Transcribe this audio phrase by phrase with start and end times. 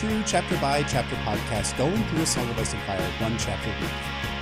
[0.00, 3.68] true chapter by chapter podcast going through a Song of Ice and Fire one chapter
[3.68, 3.90] a week.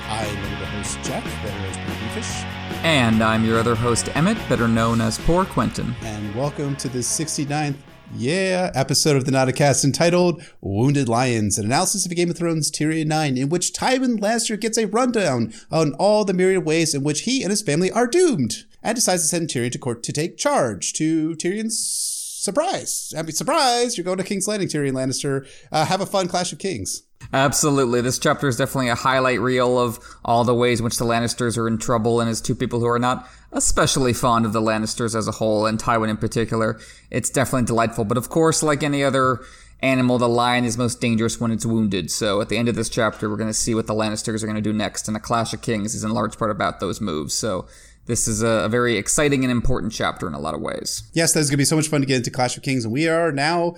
[0.07, 2.45] I'm your host, Jeff, better as Fish.
[2.85, 5.97] And I'm your other host, Emmett, better known as Poor Quentin.
[6.03, 7.75] And welcome to the 69th,
[8.15, 13.09] yeah, episode of the Nauticast entitled Wounded Lions, an analysis of Game of Thrones Tyrion
[13.09, 17.23] 9, in which Tywin Lannister gets a rundown on all the myriad ways in which
[17.23, 20.37] he and his family are doomed, and decides to send Tyrion to court to take
[20.37, 22.18] charge to Tyrion's
[22.49, 23.13] surprise.
[23.17, 25.47] I mean, surprise, you're going to King's Landing, Tyrion Lannister.
[25.71, 27.03] Uh, have a fun Clash of Kings.
[27.33, 28.01] Absolutely.
[28.01, 31.59] This chapter is definitely a highlight reel of all the ways in which the Lannisters
[31.59, 35.15] are in trouble and as two people who are not especially fond of the Lannisters
[35.15, 36.81] as a whole and Tywin in particular.
[37.11, 38.05] It's definitely delightful.
[38.05, 39.41] But of course, like any other
[39.81, 42.11] animal, the lion is most dangerous when it's wounded.
[42.11, 44.47] So at the end of this chapter, we're going to see what the Lannisters are
[44.47, 45.07] going to do next.
[45.07, 47.35] And the Clash of Kings is in large part about those moves.
[47.35, 47.67] So
[48.09, 51.09] this is a, a, very exciting and important chapter in a lot of ways.
[51.13, 52.85] Yes, that's going to be so much fun to get into Clash of Kings.
[52.85, 53.77] And we are now,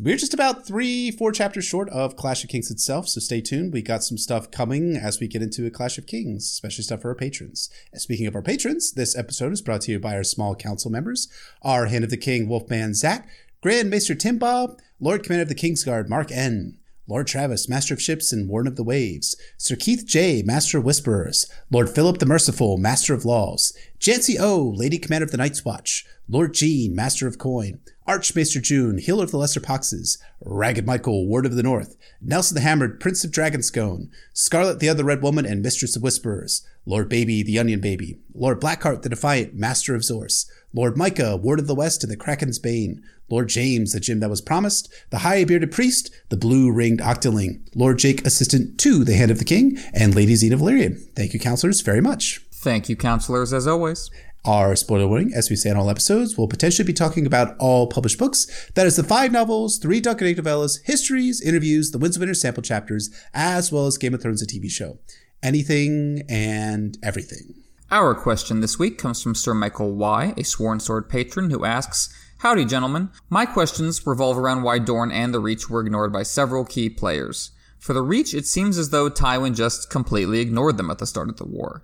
[0.00, 3.08] we're just about three, four chapters short of Clash of Kings itself.
[3.08, 3.72] So stay tuned.
[3.72, 7.00] We got some stuff coming as we get into a Clash of Kings, especially stuff
[7.00, 7.70] for our patrons.
[7.92, 10.90] And speaking of our patrons, this episode is brought to you by our small council
[10.90, 11.28] members,
[11.62, 13.26] our Hand of the King, Wolfman Zach,
[13.62, 18.02] Grand Maester Tim Bob, Lord Commander of the Kingsguard, Mark N., Lord Travis, Master of
[18.02, 22.26] Ships and Warden of the Waves, Sir Keith J, Master of Whisperers, Lord Philip the
[22.26, 27.26] Merciful, Master of Laws, Jancy O, Lady Commander of the Night's Watch, Lord Jean, Master
[27.26, 31.96] of Coin, Archmaester June, Healer of the Lesser Poxes, Ragged Michael, Ward of the North,
[32.20, 36.64] Nelson the Hammered, Prince of Dragonscone, Scarlet the Other Red Woman and Mistress of Whisperers,
[36.86, 41.60] Lord Baby, the Onion Baby, Lord Blackheart the Defiant, Master of Zorse, Lord Micah, Ward
[41.60, 45.18] of the West and the Kraken's Bane, Lord James, the gem that was promised, the
[45.18, 49.44] high bearded priest, the blue ringed octoling, Lord Jake, assistant to the hand of the
[49.44, 50.98] king, and Lady Zena Valyrian.
[51.14, 52.40] Thank you, counselors, very much.
[52.52, 54.10] Thank you, counselors, as always.
[54.44, 57.86] Our spoiler warning, as we say in all episodes, will potentially be talking about all
[57.86, 58.70] published books.
[58.74, 62.20] That is the five novels, three Dunk and Egg novellas, histories, interviews, the Winds of
[62.20, 64.98] Winter sample chapters, as well as Game of Thrones, a TV show.
[65.42, 67.61] Anything and everything.
[67.92, 72.08] Our question this week comes from Sir Michael Y., a sworn sword patron, who asks,
[72.38, 73.10] Howdy, gentlemen.
[73.28, 77.50] My questions revolve around why Dorne and the Reach were ignored by several key players.
[77.78, 81.28] For the Reach, it seems as though Tywin just completely ignored them at the start
[81.28, 81.82] of the war.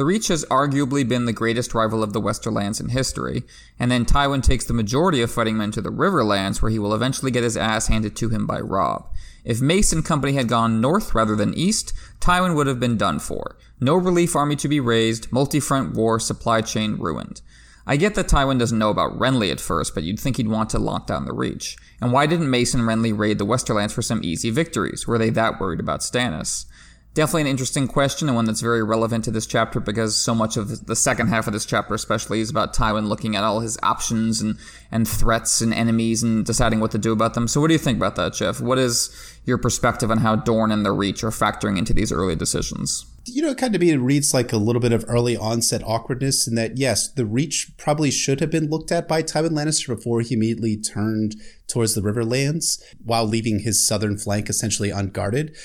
[0.00, 3.42] The Reach has arguably been the greatest rival of the Westerlands in history,
[3.78, 6.94] and then Tywin takes the majority of fighting men to the Riverlands, where he will
[6.94, 9.12] eventually get his ass handed to him by Robb.
[9.44, 13.18] If Mace and company had gone north rather than east, Tywin would have been done
[13.18, 13.58] for.
[13.78, 17.42] No relief army to be raised, multi-front war, supply chain ruined.
[17.86, 20.70] I get that Tywin doesn't know about Renly at first, but you'd think he'd want
[20.70, 21.76] to lock down the Reach.
[22.00, 25.06] And why didn't Mace and Renly raid the Westerlands for some easy victories?
[25.06, 26.64] Were they that worried about Stannis?
[27.12, 30.56] Definitely an interesting question and one that's very relevant to this chapter because so much
[30.56, 33.76] of the second half of this chapter, especially, is about Tywin looking at all his
[33.82, 34.56] options and,
[34.92, 37.48] and threats and enemies and deciding what to do about them.
[37.48, 38.60] So, what do you think about that, Jeff?
[38.60, 39.10] What is
[39.44, 43.04] your perspective on how Dorne and the Reach are factoring into these early decisions?
[43.24, 46.46] You know, kind of me, it reads like a little bit of early onset awkwardness
[46.46, 50.20] in that, yes, the Reach probably should have been looked at by Tywin Lannister before
[50.20, 51.34] he immediately turned
[51.66, 55.56] towards the Riverlands while leaving his southern flank essentially unguarded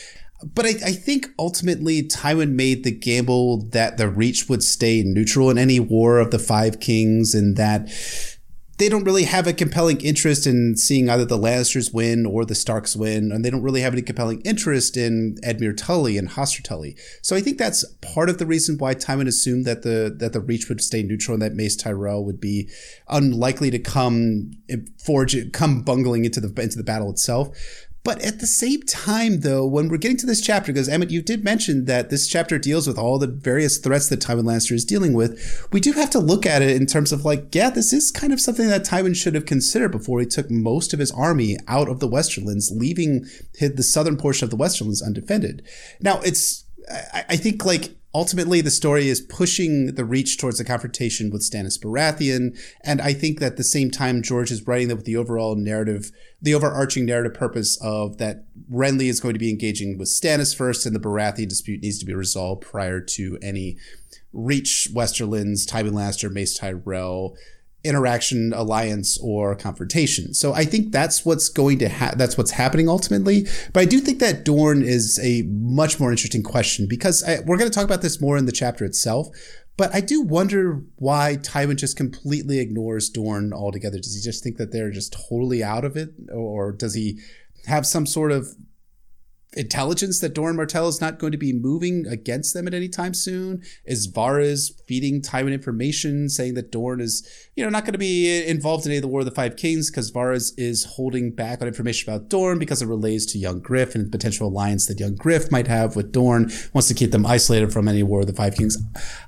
[0.54, 5.50] but I, I, think ultimately Tywin made the gamble that the Reach would stay neutral
[5.50, 7.90] in any war of the Five Kings, and that
[8.78, 12.54] they don't really have a compelling interest in seeing either the Lannisters win or the
[12.54, 16.64] Starks win, and they don't really have any compelling interest in Edmure Tully and Hoster
[16.64, 16.96] Tully.
[17.24, 20.42] So I think that's part of the reason why Tywin assumed that the that the
[20.42, 22.70] Reach would stay neutral and that Mace Tyrell would be
[23.08, 24.52] unlikely to come
[25.04, 27.50] forge come bungling into the into the battle itself.
[28.06, 31.24] But at the same time, though, when we're getting to this chapter, because Emmett, you
[31.24, 34.86] did mention that this chapter deals with all the various threats that Tywin Lannister is
[34.86, 37.92] dealing with, we do have to look at it in terms of like, yeah, this
[37.92, 41.10] is kind of something that Tywin should have considered before he took most of his
[41.12, 43.26] army out of the Westerlands, leaving
[43.60, 45.64] the southern portion of the Westerlands undefended.
[46.00, 46.64] Now, it's,
[47.12, 51.42] I, I think like ultimately the story is pushing the reach towards a confrontation with
[51.42, 52.58] Stannis Baratheon.
[52.82, 55.56] And I think that at the same time, George is writing that with the overall
[55.56, 60.56] narrative, the overarching narrative purpose of that Renly is going to be engaging with Stannis
[60.56, 63.76] first and the Baratheon dispute needs to be resolved prior to any
[64.32, 67.36] reach Westerlands, Tywin Lannister, Mace Tyrell,
[67.86, 70.34] interaction, alliance, or confrontation.
[70.34, 73.48] So I think that's what's going to ha- that's what's happening ultimately.
[73.74, 77.58] But I do think that Dorne is a much more interesting question because I, we're
[77.58, 79.30] going to talk about this more in the chapter itself.
[79.78, 83.98] But I do wonder why Tywin just completely ignores Dorne altogether.
[83.98, 87.20] Does he just think that they're just totally out of it, or does he
[87.66, 88.56] have some sort of
[89.56, 93.14] intelligence that Doran Martell is not going to be moving against them at any time
[93.14, 93.62] soon?
[93.86, 98.46] Is Varys feeding Tywin information saying that Dorne is, you know, not going to be
[98.46, 101.62] involved in any of the War of the Five Kings because Varys is holding back
[101.62, 105.16] on information about Dorne because it relates to young Griff and potential alliance that young
[105.16, 108.34] Griff might have with Dorne, wants to keep them isolated from any War of the
[108.34, 108.78] Five Kings.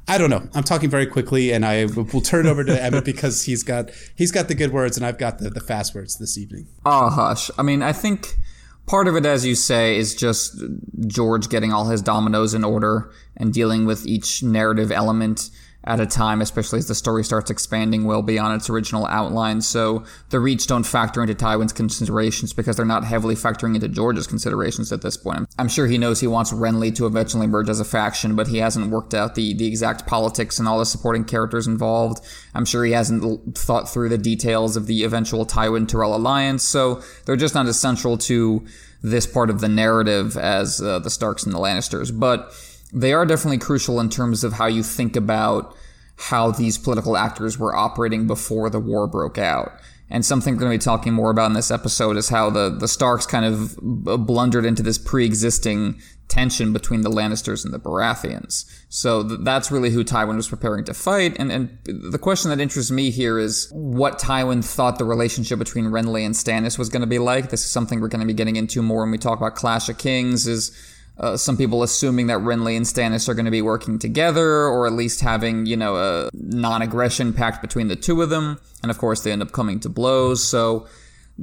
[0.08, 0.48] I don't know.
[0.54, 4.32] I'm talking very quickly and I will turn over to Emmett because he's got he's
[4.32, 6.68] got the good words and I've got the, the fast words this evening.
[6.86, 7.50] Oh hush.
[7.58, 8.38] I mean, I think
[8.88, 10.62] part of it, as you say, is just
[11.06, 15.50] George getting all his dominoes in order and dealing with each narrative element
[15.88, 19.62] at a time, especially as the story starts expanding well beyond its original outline.
[19.62, 24.28] So the Reach don't factor into Tywin's considerations because they're not heavily factoring into George's
[24.28, 25.48] considerations at this point.
[25.58, 28.58] I'm sure he knows he wants Renly to eventually merge as a faction, but he
[28.58, 32.20] hasn't worked out the, the exact politics and all the supporting characters involved.
[32.54, 37.02] I'm sure he hasn't thought through the details of the eventual Tywin Tyrell alliance, so
[37.26, 38.66] they're just not as central to
[39.02, 42.18] this part of the narrative as uh, the Starks and the Lannisters.
[42.18, 42.54] But
[42.94, 45.76] they are definitely crucial in terms of how you think about
[46.18, 49.74] how these political actors were operating before the war broke out.
[50.10, 52.70] And something we're going to be talking more about in this episode is how the,
[52.70, 53.78] the Starks kind of
[54.26, 58.66] blundered into this pre existing tension between the Lannisters and the Baratheons.
[58.90, 61.36] So th- that's really who Tywin was preparing to fight.
[61.38, 65.86] And, and the question that interests me here is what Tywin thought the relationship between
[65.86, 67.50] Renly and Stannis was going to be like.
[67.50, 69.90] This is something we're going to be getting into more when we talk about Clash
[69.90, 70.72] of Kings is
[71.20, 74.86] uh, some people assuming that Renly and Stannis are going to be working together, or
[74.86, 78.60] at least having, you know, a non-aggression pact between the two of them.
[78.84, 80.44] And of course, they end up coming to blows.
[80.44, 80.88] So,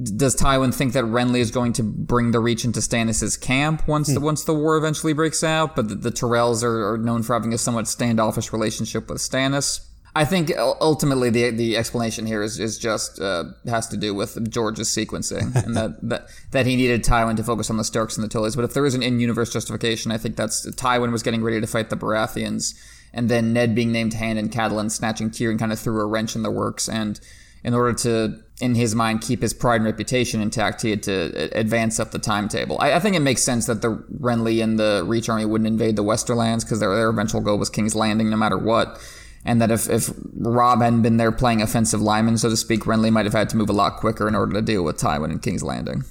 [0.00, 4.09] does Tywin think that Renly is going to bring the Reach into Stannis' camp once
[4.09, 4.26] the hmm.
[4.26, 5.77] once the war eventually breaks out?
[5.77, 9.87] But the, the Tyrells are, are known for having a somewhat standoffish relationship with Stannis.
[10.17, 14.51] I think ultimately the the explanation here is is just uh, has to do with
[14.51, 18.23] George's sequencing and that, that that he needed Tywin to focus on the Starks and
[18.23, 18.55] the Tullys.
[18.55, 21.67] But if there is an in-universe justification, I think that's Tywin was getting ready to
[21.67, 22.75] fight the Baratheons,
[23.13, 26.37] and then Ned being named Hand and Catelyn snatching Tyrion kind of threw a wrench
[26.37, 26.89] in the works.
[26.89, 27.19] And
[27.65, 31.59] in order to, in his mind, keep his pride and reputation intact, he had to
[31.59, 32.77] advance up the timetable.
[32.79, 35.97] I, I think it makes sense that the Renly and the Reach army wouldn't invade
[35.97, 39.01] the Westerlands because their their eventual goal was King's Landing, no matter what
[39.44, 43.12] and that if, if Robb hadn't been there playing offensive lineman, so to speak, Renly
[43.12, 45.43] might have had to move a lot quicker in order to deal with Tywin and
[45.43, 46.05] King's Landing.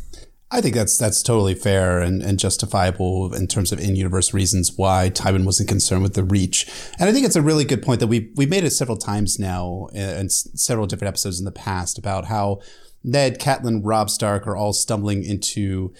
[0.52, 5.10] I think that's that's totally fair and, and justifiable in terms of in-universe reasons why
[5.10, 6.70] Tywin wasn't concerned with the reach.
[7.00, 9.40] And I think it's a really good point that we we made it several times
[9.40, 12.62] now uh, and several different episodes in the past about how
[13.04, 15.92] Ned, Catelyn, Robb Stark are all stumbling into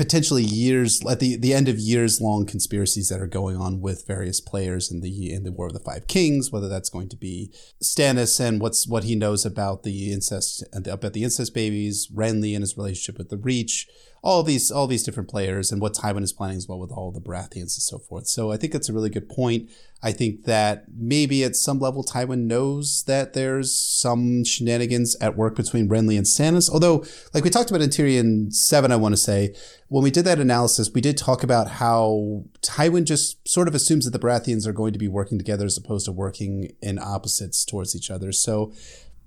[0.00, 4.06] potentially years at the, the end of years long conspiracies that are going on with
[4.06, 7.16] various players in the in the War of the Five Kings, whether that's going to
[7.16, 7.52] be
[7.84, 12.62] Stannis and what's what he knows about the incest about the incest babies, Renly and
[12.62, 13.88] his relationship with the Reach,
[14.22, 17.10] all these all these different players and what Tywin is planning as well with all
[17.10, 18.26] the Baratheons and so forth.
[18.26, 19.70] So I think that's a really good point.
[20.02, 25.56] I think that maybe at some level Tywin knows that there's some shenanigans at work
[25.56, 26.70] between Renly and Stannis.
[26.70, 29.54] Although, like we talked about in Tyrion 7, I want to say,
[29.88, 34.04] when we did that analysis, we did talk about how Tywin just sort of assumes
[34.04, 37.64] that the Baratheons are going to be working together as opposed to working in opposites
[37.64, 38.32] towards each other.
[38.32, 38.72] So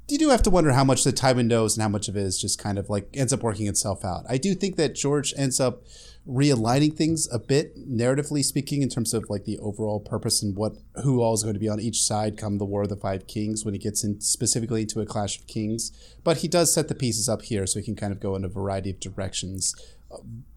[0.07, 2.23] you do have to wonder how much the Tywin knows and how much of it
[2.23, 4.25] is just kind of like ends up working itself out.
[4.29, 5.83] I do think that George ends up
[6.27, 10.73] realigning things a bit narratively speaking in terms of like the overall purpose and what
[11.03, 13.27] who all is going to be on each side come the War of the Five
[13.27, 15.91] Kings when he gets in specifically into a Clash of Kings.
[16.23, 18.43] But he does set the pieces up here so he can kind of go in
[18.43, 19.75] a variety of directions.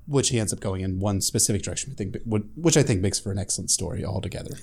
[0.06, 3.18] Which he ends up going in one specific direction, I think, which I think makes
[3.18, 4.58] for an excellent story altogether.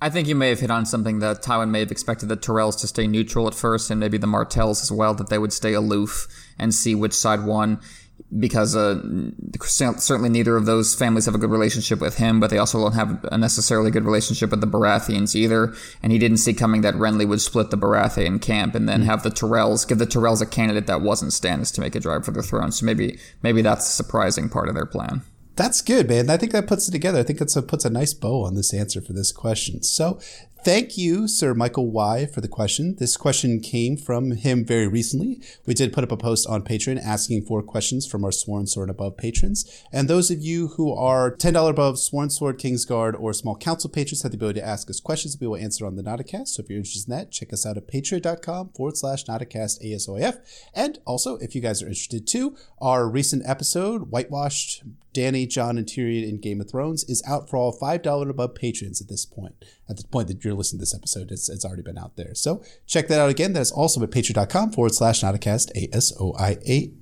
[0.00, 2.78] I think you may have hit on something that Tywin may have expected the Tyrells
[2.80, 5.72] to stay neutral at first, and maybe the Martells as well, that they would stay
[5.72, 6.28] aloof
[6.58, 7.80] and see which side won.
[8.36, 9.00] Because uh,
[9.60, 12.92] certainly neither of those families have a good relationship with him, but they also don't
[12.92, 15.72] have a necessarily good relationship with the Baratheons either.
[16.02, 19.08] And he didn't see coming that Renly would split the Baratheon camp and then mm-hmm.
[19.08, 22.24] have the Tyrells give the Tyrells a candidate that wasn't Stannis to make a drive
[22.24, 22.70] for the throne.
[22.72, 25.22] So maybe maybe that's a surprising part of their plan.
[25.58, 26.30] That's good, man.
[26.30, 27.18] I think that puts it together.
[27.18, 29.82] I think that puts a nice bow on this answer for this question.
[29.82, 30.20] So,
[30.64, 32.96] thank you, Sir Michael Y, for the question.
[32.98, 35.40] This question came from him very recently.
[35.66, 38.90] We did put up a post on Patreon asking for questions from our Sworn Sword
[38.90, 39.84] above patrons.
[39.92, 44.22] And those of you who are $10 above Sworn Sword, Kingsguard, or Small Council patrons
[44.22, 46.48] have the ability to ask us questions that we will answer on the Nauticast.
[46.48, 50.38] So, if you're interested in that, check us out at patreon.com forward slash Nauticast ASOF.
[50.74, 54.82] And also, if you guys are interested too, our recent episode, Whitewashed
[55.18, 59.00] Dany, Jon, and Tyrion in Game of Thrones is out for all $5 above patrons
[59.00, 61.82] at this point, at the point that you're listening to this episode, it's, it's already
[61.82, 62.34] been out there.
[62.34, 63.52] So check that out again.
[63.52, 66.92] That is also at patreon.com forward slash Nauticast, A-S-O-I-A,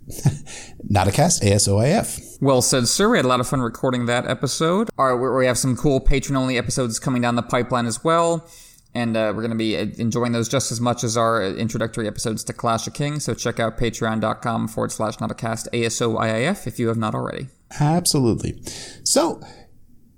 [0.91, 2.21] Nauticast, A-S-O-I-F.
[2.41, 3.11] Well said, sir.
[3.11, 4.89] We had a lot of fun recording that episode.
[4.99, 8.49] All right, we have some cool patron-only episodes coming down the pipeline as well
[8.97, 12.07] and uh, we're going to be uh, enjoying those just as much as our introductory
[12.07, 13.25] episodes to Clash of Kings.
[13.25, 17.49] So check out patreon.com forward slash nauticast ASOIIF if you have not already.
[17.79, 18.59] Absolutely.
[19.05, 19.43] So,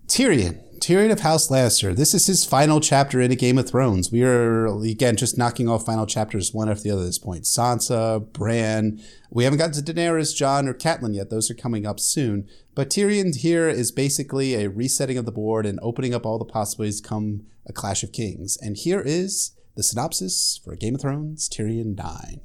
[0.06, 0.62] Tyrion.
[0.80, 1.94] Tyrion of House Lannister.
[1.94, 4.12] This is his final chapter in a Game of Thrones.
[4.12, 7.44] We are again just knocking off final chapters one after the other at this point.
[7.44, 9.00] Sansa, Bran.
[9.30, 11.30] We haven't gotten to Daenerys, Jon, or Catelyn yet.
[11.30, 12.48] Those are coming up soon.
[12.74, 16.44] But Tyrion here is basically a resetting of the board and opening up all the
[16.44, 18.56] possibilities come a Clash of Kings.
[18.60, 22.40] And here is the synopsis for Game of Thrones Tyrion 9.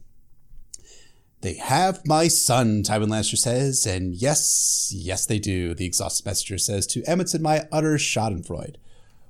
[1.44, 6.58] They have my son, Tywin Lannister says, and yes, yes they do, the exhausted messenger
[6.58, 8.78] says to Emmett and my utter schadenfreude.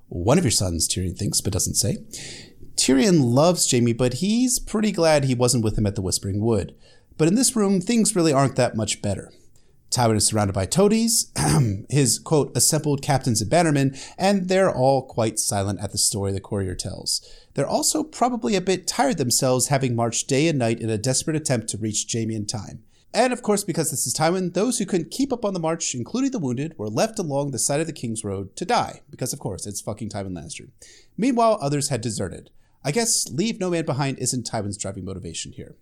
[0.10, 1.98] One of your sons, Tyrion thinks, but doesn't say.
[2.76, 6.76] Tyrion loves Jaime, but he's pretty glad he wasn't with him at the Whispering Wood.
[7.18, 9.32] But in this room, things really aren't that much better.
[9.90, 11.32] Tywin is surrounded by toadies,
[11.90, 16.40] his quote, assembled captains and bannermen, and they're all quite silent at the story the
[16.40, 17.28] courier tells.
[17.54, 21.36] They're also probably a bit tired themselves having marched day and night in a desperate
[21.36, 22.84] attempt to reach Jaime in time.
[23.14, 25.94] And of course, because this is Tywin, those who couldn't keep up on the march,
[25.94, 29.34] including the wounded, were left along the side of the King's Road to die, because
[29.34, 30.70] of course, it's fucking Tywin Lannister.
[31.16, 32.50] Meanwhile, others had deserted.
[32.84, 35.76] I guess leave no man behind isn't Tywin's driving motivation here.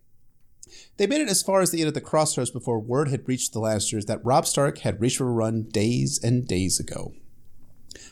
[0.98, 3.54] They made it as far as the end of the crossroads before word had reached
[3.54, 7.13] the Lannisters that Robb Stark had reached Riverrun days and days ago.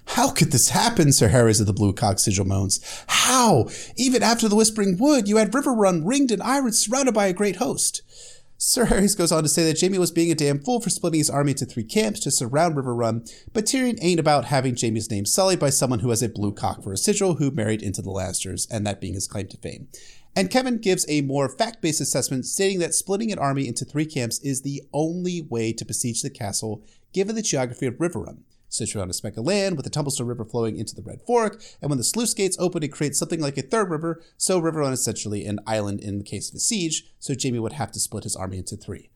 [0.06, 1.14] How could this happen?
[1.14, 2.80] Sir Harys of the Blue Cock sigil moans.
[3.08, 3.70] How?
[3.96, 7.58] Even after the Whispering Wood, you had Riverrun ringed and iron surrounded by a great
[7.58, 8.02] host.
[8.62, 11.20] Sir Harys goes on to say that Jaime was being a damn fool for splitting
[11.20, 15.26] his army into three camps to surround Riverrun, but Tyrion ain't about having Jaime's name
[15.26, 18.10] sullied by someone who has a blue cock for a sigil who married into the
[18.10, 19.88] Lannisters, and that being his claim to fame.
[20.36, 24.06] And Kevan gives a more fact based assessment, stating that splitting an army into three
[24.06, 28.20] camps is the only way to besiege the castle, given the geography of River
[28.70, 31.62] Situated on a speck of land with the Tumblestone River flowing into the Red Fork,
[31.82, 34.94] and when the sluice gates open, it creates something like a third river, so Riverrun
[34.94, 38.00] is essentially an island in the case of a siege, so Jaime would have to
[38.00, 39.10] split his army into three.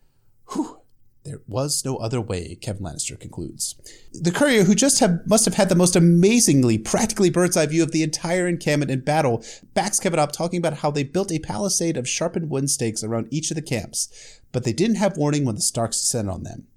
[0.52, 0.80] Whew.
[1.24, 3.76] There was no other way, Kevan Lannister concludes.
[4.12, 7.82] The courier, who just have, must have had the most amazingly, practically bird's eye view
[7.82, 9.42] of the entire encampment in battle,
[9.74, 13.30] backs Kevan up talking about how they built a palisade of sharpened wooden stakes around
[13.32, 16.68] each of the camps, but they didn't have warning when the Starks descended on them.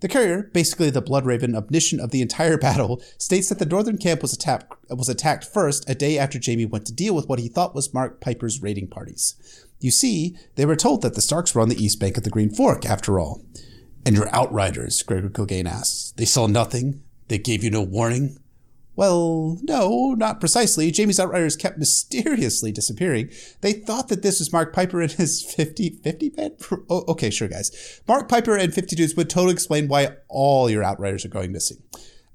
[0.00, 3.98] The courier, basically the blood raven omniscient of the entire battle, states that the northern
[3.98, 7.38] camp was attacked, was attacked first a day after Jaime went to deal with what
[7.38, 9.34] he thought was Marq Piper's raiding parties.
[9.78, 12.30] You see, they were told that the Starks were on the east bank of the
[12.30, 13.42] Green Fork, after all.
[14.04, 16.12] And your outriders, Gregor Clegane asks.
[16.16, 17.02] They saw nothing?
[17.28, 18.38] They gave you no warning?
[18.96, 20.92] Well, no, not precisely.
[20.94, 23.30] Jaime's outriders kept mysteriously disappearing.
[23.60, 26.56] They thought that this was Marq Piper and his 50 50 men?
[26.90, 27.70] Oh, okay, sure, guys.
[28.06, 31.82] Marq Piper and 50 dudes would totally explain why all your outriders are going missing.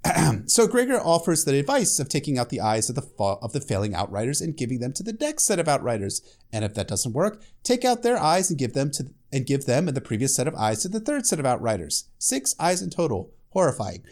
[0.46, 3.62] so Gregor offers the advice of taking out the eyes of the fa- of the
[3.62, 6.22] failing outriders and giving them to the next set of outriders.
[6.52, 9.66] And if that doesn't work, take out their eyes and give them to and give
[9.66, 12.10] them and the previous set of eyes to the third set of outriders.
[12.18, 13.32] Six eyes in total.
[13.50, 14.04] Horrifying.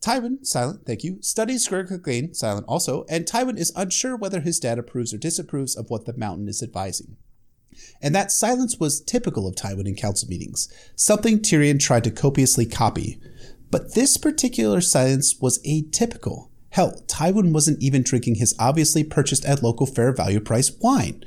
[0.00, 4.60] Tywin, silent, thank you, studies Gregor Clegane, silent also, and Tywin is unsure whether his
[4.60, 7.16] dad approves or disapproves of what the mountain is advising.
[8.00, 12.66] And that silence was typical of Tywin in council meetings, something Tyrion tried to copiously
[12.66, 13.18] copy.
[13.70, 16.50] But this particular silence was atypical.
[16.70, 21.24] Hell, Tywin wasn't even drinking his obviously purchased at local fair value price wine.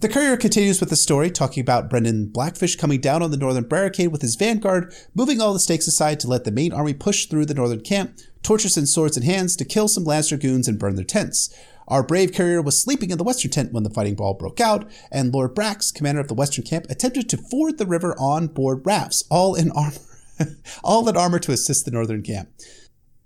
[0.00, 3.64] The courier continues with the story, talking about Brynden Blackfish coming down on the northern
[3.64, 7.26] barricade with his vanguard, moving all the stakes aside to let the main army push
[7.26, 10.78] through the northern camp, torches and swords in hands to kill some Lannister goons and
[10.78, 11.54] burn their tents.
[11.86, 14.90] Our brave courier was sleeping in the western tent when the fighting brawl broke out,
[15.12, 18.80] and Lord Brax, commander of the western camp, attempted to ford the river on board
[18.86, 19.98] rafts, all in armor
[20.82, 22.48] all in armor to assist the northern camp.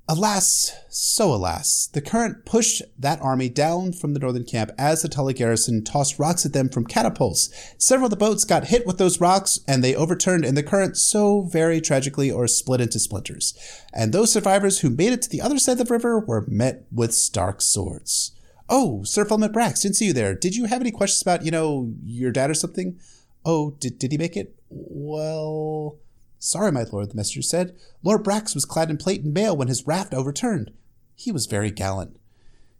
[0.06, 5.08] Alas, so alas, the current pushed that army down from the northern camp as the
[5.08, 7.48] Tully garrison tossed rocks at them from catapults.
[7.78, 10.98] Several of the boats got hit with those rocks and they overturned in the current
[10.98, 13.54] so very tragically or split into splinters.
[13.94, 16.84] And those survivors who made it to the other side of the river were met
[16.92, 18.32] with stark swords.
[18.68, 20.34] Oh, Sir Flement Brax, didn't see you there.
[20.34, 22.98] Did you have any questions about, you know, your dad or something?
[23.42, 24.54] Oh, did, did he make it?
[24.68, 25.96] Well,
[26.44, 27.74] Sorry, my lord, the messenger said.
[28.02, 30.72] Lord Brax was clad in plate and mail when his raft overturned.
[31.14, 32.18] He was very gallant.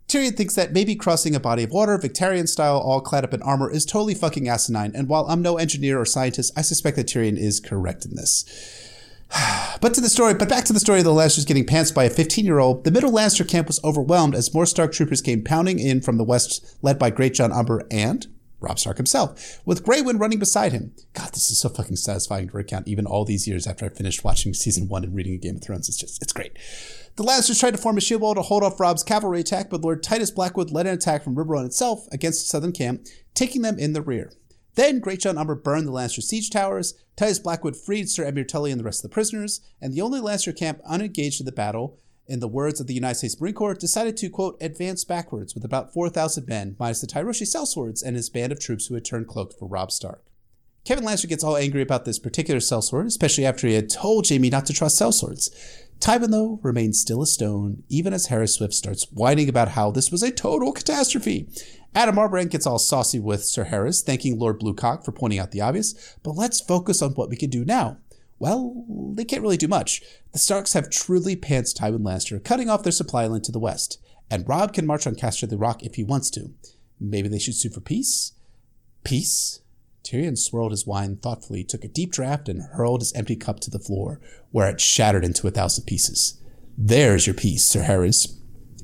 [0.07, 3.41] Tyrion thinks that maybe crossing a body of water, Victorian style, all clad up in
[3.41, 7.07] armor, is totally fucking asinine, and while I'm no engineer or scientist, I suspect that
[7.07, 8.45] Tyrion is correct in this.
[9.81, 12.05] But to the story, but back to the story of the Lannisters getting pantsed by
[12.05, 12.85] a 15 year old.
[12.85, 16.25] The middle Lannister camp was overwhelmed as more Stark troopers came pounding in from the
[16.25, 18.27] west, led by Greatjon Umber and
[18.65, 20.93] Robb Stark himself, with Grey Wind running beside him.
[21.13, 24.25] God, this is so fucking satisfying to recount even all these years after I finished
[24.25, 25.89] watching season one and reading Game of Thrones.
[25.89, 26.59] It's just, it's great.
[27.17, 29.83] The Lannisters tried to form a shield wall to hold off Robb's cavalry attack, but
[29.83, 33.79] Lord Titus Blackwood led an attack from Riverrun itself against the southern camp, taking them
[33.79, 34.33] in the rear.
[34.75, 38.81] Then Greatjon Umber burned the Lannister siege towers, Titus Blackwood freed Sir Edmure Tully and
[38.81, 42.41] the rest of the prisoners, and the only Lannister camp unengaged in the battle, in
[42.41, 45.93] the words of the United States Marine Corps, decided to, quote, advance backwards with about
[45.93, 49.59] 4,000 men, minus the Tyroshi sellswords and his band of troops who had turned cloaked
[49.59, 50.25] for Robb Stark.
[50.85, 54.51] Kevan Lannister gets all angry about this particular sellsword, especially after he had told Jaime
[54.51, 55.51] not to trust sellswords.
[55.99, 60.11] Tywin, though, remains still a stone, even as Harys Swift starts whining about how this
[60.11, 61.49] was a total catastrophe.
[61.95, 65.63] Addam Marbrand gets all saucy with Sir Harys, thanking Lord Bluecock for pointing out the
[65.63, 67.99] obvious, but let's focus on what we can do now.
[68.39, 70.03] Well, they can't really do much.
[70.33, 74.01] The Starks have truly pantsed Tywin Lannister, cutting off their supply line to the west,
[74.31, 76.53] and Robb can march on Casterly Rock if he wants to.
[77.01, 78.33] Maybe they should sue for peace?
[79.05, 79.61] Peace?
[80.03, 83.71] Tyrion swirled his wine thoughtfully, took a deep draught, and hurled his empty cup to
[83.71, 86.41] the floor, where it shattered into a thousand pieces.
[86.77, 88.39] There's your peace, Sir Harys.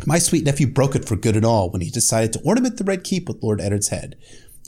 [0.07, 2.85] My sweet nephew broke it for good and all when he decided to ornament the
[2.85, 4.17] Red Keep with Lord Eddard's head.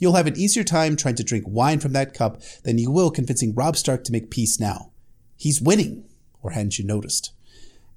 [0.03, 3.09] You'll have an easier time trying to drink wine from that cup than you will
[3.09, 4.91] convincing Robb Stark to make peace now.
[5.37, 6.03] He's winning,
[6.41, 7.31] or hadn't you noticed?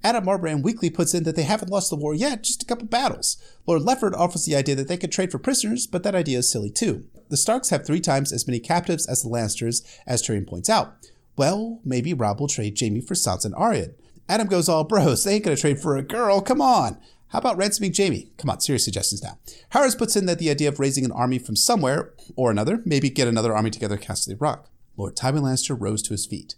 [0.04, 2.86] Addam Marbrand weakly puts in that they haven't lost the war yet, just a couple
[2.86, 3.38] battles.
[3.66, 6.48] Lord Lefford offers the idea that they could trade for prisoners, but that idea is
[6.48, 7.06] silly too.
[7.28, 10.94] The Starks have three times as many captives as the Lannisters, as Tyrion points out.
[11.36, 13.88] Well, maybe Robb will trade Jaime for Sansa and Arya.
[14.28, 16.98] Addam goes all bros, they ain't gonna trade for a girl, come on.
[17.28, 18.30] How about ransoming Jaime?
[18.38, 19.38] Come on, serious suggestions now.
[19.73, 23.11] Harys puts in that the idea of raising an army from somewhere or another, maybe
[23.11, 24.71] get another army together at Casterly Rock.
[24.97, 26.54] Lord Tywin Lannister rose to his feet.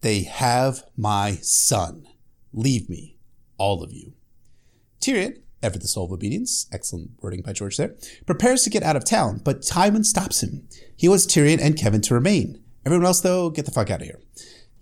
[0.00, 2.06] They have my son.
[2.52, 3.18] Leave me,
[3.58, 4.14] all of you.
[5.00, 8.96] Tyrion, ever the soul of obedience, excellent wording by George there, prepares to get out
[8.96, 10.68] of town, but Tywin stops him.
[10.96, 12.62] He wants Tyrion and Kevan to remain.
[12.86, 14.20] Everyone else, though, get the fuck out of here.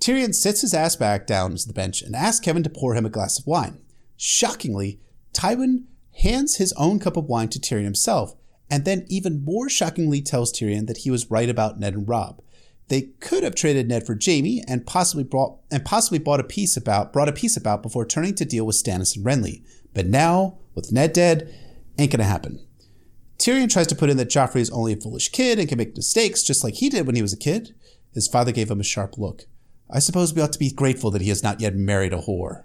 [0.00, 3.04] Tyrion sits his ass back down to the bench and asks Kevan to pour him
[3.04, 3.80] a glass of wine.
[4.16, 5.00] Shockingly,
[5.32, 5.84] Tywin
[6.16, 8.34] hands his own cup of wine to Tyrion himself,
[8.70, 12.42] and then even more shockingly tells Tyrion that he was right about Ned and Robb.
[12.88, 16.76] They could have traded Ned for Jaime and possibly brought and possibly bought a peace
[16.76, 19.62] about brought a peace about before turning to deal with Stannis and Renly.
[19.94, 21.54] But now, with Ned dead,
[21.98, 22.66] ain't gonna happen.
[23.38, 25.96] Tyrion tries to put in that Joffrey is only a foolish kid and can make
[25.96, 27.74] mistakes just like he did when he was a kid.
[28.12, 29.44] His father gave him a sharp look.
[29.88, 32.64] I suppose we ought to be grateful that he has not yet married a whore.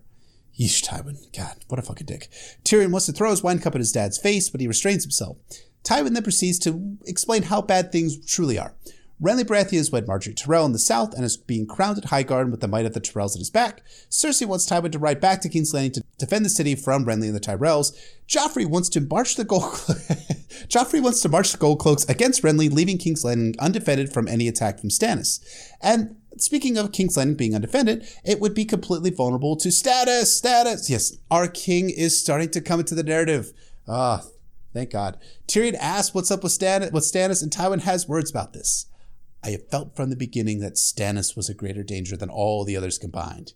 [0.60, 1.18] Yeesh, Tywin.
[1.36, 2.30] God, what a fucking dick.
[2.64, 5.38] Tyrion wants to throw his wine cup at his dad's face, but he restrains himself.
[5.84, 8.74] Tywin then proceeds to explain how bad things truly are.
[9.22, 12.52] Renly Baratheon has wed Margaery Tyrell in the south and is being crowned at Highgarden
[12.52, 13.82] with the might of the Tyrells at his back.
[14.10, 17.28] Cersei wants Tywin to ride back to King's Landing to defend the city from Renly
[17.28, 17.98] and the Tyrells.
[18.28, 19.64] Joffrey wants to march the gold
[20.68, 24.50] Joffrey wants to march the gold cloaks against Renly, leaving King's Landing undefended from any
[24.50, 25.40] attack from Stannis.
[25.82, 30.42] And speaking of King's Landing being undefended, it would be completely vulnerable to Stannis.
[30.42, 30.90] Stannis.
[30.90, 33.54] Yes, our king is starting to come into the narrative.
[33.88, 34.32] Ah, oh,
[34.74, 35.18] thank God.
[35.48, 38.88] Tyrion asks what's up with Stannis, with Stannis, and Tywin has words about this.
[39.44, 42.76] I have felt from the beginning that Stannis was a greater danger than all the
[42.76, 43.54] others combined.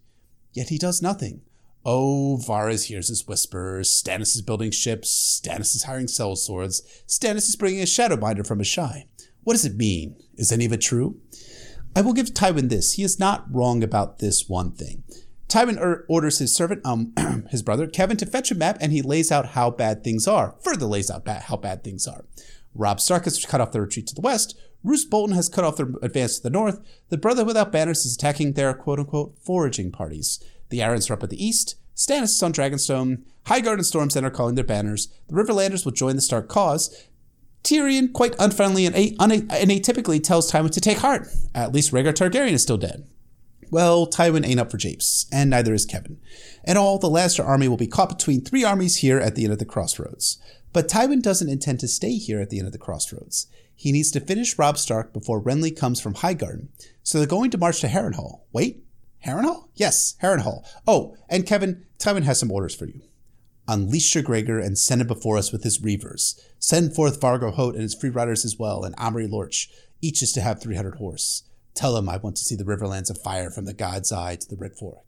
[0.54, 1.42] Yet he does nothing.
[1.86, 3.89] Oh, Varys hears his whispers.
[3.89, 5.42] Stannis is building ships.
[5.42, 6.82] Stannis is hiring sellswords.
[7.08, 9.06] Stannis is bringing a shadowbinder from Asshai.
[9.44, 10.15] What does it mean?
[10.36, 11.20] Is any of it true?
[11.95, 12.93] I will give Tywin this.
[12.93, 15.04] He is not wrong about this one thing.
[15.47, 17.13] Tywin er- orders his servant, um,
[17.49, 20.56] his brother, Kevan, to fetch a map, and he lays out how bad things are.
[20.62, 22.25] Further lays out ba- how bad things are.
[22.75, 24.58] Robb Stark has cut off their retreat to the west.
[24.84, 26.80] Roose Bolton has cut off their advance to the north.
[27.10, 30.39] The Brother Without Banners is attacking their quote unquote foraging parties.
[30.69, 31.75] The Arryns are up at the east.
[31.95, 33.23] Stannis is on Dragonstone.
[33.47, 35.10] Highgarden and Storm's End are calling their banners.
[35.28, 37.08] The Riverlanders will join the Stark cause.
[37.63, 41.28] Tyrion, quite unfriendly and, atypically, tells Tywin to take heart.
[41.54, 43.08] At least Rhaegar Targaryen is still dead.
[43.72, 46.19] Well, Tywin ain't up for japes, and neither is Kevan.
[46.63, 49.54] And all, the Lannister army will be caught between three armies here at the end
[49.54, 50.41] of the crossroads.
[50.74, 53.48] But Tywin doesn't intend to stay here at the end of the crossroads.
[53.76, 56.69] He needs to finish Robb Stark before Renly comes from Highgarden.
[57.04, 58.41] So they're going to march to Harrenhal.
[58.52, 58.84] Wait,
[59.26, 59.69] Harrenhal?
[59.76, 60.65] Yes, Harrenhal.
[60.88, 63.02] Oh, and Kevan, Tywin has some orders for you.
[63.69, 66.41] Unleash your Gregor and send him before us with his reavers.
[66.58, 69.69] Send forth Vargo Hoat and his free riders as well, and Amory Lorch.
[70.01, 71.43] Each is to have 300 horse.
[71.75, 74.49] Tell them I want to see the riverlands of fire from the God's Eye to
[74.49, 75.05] the Red Fork.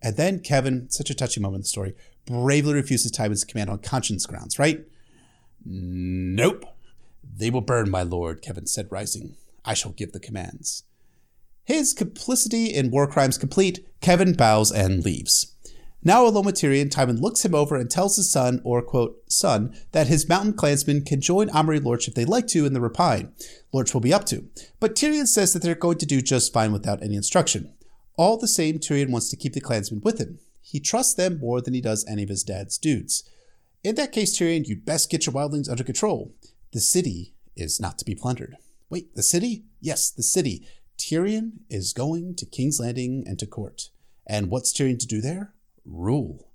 [0.00, 1.94] And then Kevan, such a touching moment in the story,
[2.26, 4.84] bravely refuses Tywin's command on conscience grounds, right?
[5.64, 6.64] Nope.
[7.24, 9.36] They will burn, my lord, Kevan said, rising.
[9.64, 10.84] I shall give the commands.
[11.64, 15.55] His complicity in war crimes complete, Kevan bows and leaves.
[16.06, 20.28] Now Tyrion, Tywin looks him over and tells his son, or quote, son, that his
[20.28, 23.32] mountain clansmen can join Amory Lorch if they like to in the Rapine.
[23.72, 24.48] Lorch will be up to.
[24.78, 27.74] But Tyrion says that they're going to do just fine without any instruction.
[28.16, 30.38] All the same, Tyrion wants to keep the clansmen with him.
[30.62, 33.28] He trusts them more than he does any of his dad's dudes.
[33.82, 36.32] In that case, Tyrion, you'd best get your wildlings under control.
[36.72, 38.56] The city is not to be plundered.
[38.88, 39.64] Wait, the city?
[39.80, 40.68] Yes, the city.
[40.96, 43.90] Tyrion is going to King's Landing and to court.
[44.24, 45.52] And what's Tyrion to do there?
[45.86, 46.50] Rule.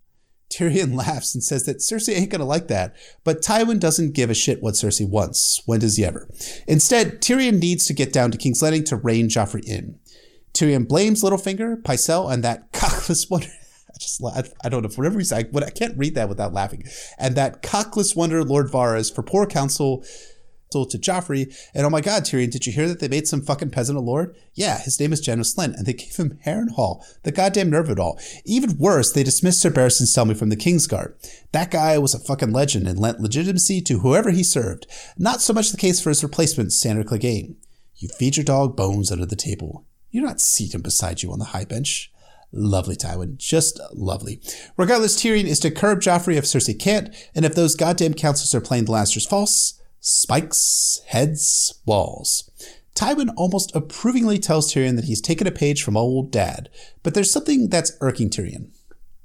[0.51, 4.35] Tyrion laughs and says that Cersei ain't gonna like that, but Tywin doesn't give a
[4.35, 5.61] shit what Cersei wants.
[5.65, 6.29] When does he ever?
[6.67, 9.99] Instead, Tyrion needs to get down to King's Landing to rein Joffrey in.
[10.53, 13.47] Tyrion blames Littlefinger, Pycelle, and that cockless wonder.
[13.47, 14.21] I just,
[14.63, 16.83] I don't know, for whatever reason, I, I can't read that without laughing.
[17.17, 20.03] And that cockless wonder, Lord Varys, for poor counsel
[20.71, 21.53] to Joffrey.
[21.73, 24.01] And oh my God, Tyrion, did you hear that they made some fucking peasant a
[24.01, 24.35] lord?
[24.53, 27.03] Yeah, his name is Janos Slynt, and they gave him Harrenhal.
[27.23, 28.19] The goddamn nerve of it all.
[28.45, 31.13] Even worse, they dismissed Sir Barristan Selmy from the Kingsguard.
[31.51, 34.87] That guy was a fucking legend and lent legitimacy to whoever he served.
[35.17, 37.55] Not so much the case for his replacement, Sandor Clegane.
[37.97, 39.85] You feed your dog bones under the table.
[40.09, 42.11] You do not seat him beside you on the high bench.
[42.53, 43.37] Lovely, Tywin.
[43.37, 44.41] Just lovely.
[44.75, 48.59] Regardless, Tyrion is to curb Joffrey if Cersei can't, and if those goddamn councils are
[48.61, 52.49] playing the Lannisters false, spikes, heads, walls.
[52.95, 56.69] Tywin almost approvingly tells Tyrion that he's taken a page from old dad,
[57.03, 58.71] but there's something that's irking Tyrion.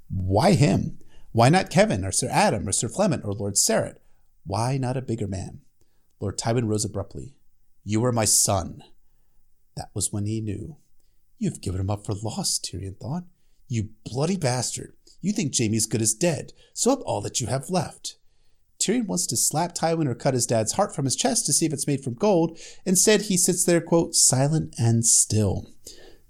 [0.08, 0.98] Why him?
[1.32, 4.00] Why not Kevan or Sir Addam or Sir Flement or Lord Sarett?
[4.44, 5.62] Why not a bigger man?
[6.20, 7.34] Lord Tywin rose abruptly.
[7.84, 8.82] You are my son.
[9.76, 10.76] That was when he knew.
[11.38, 13.24] You've given him up for lost, Tyrion thought.
[13.68, 14.94] You bloody bastard.
[15.20, 18.16] You think Jaime's good as dead, so up all that you have left.
[18.86, 21.66] Tyrion wants to slap Tywin or cut his dad's heart from his chest to see
[21.66, 22.58] if it's made from gold.
[22.84, 25.66] Instead, he sits there, quote, silent and still.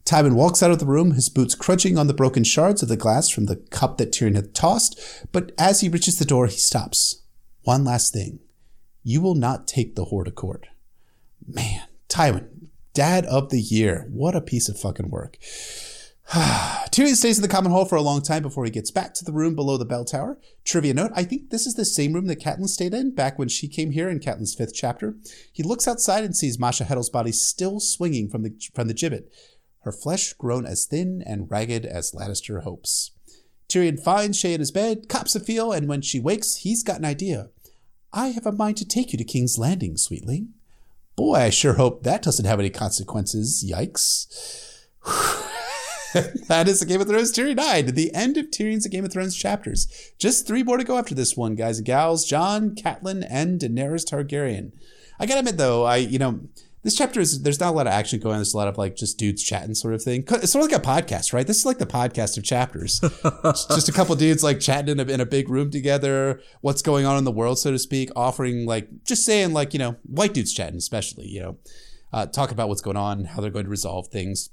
[0.05, 2.97] Tywin walks out of the room, his boots crunching on the broken shards of the
[2.97, 4.99] glass from the cup that Tyrion had tossed,
[5.33, 7.23] but as he reaches the door, he stops.
[7.62, 8.38] One last thing.
[9.03, 10.66] You will not take the whore to court.
[11.47, 14.07] Man, Tywin, dad of the year.
[14.11, 15.37] What a piece of fucking work.
[16.91, 19.25] Tyrion stays in the common hall for a long time before he gets back to
[19.25, 20.39] the room below the bell tower.
[20.65, 23.49] Trivia note, I think this is the same room that Catelyn stayed in back when
[23.49, 25.15] she came here in Catelyn's fifth chapter.
[25.53, 29.33] He looks outside and sees Masha Heddle's body still swinging from the, from the gibbet,
[29.83, 33.12] her flesh grown as thin and ragged as Lannister hopes.
[33.69, 36.99] Tyrion finds Shae in his bed, cops a feel, and when she wakes, he's got
[36.99, 37.51] an idea.
[38.12, 40.55] I have a mind to take you to King's Landing, sweetling.
[41.15, 43.65] Boy, I sure hope that doesn't have any consequences.
[43.69, 44.87] Yikes.
[46.48, 49.37] that is the Game of Thrones Tyrion 9, the end of Tyrion's Game of Thrones
[49.37, 50.12] chapters.
[50.18, 52.24] Just three more to go after this one, guys and gals.
[52.24, 54.72] Jon, Catelyn, and Daenerys Targaryen.
[55.18, 56.40] I gotta admit though, I you know
[56.87, 58.38] this chapter is there's not a lot of action going on.
[58.38, 60.22] There's a lot of like just dudes chatting sort of thing.
[60.31, 61.44] It's sort of like a podcast, right?
[61.44, 63.00] This is like the podcast of chapters.
[63.42, 66.40] just a couple dudes like chatting in a, in a big room together.
[66.61, 68.11] What's going on in the world, so to speak.
[68.14, 71.57] Offering like just saying like you know white dudes chatting, especially you know,
[72.12, 74.50] uh, talk about what's going on, how they're going to resolve things.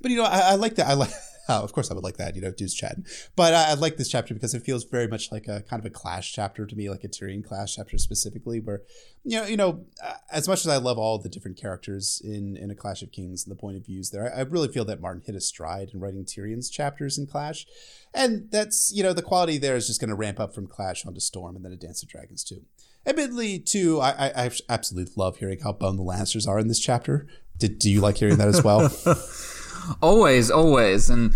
[0.00, 0.86] But you know, I, I like that.
[0.86, 1.10] I like.
[1.48, 2.36] Oh, of course, I would like that.
[2.36, 3.06] You know, dudes chatting.
[3.34, 5.86] But I, I, like this chapter because it feels very much like a kind of
[5.86, 8.60] a clash chapter to me, like a Tyrion clash chapter specifically.
[8.60, 8.82] Where,
[9.24, 9.84] you know, you know,
[10.30, 13.44] as much as I love all the different characters in in a Clash of Kings
[13.44, 15.90] and the point of views there, I, I really feel that Martin hit a stride
[15.92, 17.66] in writing Tyrion's chapters in Clash,
[18.14, 21.06] and that's you know the quality there is just going to ramp up from Clash
[21.06, 22.62] onto Storm and then a Dance of Dragons too.
[23.06, 26.80] Admittedly, too, I, I, I absolutely love hearing how bone the Lannisters are in this
[26.80, 27.26] chapter.
[27.56, 28.92] Did do you like hearing that as well?
[30.02, 31.10] always, always.
[31.10, 31.34] And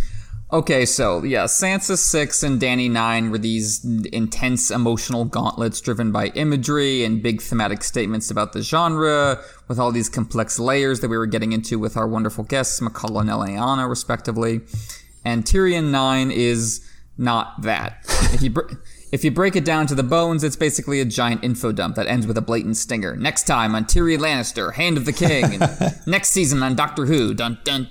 [0.53, 6.27] okay, so yeah, Sansa 6 and Dany 9 were these intense emotional gauntlets driven by
[6.29, 9.39] imagery and big thematic statements about the genre,
[9.69, 13.23] with all these complex layers that we were getting into with our wonderful guests, McCullough
[13.23, 14.61] and Eliana, respectively.
[15.25, 18.05] And Tyrion 9 is not that.
[18.41, 18.51] you.
[18.51, 18.73] Br-
[19.13, 22.07] if you break it down to the bones, it's basically a giant info dump that
[22.07, 23.15] ends with a blatant stinger.
[23.15, 25.61] Next time on Tyrion Lannister, Hand of the King.
[26.11, 27.35] next season on Doctor Who.
[27.35, 27.89] Dun, dun.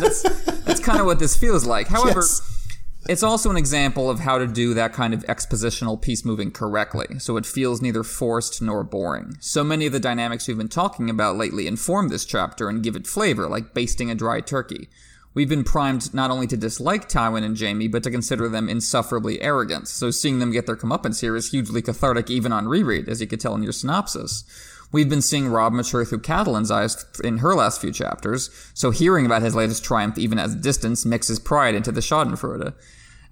[0.00, 0.22] That's,
[0.64, 1.86] that's kind of what this feels like.
[1.86, 2.76] However, yes.
[3.08, 7.20] it's also an example of how to do that kind of expositional piece moving correctly,
[7.20, 9.36] so it feels neither forced nor boring.
[9.38, 12.96] So many of the dynamics we've been talking about lately inform this chapter and give
[12.96, 14.88] it flavor, like basting a dry turkey.
[15.34, 19.42] We've been primed not only to dislike Tywin and Jaime, but to consider them insufferably
[19.42, 23.20] arrogant, so seeing them get their comeuppance here is hugely cathartic even on reread, as
[23.20, 24.44] you could tell in your synopsis.
[24.92, 29.26] We've been seeing Robb mature through Catelyn's eyes in her last few chapters, so hearing
[29.26, 32.72] about his latest triumph even at a distance mixes pride into the schadenfreude.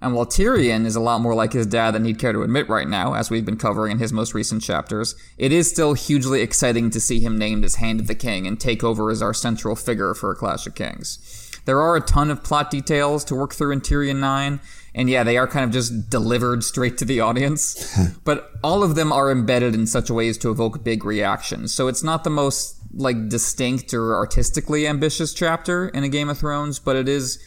[0.01, 2.67] And while Tyrion is a lot more like his dad than he'd care to admit
[2.67, 6.41] right now, as we've been covering in his most recent chapters, it is still hugely
[6.41, 9.33] exciting to see him named as Hand of the King and take over as our
[9.33, 11.42] central figure for A Clash of Kings.
[11.65, 14.59] There are a ton of plot details to work through in Tyrion 9,
[14.95, 17.97] and yeah, they are kind of just delivered straight to the audience.
[18.23, 21.73] but all of them are embedded in such a way as to evoke big reactions.
[21.73, 26.37] So it's not the most like distinct or artistically ambitious chapter in a Game of
[26.37, 27.39] Thrones, but it is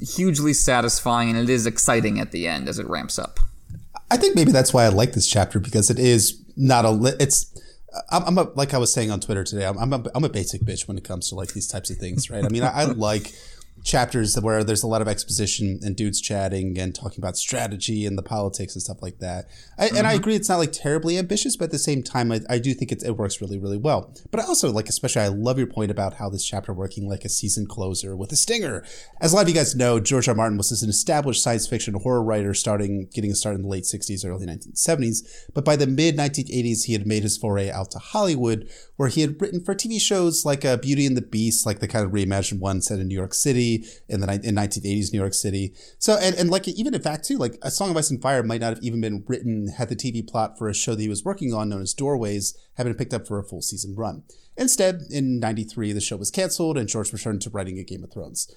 [0.00, 3.40] hugely satisfying and it is exciting at the end as it ramps up.
[4.10, 7.46] I think maybe that's why I like this chapter because it is not a it's
[8.10, 9.66] I'm, a, like I was saying on Twitter today.
[9.66, 11.96] I'm I'm a, I'm a basic bitch when it comes to like these types of
[11.96, 12.44] things, right?
[12.44, 13.32] I mean, I, I like
[13.84, 18.18] chapters where there's a lot of exposition and dudes chatting and talking about strategy and
[18.18, 19.46] the politics and stuff like that.
[19.78, 19.96] I, mm-hmm.
[19.96, 20.20] And I mm-hmm.
[20.20, 22.92] agree, it's not like terribly ambitious, but at the same time, I, I do think
[22.92, 24.14] it, it works really, really well.
[24.30, 27.24] But I also like, especially, I love your point about how this chapter working like
[27.24, 28.84] a season closer with a stinger.
[29.20, 30.34] As a lot of you guys know, George R.
[30.34, 33.84] Martin was an established science fiction horror writer, starting getting a start in the late
[33.84, 35.46] 60s, early 1970s.
[35.54, 39.22] But by the mid 1980s, he had made his foray out to Hollywood, where he
[39.22, 42.12] had written for TV shows like uh, Beauty and the Beast, like the kind of
[42.12, 43.69] reimagined one set in New York City
[44.08, 45.74] in the in 1980s New York City.
[45.98, 48.42] So and, and like even in fact too, like A Song of Ice and Fire
[48.42, 51.08] might not have even been written had the TV plot for a show that he
[51.08, 54.22] was working on known as Doorways had been picked up for a full season run.
[54.56, 58.12] Instead, in 93, the show was canceled and George returned to writing a Game of
[58.12, 58.52] Thrones.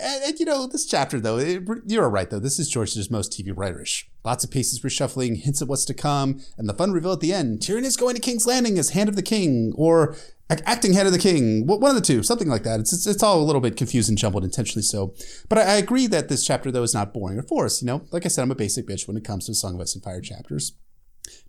[0.00, 2.38] And, and, you know, this chapter, though, it, you're right, though.
[2.38, 4.04] This is George's most TV writerish.
[4.24, 7.32] Lots of pieces reshuffling, hints of what's to come, and the fun reveal at the
[7.32, 10.16] end Tyrion is going to King's Landing as Hand of the King, or
[10.48, 12.80] acting head of the King, one of the two, something like that.
[12.80, 15.14] It's, it's, it's all a little bit confused and jumbled, intentionally so.
[15.48, 17.82] But I, I, agree that this chapter, though, is not boring or forced.
[17.82, 19.80] You know, like I said, I'm a basic bitch when it comes to Song of
[19.80, 20.72] Ice and Fire chapters.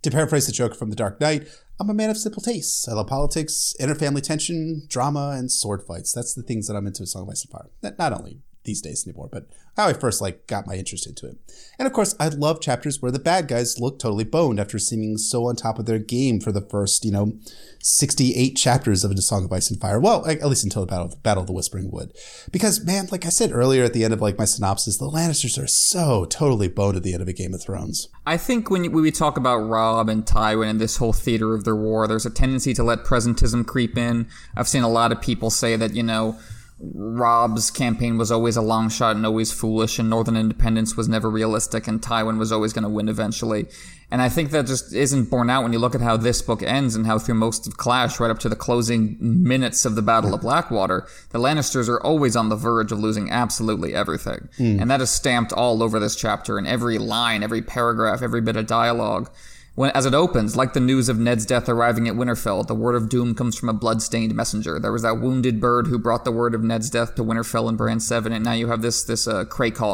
[0.02, 1.46] To paraphrase the Joker from The Dark Knight,
[1.78, 2.88] I'm a man of simple tastes.
[2.88, 6.12] I love politics, inner family tension, drama, and sword fights.
[6.12, 7.94] That's the things that I'm into with Song of Ice and Fire.
[7.96, 9.46] Not only these days anymore, but
[9.78, 11.38] how I first like got my interest into it.
[11.78, 15.16] And of course, I love chapters where the bad guys look totally boned after seeming
[15.16, 17.32] so on top of their game for the first, you know,
[17.80, 19.98] 68 chapters of A Song of Ice and Fire.
[19.98, 22.12] Well, at least until the Battle, Battle of the Whispering Wood.
[22.50, 25.62] Because, man, like I said earlier at the end of like my synopsis, the Lannisters
[25.62, 28.08] are so totally boned at the end of a Game of Thrones.
[28.26, 31.76] I think when we talk about Robb and Tywin and this whole theater of their
[31.76, 34.28] war, there's a tendency to let presentism creep in.
[34.56, 36.36] I've seen a lot of people say that, you know,
[36.80, 41.28] Robb's campaign was always a long shot and always foolish, and Northern Independence was never
[41.28, 43.66] realistic, and Tywin was always going to win eventually.
[44.10, 46.62] And I think that just isn't borne out when you look at how this book
[46.62, 50.02] ends and how through most of Clash, right up to the closing minutes of the
[50.02, 54.48] Battle of Blackwater, the Lannisters are always on the verge of losing absolutely everything.
[54.58, 54.80] Mm.
[54.80, 58.56] And that is stamped all over this chapter in every line, every paragraph, every bit
[58.56, 59.30] of dialogue.
[59.78, 62.96] When, as it opens, like the news of Ned's death arriving at Winterfell, the word
[62.96, 64.80] of doom comes from a blood-stained messenger.
[64.80, 67.78] There was that wounded bird who brought the word of Ned's death to Winterfell and
[67.78, 69.44] Bran 7, and now you have this this uh,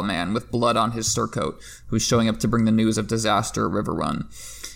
[0.03, 3.67] man with blood on his surcoat who's showing up to bring the news of disaster
[3.67, 4.25] at Riverrun.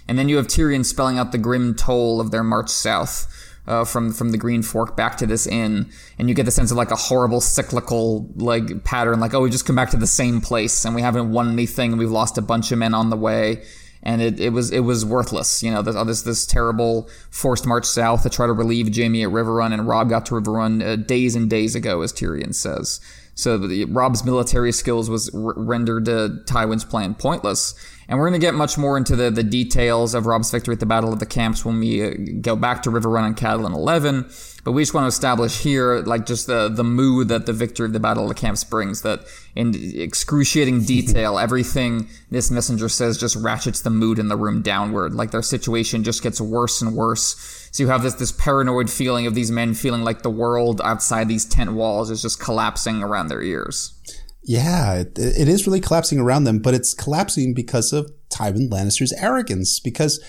[0.06, 3.34] And then you have Tyrion spelling out the grim toll of their march south.
[3.66, 6.70] Uh, from from the Green Fork back to this inn, and you get the sense
[6.70, 10.06] of like a horrible cyclical like pattern, like oh we just come back to the
[10.06, 13.10] same place and we haven't won anything, and we've lost a bunch of men on
[13.10, 13.62] the way,
[14.02, 15.62] and it, it was it was worthless.
[15.62, 19.30] You know, this, this this terrible forced march south to try to relieve Jaime at
[19.30, 23.00] Riverrun, and Robb got to Riverrun uh, days and days ago, as Tyrion says.
[23.38, 27.72] So the, Robb's military skills was r- rendered uh, Tywin's plan pointless.
[28.08, 30.80] And we're going to get much more into the, the details of Robb's victory at
[30.80, 34.28] the Battle of the Camps when we uh, go back to Riverrun and Catelyn 11.
[34.64, 37.86] But we just want to establish here, like, just the, the mood that the victory
[37.86, 39.20] of the Battle of the Camps brings, that
[39.54, 45.14] in excruciating detail, everything this messenger says just ratchets the mood in the room downward.
[45.14, 47.68] Like, their situation just gets worse and worse.
[47.72, 51.28] So you have this, this paranoid feeling of these men feeling like the world outside
[51.28, 53.94] these tent walls is just collapsing around their ears.
[54.42, 59.12] Yeah, it, it is really collapsing around them, but it's collapsing because of Tywin Lannister's
[59.12, 59.78] arrogance.
[59.78, 60.20] Because,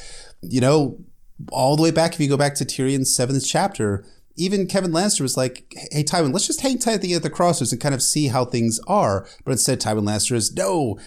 [0.42, 1.00] you know,
[1.52, 4.06] all the way back, if you go back to Tyrion's seventh chapter,
[4.40, 7.30] even Kevan Lannister was like, hey, Tywin, let's just hang tight at the, at the
[7.30, 9.28] crossroads and kind of see how things are.
[9.44, 10.98] But instead, Tywin Lannister is, no,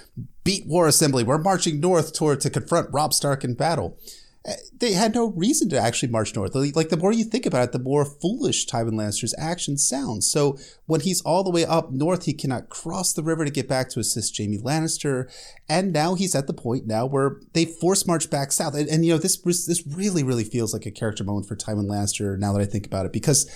[0.44, 1.24] beat War Assembly.
[1.24, 3.98] We're marching north toward to confront Robb Stark in battle
[4.44, 6.54] eh, they had no reason to actually march north.
[6.54, 10.24] Like the more you think about it, the more foolish Tywin Lannister's actions sound.
[10.24, 13.68] So when he's all the way up north, he cannot cross the river to get
[13.68, 15.32] back to assist Jaime Lannister,
[15.72, 18.74] and now he's at the point now where they force march back south.
[18.74, 21.86] And, and you know this this really really feels like a character moment for Tywin
[21.86, 22.38] Lannister.
[22.38, 23.50] Now that I think about it, because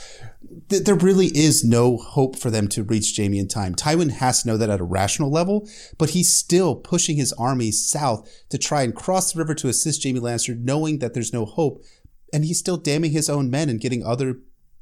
[0.70, 3.74] th- there really is no hope for them to reach Jaime in time.
[3.74, 7.70] Tywin has to know that at a rational level, but he's still pushing his army
[7.70, 11.44] south to try and cross the river to assist Jaime Lannister, knowing that there's no
[11.44, 11.84] hope.
[12.32, 14.38] And he's still damning his own men and getting other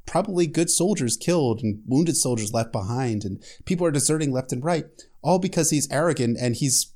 [0.06, 4.62] probably good soldiers killed and wounded soldiers left behind, and people are deserting left and
[4.62, 4.86] right,
[5.20, 6.93] all because he's arrogant and he's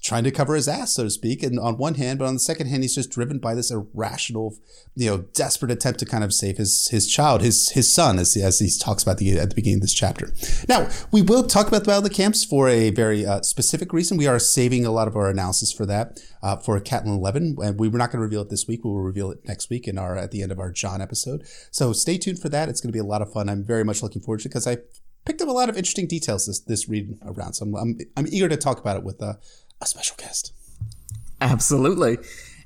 [0.00, 1.42] trying to cover his ass, so to speak.
[1.42, 4.56] And on one hand, but on the second hand, he's just driven by this irrational,
[4.94, 8.36] you know, desperate attempt to kind of save his his child, his his son, as,
[8.36, 10.32] as he talks about the, at the beginning of this chapter.
[10.68, 13.92] Now, we will talk about the Battle of the Camps for a very uh, specific
[13.92, 14.16] reason.
[14.16, 17.56] We are saving a lot of our analysis for that, uh, for Catelyn 11.
[17.62, 18.84] And we were not going to reveal it this week.
[18.84, 21.46] We will reveal it next week in our at the end of our Jon episode.
[21.70, 22.68] So stay tuned for that.
[22.68, 23.48] It's going to be a lot of fun.
[23.48, 24.78] I'm very much looking forward to it because I
[25.24, 27.54] picked up a lot of interesting details this this read around.
[27.54, 29.34] So I'm, I'm, I'm eager to talk about it with uh,
[29.80, 30.52] a special guest.
[31.40, 32.18] Absolutely.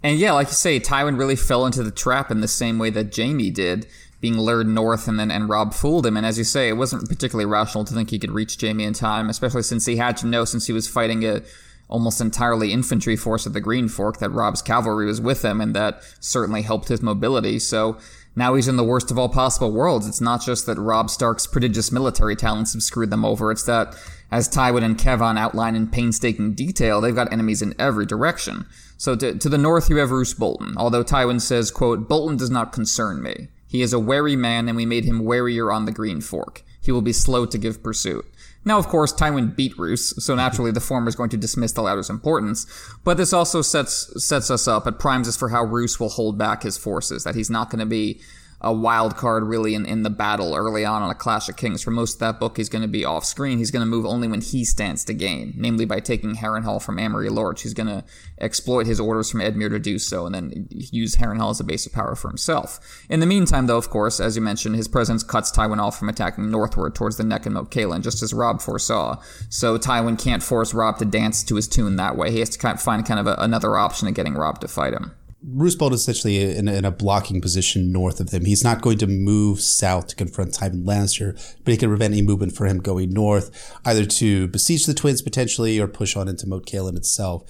[0.03, 2.90] And yeah, like you say, Tywin really fell into the trap in the same way
[2.90, 3.87] that Jaime did,
[4.20, 6.16] being lured north and then and Robb fooled him.
[6.16, 8.92] And as you say, it wasn't particularly rational to think he could reach Jaime in
[8.92, 11.42] time, especially since he had to know since he was fighting a
[11.88, 15.74] almost entirely infantry force at the Green Fork that Robb's cavalry was with him, and
[15.77, 17.59] that certainly helped his mobility.
[17.59, 17.98] So
[18.35, 20.07] now he's in the worst of all possible worlds.
[20.07, 23.94] It's not just that Robb Stark's prodigious military talents have screwed them over, it's that,
[24.35, 28.66] as Tywin and Kevan outline in painstaking detail, they've got enemies in every direction.
[28.97, 32.51] So to, to the north you have Roose Bolton, although Tywin says, quote, Bolton does
[32.51, 33.47] not concern me.
[33.68, 36.64] He is a wary man, and we made him warier on the Green Fork.
[36.83, 38.25] He will be slow to give pursuit.
[38.64, 41.83] Now, of course, Tywin beat Roose, so naturally the former is going to dismiss the
[41.83, 42.66] latter's importance.
[43.05, 44.88] But this also sets sets us up.
[44.88, 47.23] It primes us for how Roose will hold back his forces.
[47.23, 48.20] That he's not going to be
[48.64, 51.83] a wild card really in, in the battle early on on a Clash of Kings.
[51.83, 53.59] For most of that book, he's going to be off screen.
[53.59, 56.98] He's going to move only when he stands to gain, namely by taking Harrenhal from
[56.98, 57.62] Amory Lorch.
[57.62, 58.05] He's going to
[58.40, 61.87] exploit his orders from Edmure to do so and then use Harrenhal as a base
[61.87, 62.81] of power for himself.
[63.09, 66.09] In the meantime, though, of course, as you mentioned, his presence cuts Tywin off from
[66.09, 69.20] attacking northward towards the neck and Moat Cailin, just as Robb foresaw.
[69.50, 72.31] So Tywin can't force Robb to dance to his tune that way.
[72.31, 74.68] He has to kind of find kind of a, another option of getting Robb to
[74.68, 75.12] fight him.
[75.46, 78.44] Roose Bolton is essentially in, in, a blocking position north of them.
[78.44, 82.22] He's not going to move south to confront Tywin Lannister, but he can prevent any
[82.22, 83.50] movement for him going north,
[83.85, 87.42] either to besiege the twins potentially or push on into Moat Cailin itself.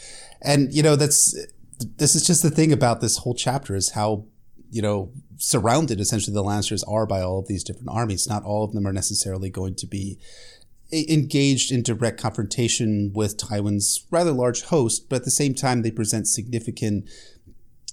[0.43, 1.37] And, you know, that's,
[1.97, 4.27] this is just the thing about this whole chapter is how,
[4.71, 8.29] you know, surrounded essentially the Lannisters are by all of these different armies.
[8.29, 10.19] Not all of them are necessarily going to be
[10.93, 15.91] engaged in direct confrontation with Tywin's rather large host, but at the same time, they
[15.91, 17.09] present significant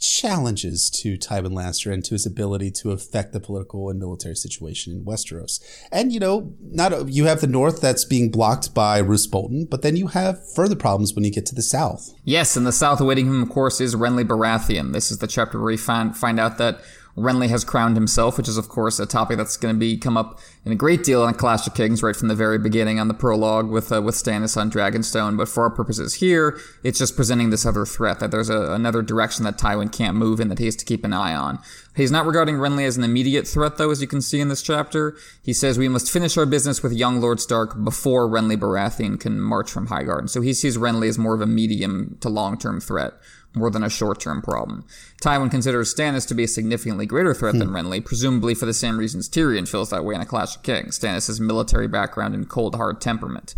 [0.02, 4.94] challenges to Tywin Lannister and to his ability to affect the political and military situation
[4.94, 5.62] in Westeros.
[5.92, 9.82] And you know, not you have the north that's being blocked by Roose Bolton, but
[9.82, 12.14] then you have further problems when you get to the south.
[12.24, 14.94] Yes, and the south awaiting him, of course, is Renly Baratheon.
[14.94, 16.82] This is the chapter where we find find out that
[17.18, 20.18] Renly has crowned himself, which is of course a topic that's going to be come
[20.18, 23.08] up in a great deal in Clash of Kings right from the very beginning on
[23.08, 25.38] the prologue with uh, with Stannis on Dragonstone.
[25.38, 29.02] But for our purposes here, it's just presenting this other threat that there's a, another
[29.02, 31.60] direction that Tywin can't move in that he has to keep an eye on.
[31.96, 34.62] He's not regarding Renly as an immediate threat, though, as you can see in this
[34.62, 35.18] chapter.
[35.44, 39.42] He says we must finish our business with young Lord Stark before Renly Baratheon can
[39.42, 40.30] march from Highgarden.
[40.30, 43.14] So he sees Renly as more of a medium to long term threat
[43.54, 44.86] more than a short-term problem.
[45.22, 47.60] Tywin considers Stannis to be a significantly greater threat hmm.
[47.60, 50.64] than Renly, presumably for the same reasons Tyrion feels that way in A Clash of
[50.64, 53.56] Kings, Stannis' military background and cold, hard temperament.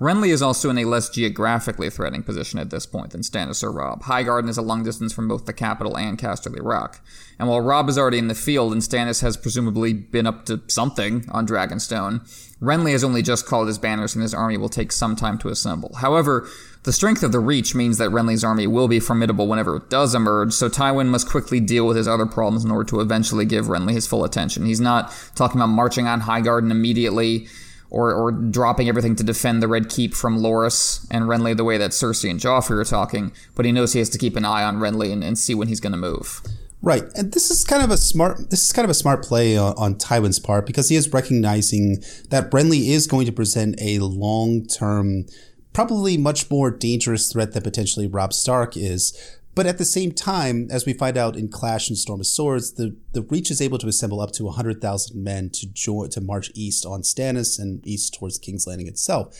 [0.00, 3.70] Renly is also in a less geographically threatening position at this point than Stannis or
[3.70, 4.02] Robb.
[4.02, 7.00] Highgarden is a long distance from both the capital and Casterly Rock.
[7.38, 10.60] And while Robb is already in the field and Stannis has presumably been up to
[10.66, 12.20] something on Dragonstone,
[12.60, 15.48] Renly has only just called his banners and his army will take some time to
[15.48, 15.94] assemble.
[15.96, 16.48] However,
[16.84, 20.14] the strength of the Reach means that Renly's army will be formidable whenever it does
[20.14, 23.66] emerge, so Tywin must quickly deal with his other problems in order to eventually give
[23.66, 24.66] Renly his full attention.
[24.66, 27.48] He's not talking about marching on Highgarden immediately
[27.88, 31.78] or, or dropping everything to defend the Red Keep from Loras and Renly the way
[31.78, 34.62] that Cersei and Joffrey are talking, but he knows he has to keep an eye
[34.62, 36.42] on Renly and, and see when he's going to move.
[36.82, 38.50] Right, and this is kind of a smart.
[38.50, 42.02] This is kind of a smart play on, on Tywin's part because he is recognizing
[42.28, 45.24] that Renly is going to present a long-term
[45.74, 49.38] probably much more dangerous threat than potentially Robb Stark is.
[49.54, 52.72] But at the same time, as we find out in Clash and Storm of Swords,
[52.72, 56.50] the, the Reach is able to assemble up to 100,000 men to join to march
[56.54, 59.36] east on Stannis and east towards King's Landing itself.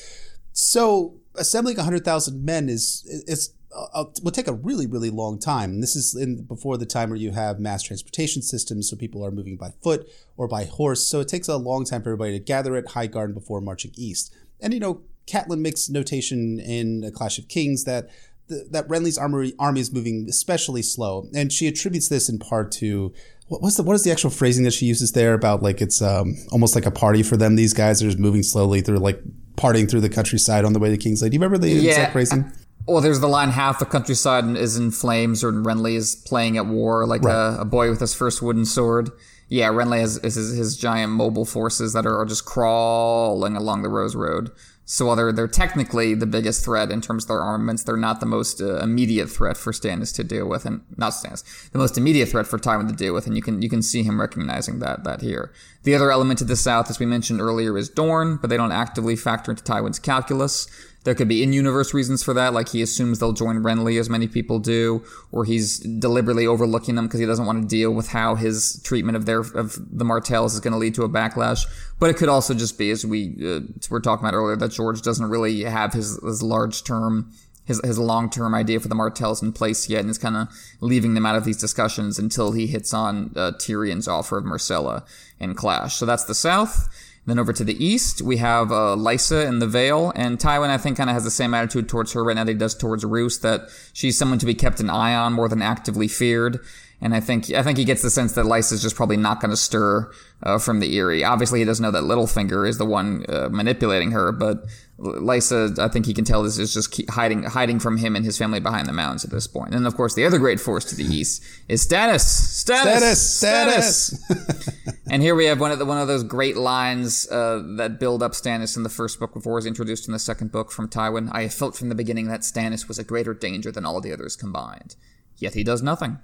[0.52, 5.80] So assembling 100,000 men is is uh, uh, will take a really really long time.
[5.80, 9.32] This is in before the time where you have mass transportation systems, so people are
[9.32, 11.04] moving by foot or by horse.
[11.04, 14.32] So it takes a long time for everybody to gather at Highgarden before marching east.
[14.60, 18.08] And you know, Catelyn makes notation in A Clash of Kings that
[18.48, 22.70] the, that Renly's armory, army is moving especially slow, and she attributes this in part
[22.72, 23.12] to
[23.48, 26.00] what was the what is the actual phrasing that she uses there about like it's
[26.02, 27.56] um, almost like a party for them.
[27.56, 29.20] These guys are just moving slowly through like
[29.56, 31.40] partying through the countryside on the way to King's Landing.
[31.40, 32.52] Do you remember the yeah, exact phrasing?
[32.86, 36.66] Well, there's the line half the countryside is in flames, or Renly is playing at
[36.66, 37.34] war like right.
[37.34, 39.10] a, a, boy with his first wooden sword.
[39.48, 43.88] Yeah, Renly has his, his, giant mobile forces that are, are just crawling along the
[43.88, 44.50] Rose Road.
[44.86, 48.20] So while they're they're technically the biggest threat in terms of their armaments, they're not
[48.20, 51.96] the most uh, immediate threat for Stannis to deal with, and not Stannis, the most
[51.96, 54.80] immediate threat for Tywin to deal with, and you can you can see him recognizing
[54.80, 55.52] that that here.
[55.84, 58.72] The other element to the south, as we mentioned earlier, is Dorne, but they don't
[58.72, 60.66] actively factor into Tywin's calculus.
[61.04, 64.26] There could be in-universe reasons for that, like he assumes they'll join Renly, as many
[64.26, 68.34] people do, or he's deliberately overlooking them because he doesn't want to deal with how
[68.34, 71.66] his treatment of their of the Martells is going to lead to a backlash.
[71.98, 75.02] But it could also just be, as we uh, were talking about earlier, that George
[75.02, 77.32] doesn't really have his, his large term
[77.64, 80.48] his his long term idea for the Martells in place yet, and is kind of
[80.80, 85.06] leaving them out of these discussions until he hits on uh, Tyrion's offer of Myrcella
[85.40, 85.96] and Clash.
[85.96, 86.88] So that's the South.
[87.26, 90.76] Then over to the east, we have uh, Lysa in the Vale, and Tywin, I
[90.76, 93.04] think, kind of has the same attitude towards her right now that he does towards
[93.04, 96.60] Roose, that she's someone to be kept an eye on more than actively feared.
[97.00, 99.50] And I think I think he gets the sense that Lysa's just probably not going
[99.50, 100.10] to stir
[100.42, 101.24] uh, from the Eyrie.
[101.24, 104.64] Obviously, he doesn't know that Littlefinger is the one uh, manipulating her, but
[104.98, 108.38] Lysa, I think he can tell this is just hiding hiding from him and his
[108.38, 109.74] family behind the mountains at this point.
[109.74, 112.22] And of course, the other great force to the east is Stannis.
[112.22, 113.14] Stannis.
[113.14, 114.14] Stannis.
[114.24, 114.94] Stannis.
[115.10, 118.22] and here we have one of the one of those great lines uh, that build
[118.22, 121.28] up Stannis in the first book before he's introduced in the second book from Tywin.
[121.32, 124.12] I have felt from the beginning that Stannis was a greater danger than all the
[124.12, 124.94] others combined.
[125.36, 126.20] Yet he does nothing.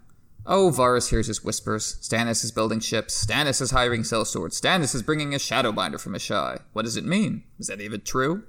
[0.47, 1.97] Oh, Varys hears his whispers.
[2.01, 3.25] Stannis is building ships.
[3.25, 4.61] Stannis is hiring sellswords.
[4.61, 6.61] Stannis is bringing a Shadowbinder from Asshai.
[6.73, 7.45] What does it mean?
[7.59, 8.45] Is that even true?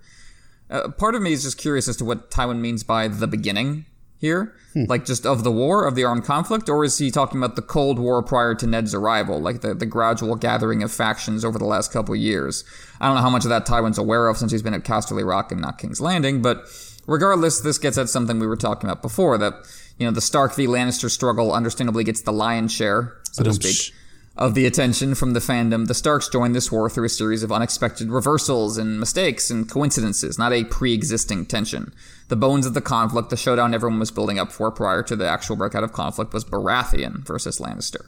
[0.72, 3.86] Uh, part of me is just curious as to what Tywin means by the beginning
[4.18, 4.86] here, hmm.
[4.88, 7.62] like just of the war, of the armed conflict, or is he talking about the
[7.62, 11.66] Cold War prior to Ned's arrival, like the, the gradual gathering of factions over the
[11.66, 12.64] last couple of years?
[13.02, 15.28] I don't know how much of that Tywin's aware of since he's been at Casterly
[15.28, 16.66] Rock and not King's Landing, but
[17.08, 19.54] regardless, this gets at something we were talking about before that,
[19.98, 20.68] you know, the Stark v.
[20.68, 23.94] Lannister struggle understandably gets the lion's share, so to speak
[24.42, 27.52] of the attention from the fandom, the Starks joined this war through a series of
[27.52, 31.94] unexpected reversals and mistakes and coincidences, not a pre existing tension.
[32.28, 35.30] The bones of the conflict, the showdown everyone was building up for prior to the
[35.30, 38.08] actual breakout of conflict, was Baratheon versus Lannister.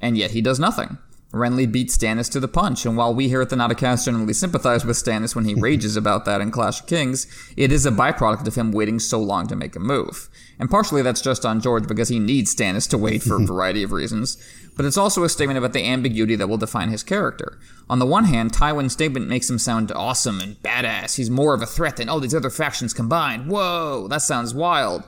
[0.00, 0.96] And yet he does nothing.
[1.32, 4.84] Renly beats Stannis to the punch, and while we here at the Nauticast generally sympathize
[4.84, 7.26] with Stannis when he rages about that in Clash of Kings,
[7.56, 10.28] it is a byproduct of him waiting so long to make a move.
[10.58, 13.82] And partially that's just on George because he needs Stannis to wait for a variety
[13.82, 14.36] of reasons,
[14.76, 17.58] but it's also a statement about the ambiguity that will define his character.
[17.90, 21.16] On the one hand, Tywin's statement makes him sound awesome and badass.
[21.16, 23.50] He's more of a threat than all these other factions combined.
[23.50, 25.04] Whoa, that sounds wild.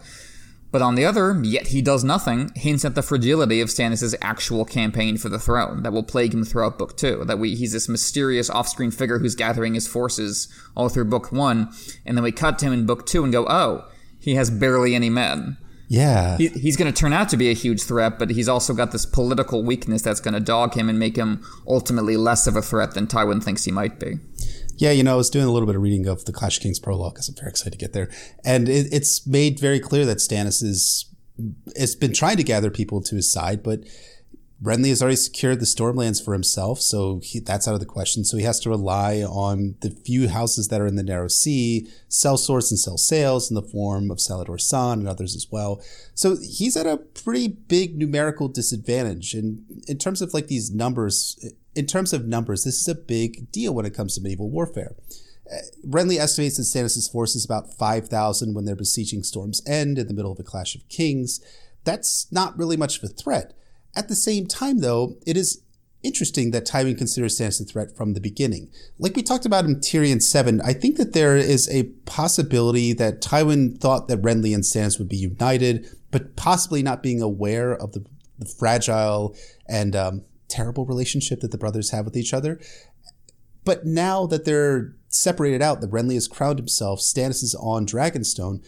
[0.75, 4.65] But on the other, yet he does nothing, hints at the fragility of Stannis' actual
[4.65, 7.27] campaign for the throne that will plague him throughout Book 2.
[7.27, 11.69] That we, he's this mysterious off-screen figure who's gathering his forces all through Book 1,
[12.05, 13.89] and then we cut to him in Book 2 and go, oh,
[14.19, 15.59] he has barely any men.
[15.89, 16.37] Yeah.
[16.39, 18.93] He, he's going to turn out to be a huge threat, but he's also got
[18.93, 22.63] this political weakness that's going to dog him and make him ultimately less of a
[22.63, 24.15] threat than Tywin thinks he might be.
[24.77, 26.63] Yeah, you know, I was doing a little bit of reading of the Clash of
[26.63, 28.11] Kings prologue because I'm very excited to get there,
[28.45, 31.15] and it, it's made very clear that Stannis is
[31.77, 33.81] has been trying to gather people to his side, but
[34.63, 38.25] Renly has already secured the Stormlands for himself, so he, that's out of the question.
[38.25, 41.89] So he has to rely on the few houses that are in the Narrow Sea,
[42.09, 45.83] sell swords and sell sails in the form of Salladhor Saan and others as well.
[46.15, 49.35] So he's at a pretty big numerical disadvantage.
[49.35, 51.37] And in terms of like these numbers,
[51.75, 54.95] in terms of numbers, this is a big deal when it comes to medieval warfare.
[55.53, 60.07] Uh, Renly estimates that Stannis' force is about 5,000 when they're besieging Storm's End in
[60.07, 61.41] the middle of a Clash of Kings.
[61.83, 63.53] That's not really much of a threat.
[63.97, 65.63] At the same time, though, it is
[66.03, 68.71] interesting that Tywin considers Stannis a threat from the beginning.
[68.99, 73.23] Like we talked about in Tyrion 7, I think that there is a possibility that
[73.23, 77.93] Tywin thought that Renly and Stannis would be united, but possibly not being aware of
[77.93, 78.05] the,
[78.39, 79.35] the fragile
[79.67, 82.61] and um, terrible relationship that the brothers have with each other.
[83.65, 88.63] But now that they're separated out, that Renly has crowned himself, Stannis is on Dragonstone.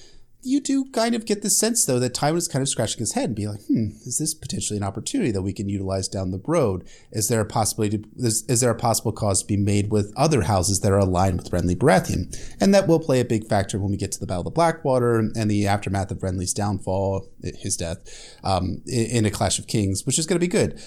[0.47, 3.15] You do kind of get the sense, though, that Tywin is kind of scratching his
[3.15, 6.31] head and being like, hmm, is this potentially an opportunity that we can utilize down
[6.31, 6.87] the road?
[7.11, 10.13] Is there a possibility to, is, is there a possible cause to be made with
[10.17, 12.33] other houses that are aligned with Renly Baratheon?
[12.61, 14.51] And that will play a big factor when we get to the Battle of the
[14.53, 17.99] Blackwater and the aftermath of Renly's downfall, his death,
[18.45, 20.81] um, in a Clash of Kings, which is going to be good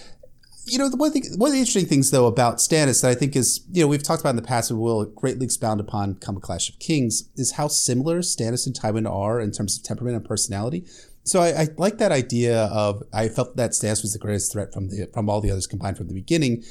[0.70, 3.16] you know, the one thing, one of the interesting things though about Stannis that I
[3.16, 6.16] think is, you know, we've talked about in the past and will greatly expound upon
[6.16, 9.84] come a Clash of Kings is how similar Stannis and Tywin are in terms of
[9.84, 10.86] temperament and personality.
[11.24, 14.74] So I, I like that idea of I felt that Stannis was the greatest threat
[14.74, 16.64] from the from all the others combined from the beginning.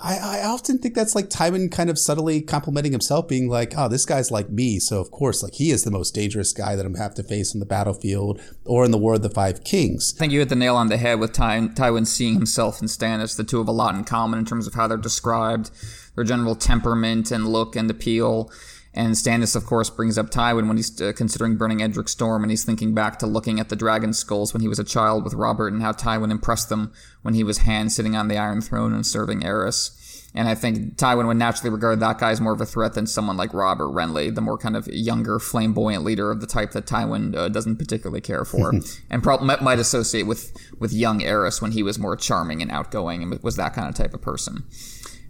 [0.00, 3.88] I, I often think that's like Tywin kind of subtly complimenting himself, being like, oh,
[3.88, 4.78] this guy's like me.
[4.78, 7.54] So, of course, like he is the most dangerous guy that I'm have to face
[7.54, 10.14] on the battlefield or in the War of the Five Kings.
[10.16, 12.88] I think you hit the nail on the head with Ty- Tywin seeing himself and
[12.88, 13.36] Stannis.
[13.36, 15.70] The two have a lot in common in terms of how they're described,
[16.14, 18.50] their general temperament and look and appeal.
[18.96, 22.50] And Stannis, of course, brings up Tywin when he's uh, considering burning Edric Storm, and
[22.50, 25.34] he's thinking back to looking at the dragon skulls when he was a child with
[25.34, 28.94] Robert, and how Tywin impressed them when he was hand sitting on the Iron Throne
[28.94, 29.92] and serving Aerys.
[30.34, 33.06] And I think Tywin would naturally regard that guy as more of a threat than
[33.06, 36.86] someone like Robert Renly, the more kind of younger, flamboyant leader of the type that
[36.86, 38.72] Tywin uh, doesn't particularly care for,
[39.10, 43.22] and probably might associate with with young Aerys when he was more charming and outgoing
[43.22, 44.64] and was that kind of type of person.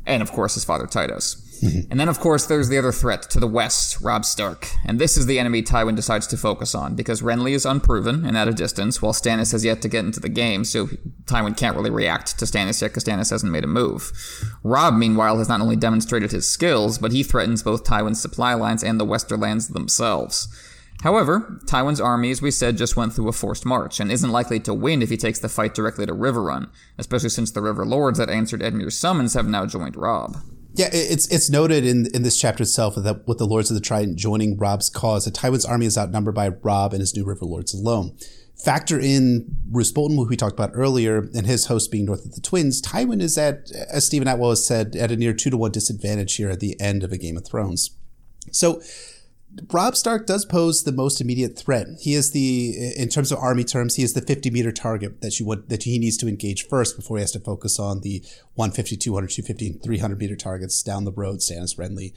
[0.06, 1.42] And of course, his father Tytos.
[1.62, 1.90] Mm-hmm.
[1.90, 4.68] and then, of course, there's the other threat to the west, Robb Stark.
[4.84, 8.36] And this is the enemy Tywin decides to focus on, because Renly is unproven and
[8.36, 10.86] at a distance, while Stannis has yet to get into the game, so
[11.24, 14.12] Tywin can't really react to Stannis yet, because Stannis hasn't made a move.
[14.62, 18.82] Robb, meanwhile, has not only demonstrated his skills, but he threatens both Tywin's supply lines
[18.82, 20.48] and the Westerlands themselves.
[21.02, 24.58] However, Tywin's army, as we said, just went through a forced march and isn't likely
[24.60, 28.18] to win if he takes the fight directly to Riverrun, especially since the River Lords
[28.18, 30.38] that answered Edmure's summons have now joined Robb.
[30.76, 33.80] Yeah, it's it's noted in in this chapter itself that with the Lords of the
[33.80, 37.46] Trident joining Robb's cause, that Tywin's army is outnumbered by Robb and his new River
[37.46, 38.14] Lords alone.
[38.62, 42.34] Factor in Roose Bolton, who we talked about earlier, and his host being north of
[42.34, 42.82] the Twins.
[42.82, 46.34] Tywin is at, as Steven Attewell has said, at a near two to one disadvantage
[46.36, 47.96] here at the end of a Game of Thrones.
[48.50, 48.82] So
[49.72, 51.86] Robb Stark does pose the most immediate threat.
[52.00, 55.38] He is the, in terms of army terms, he is the 50 meter target that
[55.40, 58.22] you would, that he needs to engage first before he has to focus on the
[58.54, 62.12] 150, 200, 250, 300 meter targets down the road, Stannis Renly,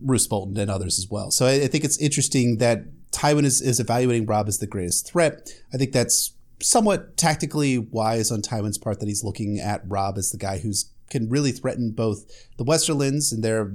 [0.00, 1.30] Roose Bolton, and others as well.
[1.30, 5.10] So I, I think it's interesting that Tywin is, is evaluating Robb as the greatest
[5.10, 5.50] threat.
[5.72, 10.30] I think that's somewhat tactically wise on Tywin's part that he's looking at Robb as
[10.30, 12.24] the guy who's can really threaten both
[12.56, 13.72] the Westerlands and their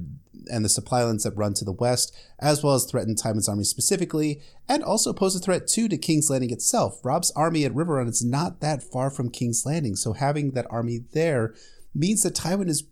[0.51, 3.63] and the supply lines that run to the west, as well as threaten Tywin's army
[3.63, 6.99] specifically, and also pose a threat too to King's Landing itself.
[7.03, 11.01] Robb's army at Riverrun is not that far from King's Landing, so having that army
[11.13, 11.53] there
[11.93, 12.83] means that Tywin is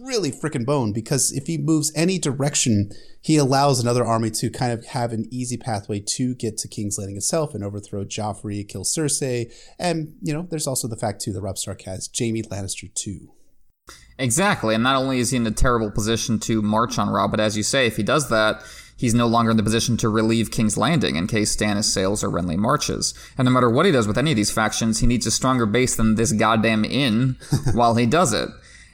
[0.00, 2.90] really freaking bone because if he moves any direction,
[3.20, 6.98] he allows another army to kind of have an easy pathway to get to King's
[6.98, 11.32] Landing itself and overthrow Joffrey, kill Cersei, and you know, there's also the fact too
[11.32, 13.32] that Robb Stark has Jaime Lannister too.
[14.18, 17.40] Exactly, and not only is he in a terrible position to march on Robb, but
[17.40, 18.62] as you say, if he does that,
[18.96, 22.28] he's no longer in the position to relieve King's Landing in case Stannis sails or
[22.28, 23.14] Renly marches.
[23.38, 25.66] And no matter what he does with any of these factions, he needs a stronger
[25.66, 27.36] base than this goddamn inn
[27.74, 28.48] while he does it.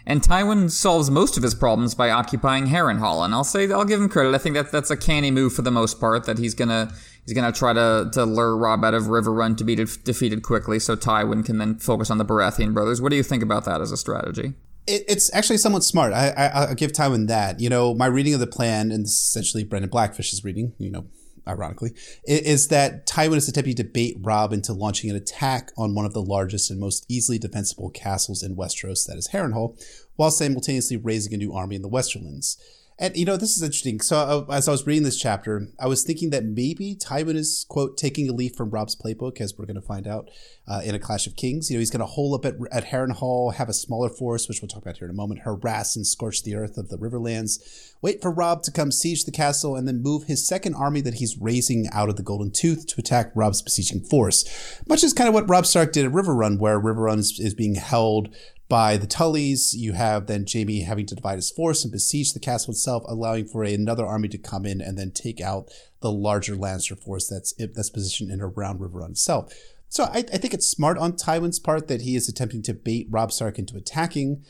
[0.07, 4.01] And Tywin solves most of his problems by occupying Harrenhal, and I'll say I'll give
[4.01, 4.34] him credit.
[4.34, 6.24] I think that that's a canny move for the most part.
[6.26, 6.92] That he's gonna
[7.24, 10.78] he's gonna try to to lure Robb out of Riverrun to be de- defeated quickly,
[10.78, 13.01] so Tywin can then focus on the Baratheon brothers.
[13.01, 14.53] What do you think about that as a strategy?
[14.87, 16.12] It, it's actually somewhat smart.
[16.12, 17.61] I, I will give Tywin that.
[17.61, 20.74] You know, my reading of the plan, and essentially Brynden Blackfish's reading.
[20.78, 21.07] You know,
[21.47, 21.93] ironically,
[22.24, 26.12] is that Tywin is attempting to bait Robb into launching an attack on one of
[26.12, 29.78] the largest and most easily defensible castles in Westeros, that is Harrenhal,
[30.16, 32.57] while simultaneously raising a new army in the Westerlands.
[32.97, 34.01] And you know, this is interesting.
[34.01, 37.66] So uh, as I was reading this chapter, I was thinking that maybe Tywin is
[37.68, 40.30] quote taking a leaf from Robb's playbook, as we're going to find out
[40.68, 41.70] uh, in a Clash of Kings.
[41.70, 44.62] You know, he's going to hole up at, at Harrenhal, have a smaller force, which
[44.62, 47.59] we'll talk about here in a moment, harass and scorch the earth of the Riverlands,
[48.01, 51.14] wait for Robb to come siege the castle, and then move his second army that
[51.14, 54.45] he's raising out of the Golden Tooth to attack Robb's besieging force.
[54.88, 57.74] Much as kind of what Robb Stark did at Riverrun, where Riverrun is, is being
[57.74, 58.28] held
[58.68, 59.74] by the Tullys.
[59.74, 63.46] You have then Jaime having to divide his force and besiege the castle itself, allowing
[63.46, 67.28] for a, another army to come in and then take out the larger Lannister force
[67.28, 69.52] that's that's positioned in around Riverrun itself.
[69.88, 73.06] So I, I think it's smart on Tywin's part that he is attempting to bait
[73.10, 74.44] Robb Stark into attacking.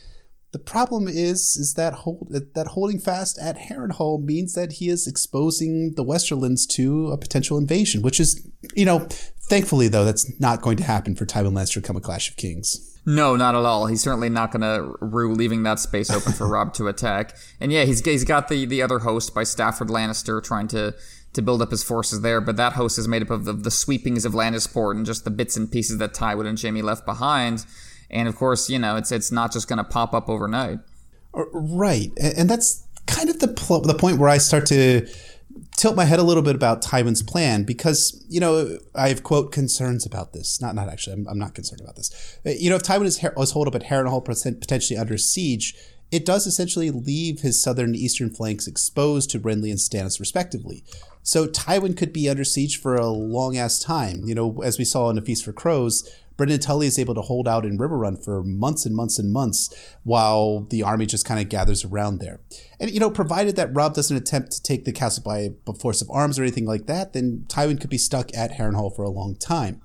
[0.52, 5.06] The problem is, is that hold, that holding fast at Harrenhal means that he is
[5.06, 9.00] exposing the Westerlands to a potential invasion, which is, you know,
[9.50, 12.93] thankfully though, that's not going to happen for Tywin Lannister come a Clash of Kings.
[13.06, 13.86] No, not at all.
[13.86, 17.36] He's certainly not going to rue leaving that space open for Robb to attack.
[17.60, 20.94] And yeah, he's he's got the the other host by Stafford Lannister trying to
[21.34, 23.70] to build up his forces there, but that host is made up of the, the
[23.70, 27.66] sweepings of Lannisport and just the bits and pieces that Tywin and Jaime left behind.
[28.08, 30.78] And of course, you know, it's it's not just going to pop up overnight.
[31.34, 35.06] Uh, right, and that's kind of the pl- the point where I start to
[35.76, 39.52] tilt my head a little bit about Tywin's plan because you know I have quote
[39.52, 40.60] concerns about this.
[40.60, 41.14] Not not actually.
[41.14, 42.38] I'm, I'm not concerned about this.
[42.46, 45.74] Uh, you know, if Tywin is was holed up at Harrenhal potentially under siege,
[46.10, 50.84] it does essentially leave his southern and eastern flanks exposed to Renly and Stannis respectively.
[51.22, 54.22] So Tywin could be under siege for a long ass time.
[54.24, 57.20] You know, as we saw in A Feast for Crows, Brynden Tully is able to
[57.20, 59.72] hold out in Riverrun for months and months and months
[60.02, 62.40] while the army just kind of gathers around there.
[62.80, 66.10] And, you know, provided that Robb doesn't attempt to take the castle by force of
[66.10, 69.36] arms or anything like that, then Tywin could be stuck at Harrenhal for a long
[69.36, 69.80] time.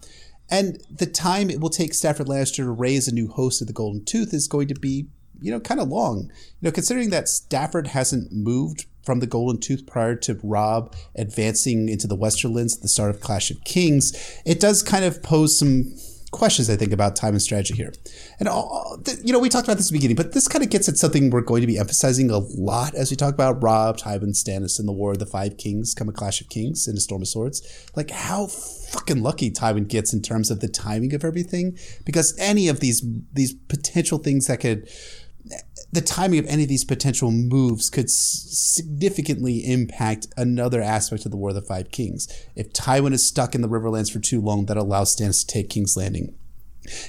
[0.49, 3.73] And the time it will take Stafford Lannister to raise a new host of the
[3.73, 5.07] Golden Tooth is going to be,
[5.39, 6.31] you know, kind of long.
[6.59, 11.87] You know, considering that Stafford hasn't moved from the Golden Tooth prior to Robb advancing
[11.87, 15.57] into the Westerlands at the start of Clash of Kings, it does kind of pose
[15.57, 15.93] some
[16.31, 17.93] questions I think about time and strategy here.
[18.39, 20.69] And all, you know, we talked about this at the beginning, but this kind of
[20.69, 23.97] gets at something we're going to be emphasizing a lot as we talk about Robb,
[23.97, 26.97] Tywin, Stannis, and the War of the Five Kings, come a Clash of Kings, and
[26.97, 27.61] a Storm of Swords.
[27.95, 32.67] Like how fucking lucky Tywin gets in terms of the timing of everything, because any
[32.67, 33.03] of these
[33.33, 34.89] these potential things that could
[35.91, 41.37] the timing of any of these potential moves could significantly impact another aspect of the
[41.37, 42.27] War of the Five Kings.
[42.55, 45.69] If Tywin is stuck in the Riverlands for too long, that allows Stannis to take
[45.69, 46.35] King's Landing.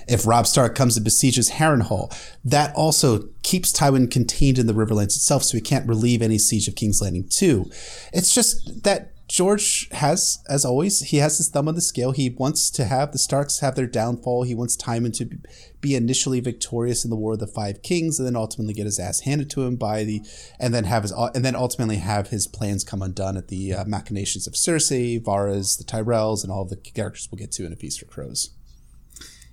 [0.09, 2.15] If Robb Stark comes and besieges Harrenhal,
[2.45, 6.69] that also keeps Tywin contained in the Riverlands itself, so he can't relieve any siege
[6.69, 7.71] of King's Landing too.
[8.13, 12.11] It's just that George has, as always, he has his thumb on the scale.
[12.11, 14.43] He wants to have the Starks have their downfall.
[14.43, 15.39] He wants Tywin to
[15.81, 18.99] be initially victorious in the War of the Five Kings, and then ultimately get his
[18.99, 20.23] ass handed to him by the,
[20.59, 23.85] and then have his, and then ultimately have his plans come undone at the uh,
[23.85, 27.77] machinations of Cersei, Varys, the Tyrells, and all the characters we'll get to in A
[27.77, 28.51] Feast for Crows.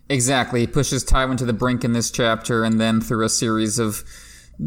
[0.09, 3.79] Exactly, he pushes Tywin to the brink in this chapter, and then through a series
[3.79, 4.03] of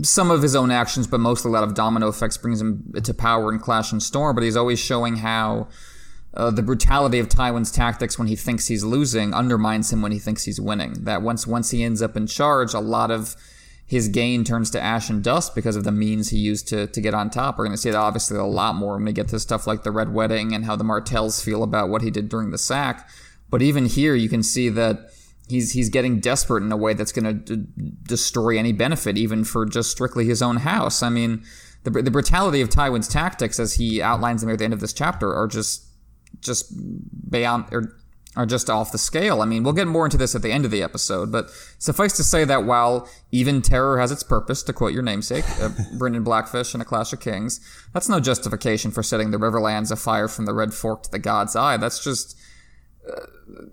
[0.03, 3.13] some of his own actions, but mostly a lot of domino effects brings him to
[3.13, 4.37] power in Clash and Storm.
[4.37, 5.69] But he's always showing how
[6.35, 10.19] uh, the brutality of Tywin's tactics when he thinks he's losing undermines him when he
[10.19, 11.05] thinks he's winning.
[11.05, 13.37] That once once he ends up in charge, a lot of
[13.85, 17.01] his gain turns to ash and dust because of the means he used to to
[17.01, 17.59] get on top.
[17.59, 19.83] We're going to see that obviously a lot more when we get to stuff like
[19.83, 23.11] the Red Wedding and how the Martells feel about what he did during the sack.
[23.51, 25.11] But even here, you can see that
[25.49, 29.43] he's he's getting desperate in a way that's going to d- destroy any benefit, even
[29.43, 31.03] for just strictly his own house.
[31.03, 31.43] I mean,
[31.83, 34.93] the the brutality of Tywin's tactics, as he outlines them at the end of this
[34.93, 35.90] chapter, are just
[36.41, 36.73] just
[37.31, 37.97] beyond or
[38.37, 39.43] are just off the scale.
[39.43, 42.17] I mean, we'll get more into this at the end of the episode, but suffice
[42.17, 45.69] to say that while even terror has its purpose, to quote your namesake, uh,
[45.99, 47.61] Brynden Blackfish in A Clash of Kings,
[47.93, 51.57] that's no justification for setting the Riverlands afire from the Red Fork to the God's
[51.57, 51.77] Eye.
[51.77, 52.39] That's just
[53.09, 53.27] uh,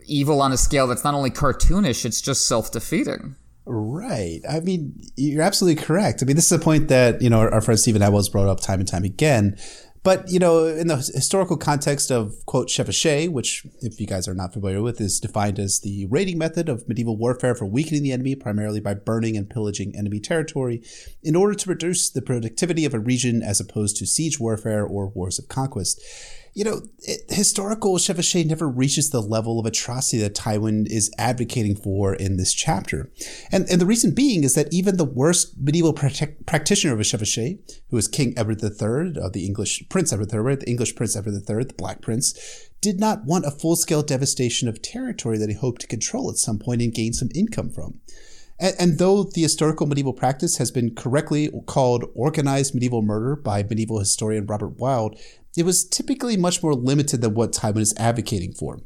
[0.05, 3.35] evil on a scale that's not only cartoonish, it's just self defeating.
[3.69, 4.39] Right.
[4.49, 6.23] I mean, you're absolutely correct.
[6.23, 8.47] I mean, this is a point that, you know, our, our friend Stephen Edwards brought
[8.47, 9.57] up time and time again.
[10.07, 14.33] But, you know, in the historical context of, quote, chevauchée, which, if you guys are
[14.33, 18.13] not familiar with, is defined as the raiding method of medieval warfare for weakening the
[18.13, 20.81] enemy, primarily by burning and pillaging enemy territory,
[21.23, 25.07] in order to reduce the productivity of a region as opposed to siege warfare or
[25.07, 26.01] wars of conquest
[26.57, 31.75] you know, it, historical chevauchée never reaches the level of atrocity that Tywin is advocating
[31.75, 33.11] for in this chapter.
[33.51, 37.59] And, and the reason being is that even the worst medieval practitioner of a chevauchée,
[37.91, 41.15] who is King Edward III of uh, the English, Prince Edward III, the English Prince
[41.15, 42.35] Edward III, the Black Prince,
[42.81, 46.57] did not want a full-scale devastation of territory that he hoped to control at some
[46.57, 47.99] point and gain some income from.
[48.59, 53.61] And, and, though the historical medieval practice has been correctly called organized medieval murder by
[53.61, 55.19] medieval historian Robert Wilde,
[55.57, 58.79] it was typically much more limited than what Tywin is advocating for.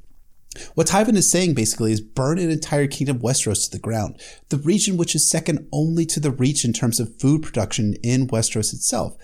[0.73, 4.19] What Tywin is saying basically is burn an entire kingdom Westeros to the ground,
[4.49, 8.27] the region which is second only to the Reach in terms of food production in
[8.27, 9.17] Westeros itself.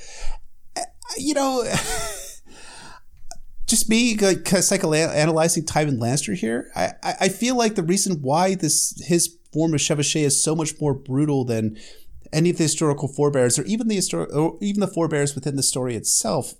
[0.75, 0.81] Uh,
[1.17, 1.63] you know,
[3.67, 9.01] just me like psychoanalyzing Tywin Lannister here, I, I feel like the reason why this
[9.05, 11.77] his form of chevauchée is so much more brutal than
[12.33, 15.63] any of the historical forebears or even the histor- or even the forebears within the
[15.63, 16.53] story itself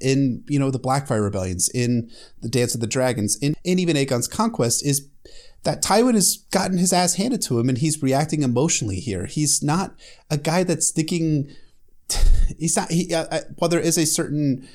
[0.00, 2.10] in you know the Blackfyre rebellions, in
[2.40, 5.08] the Dance of the Dragons, in, in even Aegon's conquest is
[5.64, 9.26] that Tywin has gotten his ass handed to him and he's reacting emotionally here.
[9.26, 9.94] He's not
[10.30, 11.50] a guy that's thinking.
[12.58, 12.90] He's not.
[12.90, 14.68] He, uh, uh, while there is a certain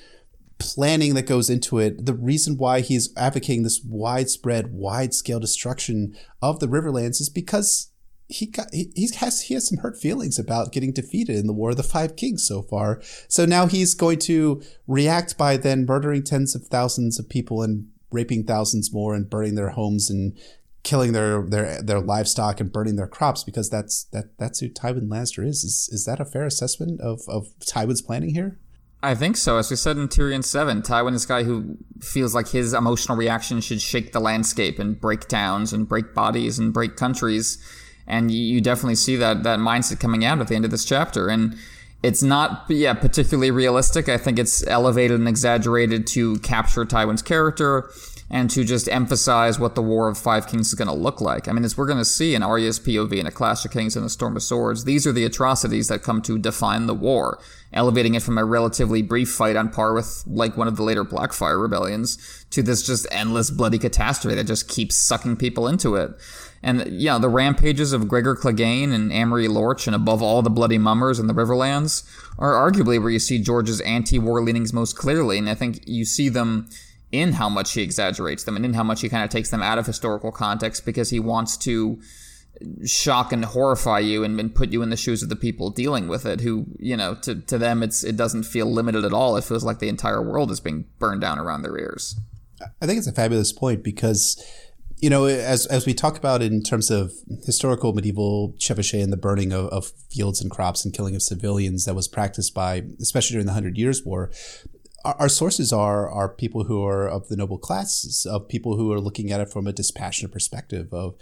[0.57, 6.18] planning that goes into it, the reason why he's advocating this widespread, wide scale destruction
[6.41, 7.89] of the Riverlands is because
[8.30, 11.54] he got he, he has he has some hurt feelings about getting defeated in the
[11.54, 13.02] War of the Five Kings so far.
[13.28, 17.88] So now he's going to react by then murdering tens of thousands of people and
[18.12, 20.38] raping thousands more and burning their homes and
[20.84, 25.08] killing their their their livestock and burning their crops because that's that that's who Tywin
[25.08, 25.64] Lannister is.
[25.64, 28.60] Is is that a fair assessment of of Tywin's planning here?
[29.02, 29.58] I think so.
[29.58, 33.18] As we said in Tyrion 7, Tywin is a guy who feels like his emotional
[33.18, 37.58] reaction should shake the landscape and break towns and break bodies and break countries
[38.10, 41.30] and you definitely see that that mindset coming out at the end of this chapter
[41.30, 41.55] and
[42.03, 47.89] it's not yeah particularly realistic i think it's elevated and exaggerated to capture tywin's character
[48.32, 51.47] and to just emphasize what the War of Five Kings is going to look like.
[51.47, 53.95] I mean, as we're going to see in Arya's POV in A Clash of Kings
[53.95, 57.39] and A Storm of Swords, these are the atrocities that come to define the war,
[57.74, 61.03] elevating it from a relatively brief fight on par with, like, one of the later
[61.03, 66.12] Blackfyre rebellions to this just endless bloody catastrophe that just keeps sucking people into it.
[66.62, 70.78] And, yeah, the rampages of Gregor Clegane and Amory Lorch, and above all, the Bloody
[70.78, 72.03] Mummers and the Riverlands,
[72.38, 75.38] are arguably where you see George's anti war leanings most clearly.
[75.38, 76.70] And I think you see them
[77.12, 79.64] in how much he exaggerates them and in how much he kind of takes them
[79.64, 81.99] out of historical context because he wants to
[82.86, 86.07] shock and horrify you and, and, put you in the shoes of the people dealing
[86.07, 89.38] with it who you know to, to them it's it doesn't feel limited at all
[89.38, 92.20] it feels like the entire world is being burned down around their ears
[92.82, 94.43] i think it's a fabulous point because
[95.00, 97.12] you know as, as we talk about in terms of
[97.45, 101.86] historical medieval chevauchée and the burning of, of fields and crops and killing of civilians
[101.86, 104.32] that was practiced by especially during the hundred years war
[105.06, 109.00] our sources are are people who are of the noble classes, of people who are
[109.00, 111.16] looking at it from a dispassionate perspective of,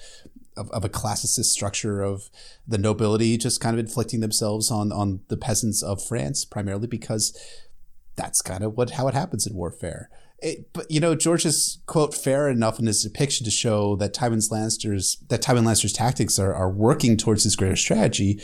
[0.55, 2.30] of, of a classicist structure of
[2.67, 7.38] the nobility just kind of inflicting themselves on on the peasants of France, primarily because
[8.15, 10.09] that's kind of what how it happens in warfare.
[10.39, 14.13] It, but you know, George is quote fair enough in his depiction to show that
[14.13, 18.39] Tywin's Lannister's that Tywin Lannister's tactics are, are working towards his greater strategy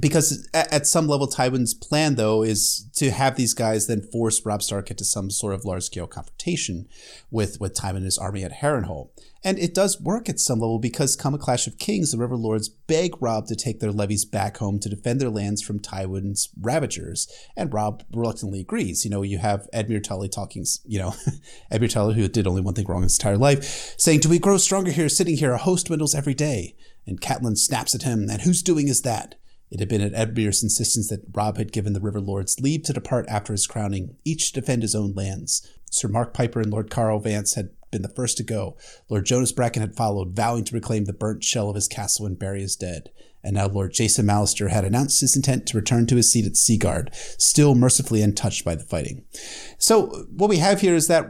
[0.00, 4.62] because at, some level, Tywin's plan, though, is to have these guys then force Robb
[4.62, 6.86] Stark into some sort of large scale confrontation
[7.30, 9.08] with, with Tywin and his army at Harrenhal.
[9.42, 12.36] And it does work at some level because, come a clash of kings, the River
[12.36, 16.50] Lords beg Robb to take their levies back home to defend their lands from Tywin's
[16.60, 17.26] ravagers.
[17.56, 19.06] And Robb reluctantly agrees.
[19.06, 21.14] You know, you have Edmure Tully talking, you know,
[21.72, 24.58] Edmure Tully, who did only one thing wrong his entire life, saying, Do we grow
[24.58, 25.52] stronger here, sitting here?
[25.52, 26.74] A host dwindles every day.
[27.06, 29.36] And Catelyn snaps at him, And whose doing is that?
[29.70, 32.92] It had been at Edmure's insistence that Robb had given the River Lords leave to
[32.92, 35.68] depart after his crowning, each to defend his own lands.
[35.90, 38.76] Sir Marq Piper and Lord Karyl Vance had been the first to go.
[39.08, 42.38] Lord Jonos Bracken had followed, vowing to reclaim the burnt shell of his castle and
[42.38, 43.10] bury his dead.
[43.42, 46.56] And now Lord Jason Mallister had announced his intent to return to his seat at
[46.56, 49.24] Seagard, still mercifully untouched by the fighting.
[49.78, 51.26] So what we have here is that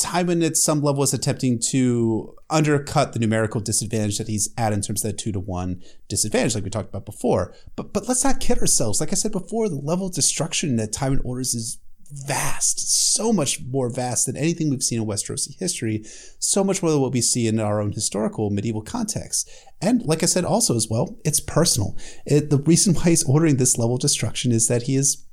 [0.00, 4.80] Tywin at some level is attempting to undercut the numerical disadvantage that he's at in
[4.80, 7.54] terms of that two to one disadvantage, like we talked about before.
[7.76, 9.00] But but let's not kid ourselves.
[9.00, 11.78] Like I said before, the level of destruction that Tywin orders is
[12.12, 16.02] vast, so much more vast than anything we've seen in Westerosi history,
[16.38, 19.48] so much more than what we see in our own historical medieval context.
[19.80, 21.96] And like I said, also as well, it's personal.
[22.26, 25.24] It, the reason why he's ordering this level of destruction is that he is,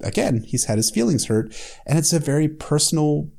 [0.00, 1.52] again, he's had his feelings hurt,
[1.86, 3.30] and it's a very personal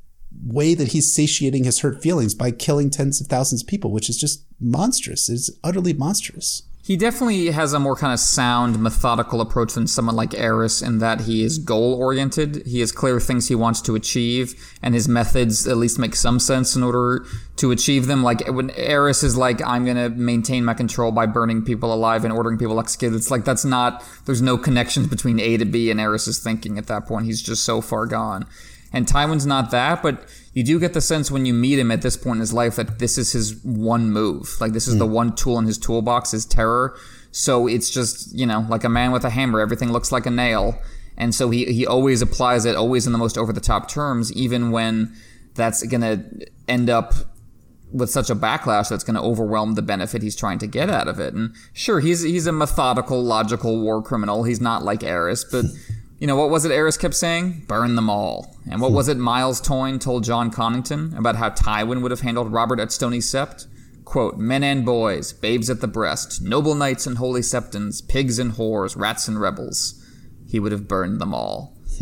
[0.44, 4.08] way that he's satiating his hurt feelings by killing tens of thousands of people, which
[4.08, 5.28] is just monstrous.
[5.28, 6.62] It's utterly monstrous.
[6.88, 11.00] He definitely has a more kind of sound, methodical approach than someone like Aerys in
[11.00, 12.66] that he is goal oriented.
[12.66, 16.40] He has clear things he wants to achieve, and his methods at least make some
[16.40, 17.26] sense in order
[17.56, 18.22] to achieve them.
[18.22, 22.24] Like when Aerys is like, I'm going to maintain my control by burning people alive
[22.24, 25.90] and ordering people executed, it's like that's not, there's no connections between A to B
[25.90, 27.26] and Aerys' thinking at that point.
[27.26, 28.46] He's just so far gone.
[28.92, 30.24] And Tywin's not that, but
[30.54, 32.76] you do get the sense when you meet him at this point in his life
[32.76, 34.56] that this is his one move.
[34.60, 35.00] Like this is mm.
[35.00, 35.12] the hmm.
[35.12, 36.96] one tool in his toolbox is terror.
[37.30, 40.30] So it's just, you know, like a man with a hammer, everything looks like a
[40.30, 40.80] nail.
[41.16, 44.32] And so he, he always applies it, always in the most over the top terms,
[44.32, 45.14] even when
[45.54, 47.12] that's going to end up
[47.92, 51.08] with such a backlash that's going to overwhelm the benefit he's trying to get out
[51.08, 51.34] of it.
[51.34, 54.44] And sure, he's he's a methodical, logical war criminal.
[54.44, 55.64] He's not like Aerys, but
[56.18, 57.64] you know, what was it Aerys kept saying?
[57.68, 58.56] Burn them all.
[58.70, 58.96] And what hmm.
[58.96, 62.92] was it Myles Toyne told Jon Connington about how Tywin would have handled Robert at
[62.92, 63.66] Stony Sept?
[64.04, 68.52] Quote, men and boys, babes at the breast, noble knights and holy septons, pigs and
[68.52, 70.02] whores, rats and rebels.
[70.48, 71.76] He would have burned them all.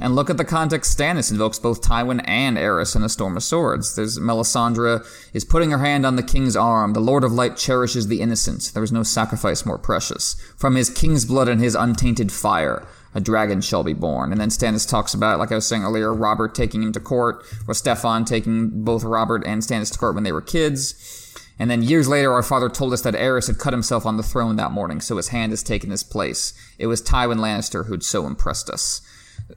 [0.00, 3.42] and look at the context Stannis invokes both Tywin and Aerys in A Storm of
[3.42, 3.94] Swords.
[3.94, 6.92] There's Melisandre is putting her hand on the king's arm.
[6.92, 8.72] The Lord of Light cherishes the innocent.
[8.74, 10.34] There is no sacrifice more precious.
[10.56, 14.32] From his king's blood and his untainted fire a dragon shall be born.
[14.32, 17.44] And then Stannis talks about, like I was saying earlier, Robert taking him to court,
[17.66, 21.34] or Steffon taking both Robert and Stannis to court when they were kids.
[21.58, 24.22] And then years later, our father told us that Aerys had cut himself on the
[24.22, 26.52] throne that morning, so his hand has taken his place.
[26.78, 29.00] It was Tywin Lannister who'd so impressed us.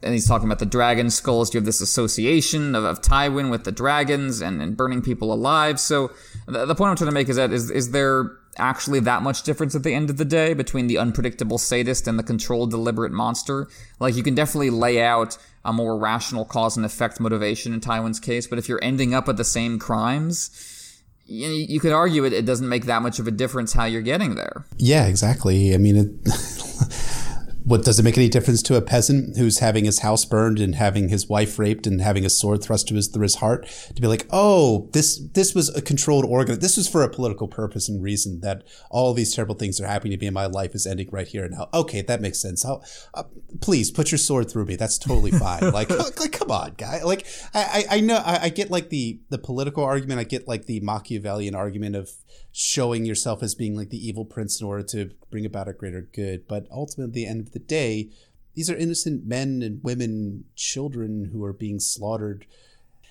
[0.01, 1.53] And he's talking about the dragon skulls.
[1.53, 5.79] You have this association of, of Tywin with the dragons and, and burning people alive.
[5.79, 6.11] So
[6.47, 9.43] the, the point I'm trying to make is that is, is there actually that much
[9.43, 13.11] difference at the end of the day between the unpredictable sadist and the controlled deliberate
[13.11, 13.67] monster.
[13.99, 18.19] Like you can definitely lay out a more rational cause and effect motivation in Tywin's
[18.19, 22.33] case, but if you're ending up at the same crimes, you, you could argue it,
[22.33, 24.65] it doesn't make that much of a difference how you're getting there.
[24.77, 25.73] Yeah, exactly.
[25.73, 26.09] I mean, it,
[27.63, 30.75] what does it make any difference to a peasant who's having his house burned and
[30.75, 34.01] having his wife raped and having a sword thrust to his, through his heart to
[34.01, 36.59] be like, oh, this this was a controlled organ.
[36.59, 40.13] This was for a political purpose and reason that all these terrible things are happening
[40.13, 41.69] to me and my life is ending right here and now.
[41.73, 42.65] Okay, that makes sense.
[42.65, 43.23] Uh,
[43.61, 44.75] please put your sword through me.
[44.75, 45.61] That's totally fine.
[45.71, 47.03] like, like, come on, guy.
[47.03, 50.19] Like, I, I know I, I get like the the political argument.
[50.19, 52.09] I get like the Machiavellian argument of
[52.51, 56.01] showing yourself as being like the evil prince in order to bring about a greater
[56.01, 56.47] good.
[56.47, 58.09] But ultimately, at the end of the day,
[58.53, 62.45] these are innocent men and women, children who are being slaughtered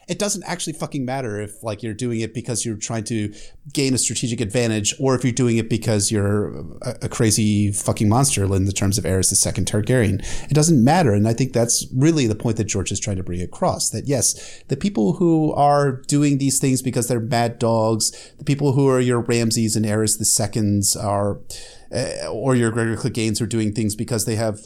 [0.08, 3.32] it doesn't actually fucking matter if like you're doing it because you're trying to
[3.72, 6.48] gain a strategic advantage or if you're doing it because you're
[6.82, 10.20] a, a crazy fucking monster in the terms of Aerys the second Targaryen.
[10.50, 11.12] It doesn't matter.
[11.12, 14.08] And I think that's really the point that George is trying to bring across that
[14.08, 18.88] yes, the people who are doing these things because they're mad dogs, the people who
[18.88, 21.40] are your Ramsays and Aerys the seconds are,
[21.94, 24.58] uh, or your Gregor Cleganes are doing things because they have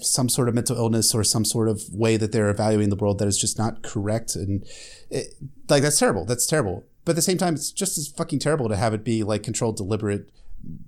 [0.00, 3.18] some sort of mental illness or some sort of way that they're evaluating the world
[3.18, 4.34] that is just not correct.
[4.34, 4.64] And
[5.10, 5.34] it,
[5.68, 6.24] like that's terrible.
[6.24, 6.84] That's terrible.
[7.04, 9.42] But at the same time it's just as fucking terrible to have it be like
[9.42, 10.30] controlled deliberate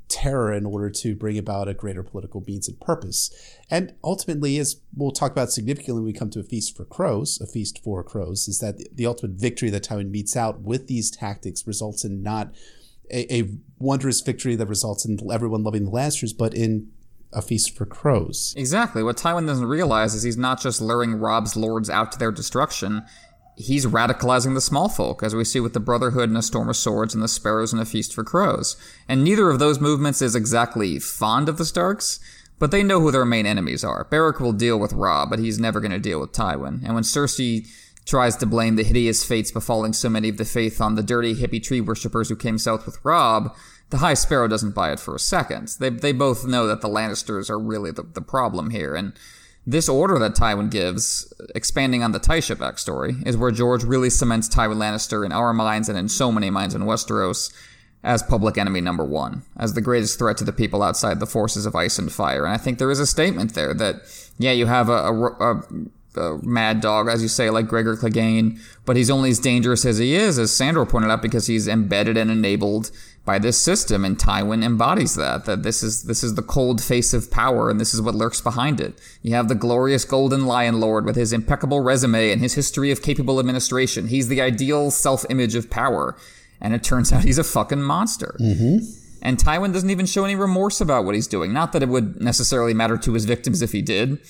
[0.09, 3.31] terror in order to bring about a greater political means and purpose.
[3.71, 7.39] And ultimately as we'll talk about significantly when we come to a feast for crows
[7.43, 11.11] a feast for crows is that the, ultimate victory that tywin meets out with these
[11.11, 12.55] tactics results in not
[13.11, 16.91] a, a, wondrous victory that results in everyone loving the Lannisters, but in
[17.37, 18.55] a feast for crows.
[18.57, 19.03] Exactly.
[19.03, 23.05] What Tywin doesn't realize is he's not just luring Robb's lords out to their destruction.
[23.57, 26.76] He's radicalizing the small folk, as we see with the Brotherhood and a Storm of
[26.76, 28.76] Swords and the Sparrows and a Feast for Crows.
[29.07, 32.20] And neither of those movements is exactly fond of the Starks,
[32.59, 34.05] but they know who their main enemies are.
[34.11, 36.82] Beric will deal with Robb, but he's never going to deal with Tywin.
[36.84, 37.66] And when Cersei
[38.07, 41.34] tries to blame the hideous fates befalling so many of the faith on the dirty
[41.34, 43.55] hippie tree worshippers who came south with Robb,
[43.91, 45.76] the High Sparrow doesn't buy it for a second.
[45.78, 48.95] They, they both know that the Lannisters are really the, the problem here.
[48.95, 49.12] And
[49.66, 54.49] this order that Tywin gives, expanding on the Tysha backstory, is where George really cements
[54.49, 57.53] Tywin Lannister in our minds and in so many minds in Westeros
[58.05, 61.66] as public enemy number one, as the greatest threat to the people outside the forces
[61.66, 62.45] of ice and fire.
[62.45, 63.97] And I think there is a statement there that,
[64.39, 65.62] yeah, you have a, a, a
[66.17, 69.99] a mad dog, as you say, like Gregor Clegane, but he's only as dangerous as
[69.99, 72.91] he is, as Sandor pointed out, because he's embedded and enabled
[73.27, 75.45] by this system, and Tywin embodies that.
[75.45, 78.41] That this is this is the cold face of power, and this is what lurks
[78.41, 78.99] behind it.
[79.21, 83.03] You have the glorious Golden Lion Lord with his impeccable resume and his history of
[83.03, 84.09] capable administration.
[84.09, 86.17] He's the ideal self-image of power,
[86.61, 88.37] and it turns out he's a fucking monster.
[88.41, 89.03] Mm-hmm.
[89.23, 91.53] And Tywin doesn't even show any remorse about what he's doing.
[91.53, 94.21] Not that it would necessarily matter to his victims if he did,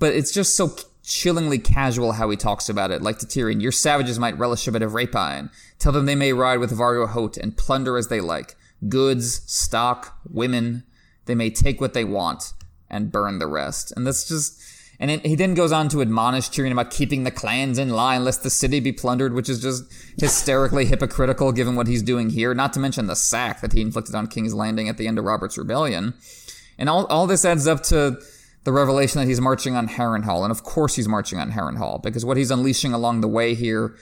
[0.00, 0.74] but it's just so
[1.10, 4.72] chillingly casual how he talks about it, like to Tyrion, your savages might relish a
[4.72, 5.50] bit of rapine.
[5.78, 8.54] Tell them they may ride with Vargo Hoat and plunder as they like.
[8.88, 10.84] Goods, stock, women.
[11.26, 12.52] They may take what they want
[12.88, 13.92] and burn the rest.
[13.96, 14.62] And that's just.
[15.00, 18.22] And it, he then goes on to admonish Tyrion about keeping the clans in line
[18.22, 22.54] lest the city be plundered, which is just hysterically hypocritical given what he's doing here.
[22.54, 25.24] Not to mention the sack that he inflicted on King's Landing at the end of
[25.24, 26.14] Robert's Rebellion.
[26.78, 28.20] And all, all this adds up to
[28.64, 30.42] the revelation that he's marching on Harrenhal.
[30.42, 33.96] And of course he's marching on Harrenhal because what he's unleashing along the way here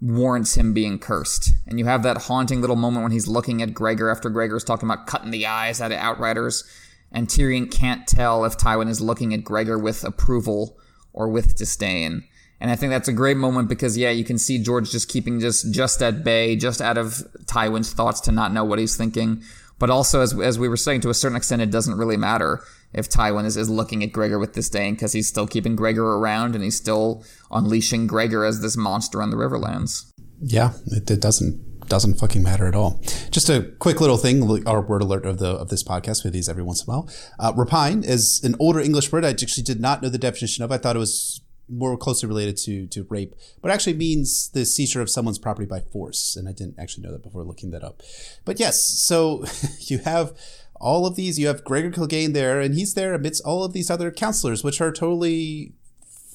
[0.00, 1.52] warrants him being cursed.
[1.66, 4.88] And you have that haunting little moment when he's looking at Gregor after Gregor's talking
[4.88, 6.64] about cutting the eyes out of Outriders.
[7.10, 10.78] And Tyrion can't tell if Tywin is looking at Gregor with approval
[11.12, 12.24] or with disdain.
[12.60, 15.40] And I think that's a great moment because yeah, you can see George just keeping
[15.40, 19.42] just just at bay, just out of Tywin's thoughts to not know what he's thinking.
[19.78, 22.62] But also, as as we were saying, to a certain extent, it doesn't really matter
[22.94, 26.54] if Tywin is, is looking at Gregor with disdain because he's still keeping Gregor around
[26.54, 30.10] and he's still unleashing Gregor as this monster on the Riverlands.
[30.40, 33.00] Yeah, it, it doesn't doesn't fucking matter at all.
[33.30, 36.24] Just a quick little thing, our word alert of the of this podcast.
[36.24, 37.10] We these every once in a while.
[37.38, 39.24] Uh, rapine is an older English word.
[39.24, 40.72] I actually did not know the definition of.
[40.72, 45.00] I thought it was more closely related to to rape, but actually means the seizure
[45.00, 46.36] of someone's property by force.
[46.36, 48.02] And I didn't actually know that before looking that up.
[48.44, 49.44] But yes, so
[49.78, 50.32] you have
[50.76, 51.38] all of these.
[51.38, 54.80] You have Gregor Clegane there, and he's there amidst all of these other counselors, which
[54.80, 55.72] are totally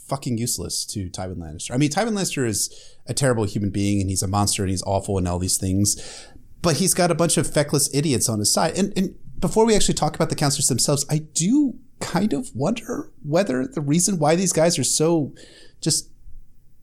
[0.08, 1.72] fucking useless to Tywin Lannister.
[1.72, 4.84] I mean, Tywin Lannister is a terrible human being, and he's a monster, and he's
[4.84, 6.28] awful, and all these things.
[6.62, 8.78] But he's got a bunch of feckless idiots on his side.
[8.78, 13.12] And, and before we actually talk about the counselors themselves, I do kind of wonder
[13.24, 15.34] whether the reason why these guys are so
[15.82, 16.09] just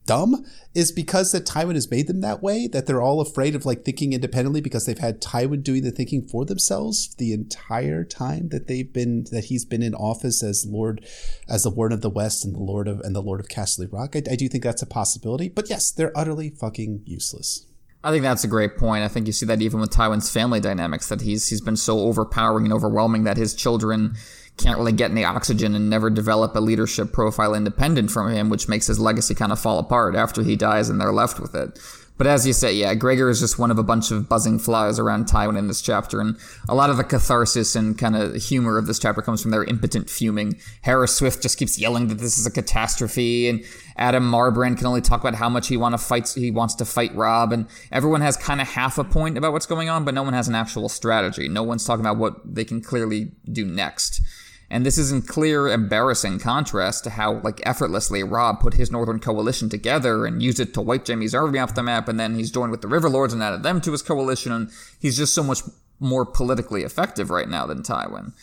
[0.07, 0.43] dumb
[0.73, 3.85] is because that Tywin has made them that way, that they're all afraid of like
[3.85, 8.67] thinking independently because they've had Tywin doing the thinking for themselves the entire time that
[8.67, 11.05] they've been that he's been in office as Lord
[11.47, 13.91] as the Warden of the West and the Lord of and the Lord of Casterly
[13.91, 14.15] Rock.
[14.15, 15.49] I, I do think that's a possibility.
[15.49, 17.67] But yes, they're utterly fucking useless.
[18.03, 19.03] I think that's a great point.
[19.03, 21.99] I think you see that even with Tywin's family dynamics, that he's he's been so
[21.99, 24.15] overpowering and overwhelming that his children
[24.57, 28.67] can't really get any oxygen and never develop a leadership profile independent from him, which
[28.67, 31.79] makes his legacy kind of fall apart after he dies and they're left with it.
[32.17, 34.97] But as you say, yeah, Gregor is just one of a bunch of buzzing flies
[34.97, 36.35] around Tywin in this chapter, and
[36.67, 39.63] a lot of the catharsis and kind of humor of this chapter comes from their
[39.63, 40.59] impotent fuming.
[40.83, 43.63] Harys Swift just keeps yelling that this is a catastrophe, and
[43.99, 46.29] Addam Marbrand can only talk about how much he want to fight.
[46.29, 49.67] He wants to fight Robb, and everyone has kind of half a point about what's
[49.67, 51.47] going on, but no one has an actual strategy.
[51.47, 54.21] No one's talking about what they can clearly do next.
[54.69, 59.19] And this is in clear, embarrassing contrast to how, like, effortlessly Robb put his Northern
[59.19, 62.51] Coalition together and used it to wipe Jaime's army off the map, and then he's
[62.51, 65.41] joined with the River Lords and added them to his coalition, and he's just so
[65.43, 65.61] much
[65.99, 68.33] more politically effective right now than Tywin.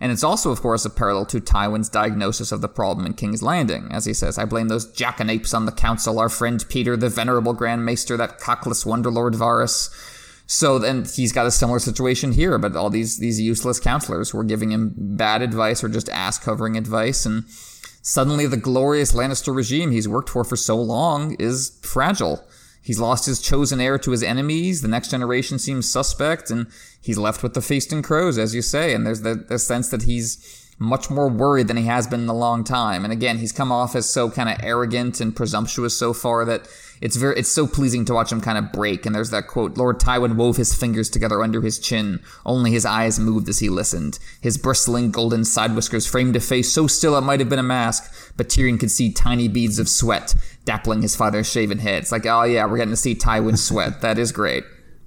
[0.00, 3.42] And it's also, of course, a parallel to Tywin's diagnosis of the problem in King's
[3.42, 3.88] Landing.
[3.92, 7.52] As he says, I blame those jackanapes on the council, our friend Petyr, the venerable
[7.52, 9.90] Grand Maester, that cockless Wonderlord Varys.
[10.46, 14.38] So then he's got a similar situation here, but all these these useless counselors who
[14.38, 17.44] are giving him bad advice or just ass covering advice, and
[18.02, 22.44] suddenly the glorious Lannister regime he's worked for for so long is fragile.
[22.82, 24.82] He's lost his chosen heir to his enemies.
[24.82, 26.66] The next generation seems suspect, and
[27.00, 28.92] he's left with the feasting crows, as you say.
[28.92, 32.28] And there's the, the sense that he's much more worried than he has been in
[32.28, 33.04] a long time.
[33.04, 36.66] And again, he's come off as so kind of arrogant and presumptuous so far that
[37.02, 39.04] it's very it's so pleasing to watch him kind of break.
[39.04, 42.20] And there's that quote: "Lord Tywin wove his fingers together under his chin.
[42.46, 44.20] Only his eyes moved as he listened.
[44.40, 47.64] His bristling golden side whiskers framed a face so still it might have been a
[47.64, 50.34] mask, but Tyrion could see tiny beads of sweat
[50.64, 52.02] dappling his father's shaven head.
[52.02, 54.00] It's like, oh yeah, we're getting to see Tywin sweat.
[54.00, 54.64] that is great."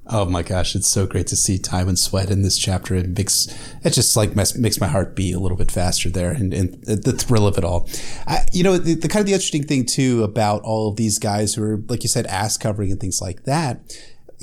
[0.08, 2.94] Oh my gosh, it's so great to see Tywin sweat in this chapter.
[2.94, 3.48] It makes
[3.84, 7.12] it just like makes my heart beat a little bit faster there, and, and the
[7.12, 7.90] thrill of it all.
[8.28, 11.18] I, you know, the, the kind of the interesting thing too about all of these
[11.18, 13.82] guys who are, like you said, ass covering and things like that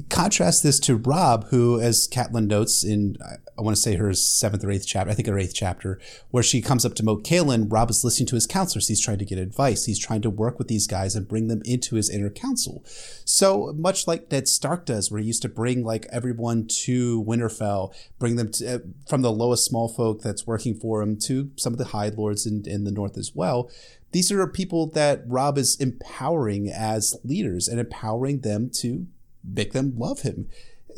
[0.09, 4.65] contrast this to Robb, who, as Catelyn notes in, I want to say her seventh
[4.65, 6.01] or eighth chapter, I think her eighth chapter,
[6.31, 8.89] where she comes up to Moat Cailin, Robb is listening to his counselors.
[8.89, 9.85] He's trying to get advice.
[9.85, 12.85] He's trying to work with these guys and bring them into his inner council.
[13.25, 17.95] So much like Ned Stark does, where he used to bring like everyone to Winterfell,
[18.19, 18.79] bring them to, uh,
[19.09, 22.47] from the lowest small folk that's working for him to some of the High Lords
[22.47, 23.71] in, in the North as well.
[24.13, 29.07] These are people that Robb is empowering as leaders and empowering them to
[29.45, 30.49] make them love him.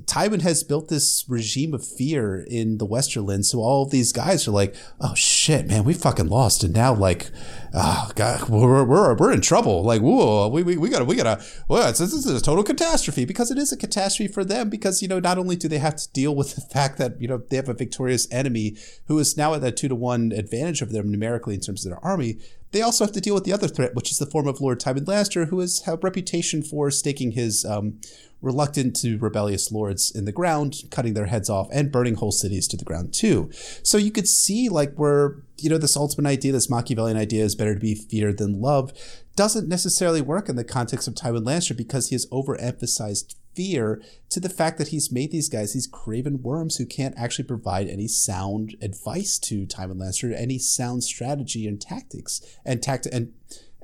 [0.03, 4.53] Tywin has built this regime of fear in the Westerlands, so all these guys are
[4.53, 7.31] like, "Oh shit, man, we fucking lost," and now like,
[7.73, 9.83] oh god, we're we're, we're in trouble.
[9.83, 11.43] Like, whoa, we, we, we gotta we gotta.
[11.69, 15.09] Well, this is a total catastrophe because it is a catastrophe for them because you
[15.09, 17.57] know not only do they have to deal with the fact that you know they
[17.57, 18.77] have a victorious enemy
[19.07, 21.91] who is now at that two to one advantage over them numerically in terms of
[21.93, 22.39] their army,
[22.75, 24.81] they also have to deal with the other threat, which is the form of Lord
[24.81, 28.01] Tywin Lannister, who has a reputation for staking his um,
[28.43, 32.67] reluctant to rebellious lords in the ground, cutting their heads off, and burning whole cities
[32.67, 33.49] to the ground too.
[33.85, 37.55] So you could see like where you know this ultimate idea, this Machiavellian idea, is
[37.55, 38.93] better to be feared than love,
[39.37, 44.41] doesn't necessarily work in the context of Tywin Lannister because he has overemphasized fear to
[44.41, 48.09] the fact that he's made these guys these craven worms who can't actually provide any
[48.09, 53.33] sound advice to Tywin Lannister, any sound strategy and tactics and tact and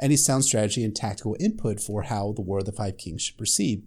[0.00, 3.36] any sound strategy and tactical input for how the War of the Five Kings should
[3.36, 3.82] proceed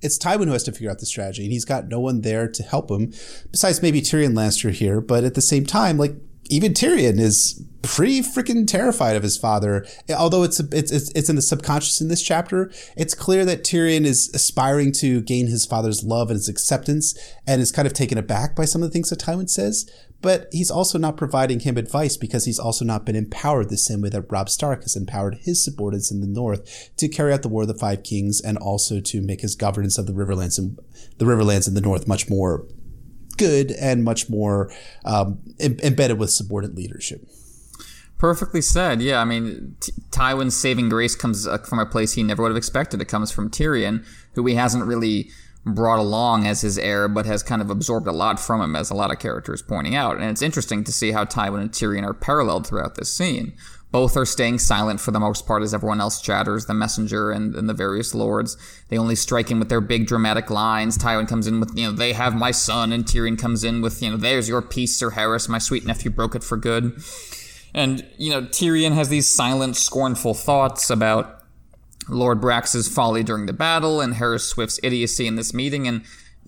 [0.00, 2.48] it's Tywin who has to figure out the strategy, and he's got no one there
[2.48, 3.12] to help him,
[3.50, 5.00] besides maybe Tyrion Lannister here.
[5.00, 6.14] But at the same time, like
[6.48, 9.86] even Tyrion is pretty freaking terrified of his father.
[10.16, 14.30] Although it's, it's it's in the subconscious in this chapter, it's clear that Tyrion is
[14.34, 18.56] aspiring to gain his father's love and his acceptance, and is kind of taken aback
[18.56, 19.90] by some of the things that Tywin says.
[20.20, 24.00] But he's also not providing him advice because he's also not been empowered the same
[24.00, 27.48] way that Robb Stark has empowered his subordinates in the North to carry out the
[27.48, 30.76] War of the Five Kings and also to make his governance of the Riverlands and
[31.18, 32.66] the Riverlands in the North much more
[33.38, 34.70] good and much more
[35.04, 37.26] um, embedded with subordinate leadership.
[38.18, 39.00] Perfectly said.
[39.00, 42.50] Yeah, I mean, T- Tywin's saving grace comes uh, from a place he never would
[42.50, 43.00] have expected.
[43.00, 45.30] It comes from Tyrion, who he hasn't really
[45.64, 48.90] brought along as his heir, but has kind of absorbed a lot from him, as
[48.90, 50.16] a lot of characters pointing out.
[50.16, 53.52] And it's interesting to see how Tywin and Tyrion are paralleled throughout this scene.
[53.90, 57.54] Both are staying silent for the most part as everyone else chatters, the messenger and,
[57.54, 58.56] and the various lords.
[58.88, 60.98] They only strike in with their big dramatic lines.
[60.98, 64.02] Tywin comes in with, you know, they have my son, and Tyrion comes in with,
[64.02, 67.02] you know, there's your peace, Sir Harys, my sweet nephew broke it for good.
[67.74, 71.42] And, you know, Tyrion has these silent, scornful thoughts about
[72.08, 76.02] Lord Brax's folly during the battle and Harys Swift's idiocy in this meeting, and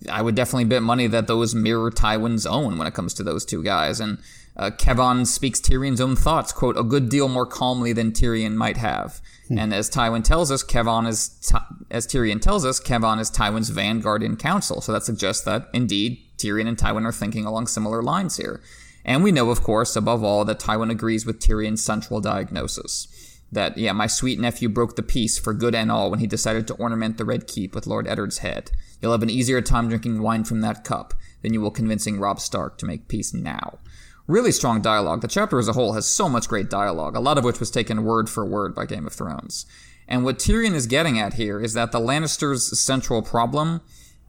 [0.09, 3.45] I would definitely bet money that those mirror Tywin's own when it comes to those
[3.45, 3.99] two guys.
[3.99, 4.17] And
[4.61, 8.77] uh, Kevan speaks Tyrion's own thoughts, quote, a good deal more calmly than Tyrion might
[8.77, 9.19] have.
[9.47, 9.57] Hmm.
[9.57, 11.51] And as Tywin tells us, Kevan is,
[11.89, 14.79] as Tyrion tells us, Kevan is Tywin's vanguard in council.
[14.79, 18.61] So that suggests that, indeed, Tyrion and Tywin are thinking along similar lines here.
[19.03, 23.07] And we know, of course, above all, that Tywin agrees with Tyrion's central diagnosis.
[23.51, 26.67] That, yeah, my sweet nephew broke the peace for good and all when he decided
[26.67, 28.69] to ornament the Red Keep with Lord Eddard's head.
[29.01, 32.39] You'll have an easier time drinking wine from that cup than you will convincing Robb
[32.39, 33.79] Stark to make peace now.
[34.31, 35.19] Really strong dialogue.
[35.19, 37.69] The chapter as a whole has so much great dialogue, a lot of which was
[37.69, 39.65] taken word for word by Game of Thrones.
[40.07, 43.81] And what Tyrion is getting at here is that the Lannisters' central problem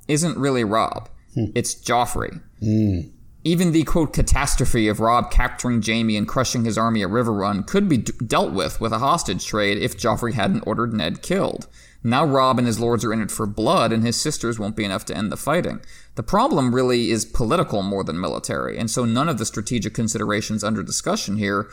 [0.08, 1.52] isn't really Robb, hmm.
[1.54, 2.42] it's Joffrey.
[2.60, 3.12] Mm.
[3.44, 7.88] Even the quote catastrophe of Robb capturing Jaime and crushing his army at Riverrun could
[7.88, 11.68] be d- dealt with with a hostage trade if Joffrey hadn't ordered Ned killed.
[12.04, 14.84] Now Robb and his lords are in it for blood, and his sisters won't be
[14.84, 15.80] enough to end the fighting.
[16.16, 20.64] The problem really is political more than military, and so none of the strategic considerations
[20.64, 21.68] under discussion here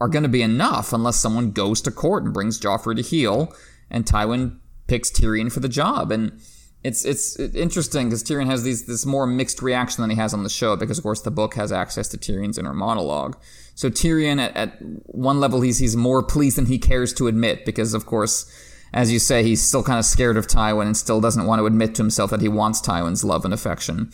[0.00, 3.54] are going to be enough unless someone goes to court and brings Joffrey to heel,
[3.90, 6.12] and Tywin picks Tyrion for the job.
[6.12, 6.40] And
[6.84, 10.44] it's it's interesting because Tyrion has these this more mixed reaction than he has on
[10.44, 13.36] the show because of course the book has access to Tyrion's inner monologue.
[13.74, 17.64] So Tyrion at, at one level he's he's more pleased than he cares to admit
[17.64, 18.46] because of course
[18.92, 21.66] as you say, he's still kind of scared of Tywin and still doesn't want to
[21.66, 24.10] admit to himself that he wants Tywin's love and affection.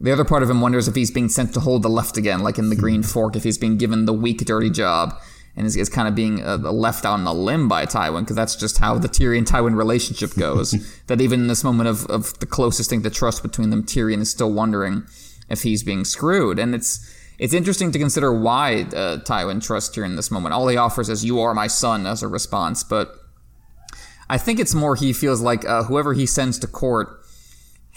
[0.00, 2.40] The other part of him wonders if he's being sent to hold the left again,
[2.40, 5.14] like in the Green Fork, if he's being given the weak, dirty job
[5.56, 8.36] and is, is kind of being uh, left out on a limb by Tywin, because
[8.36, 10.74] that's just how the Tyrion Tywin relationship goes.
[11.06, 14.20] that even in this moment of, of the closest thing to trust between them, Tyrion
[14.20, 15.04] is still wondering
[15.48, 16.58] if he's being screwed.
[16.58, 20.54] And it's it's interesting to consider why uh, Tywin trusts Tyrion in this moment.
[20.54, 23.14] All he offers is "You are my son" as a response, but
[24.28, 27.22] I think it's more he feels like uh, whoever he sends to court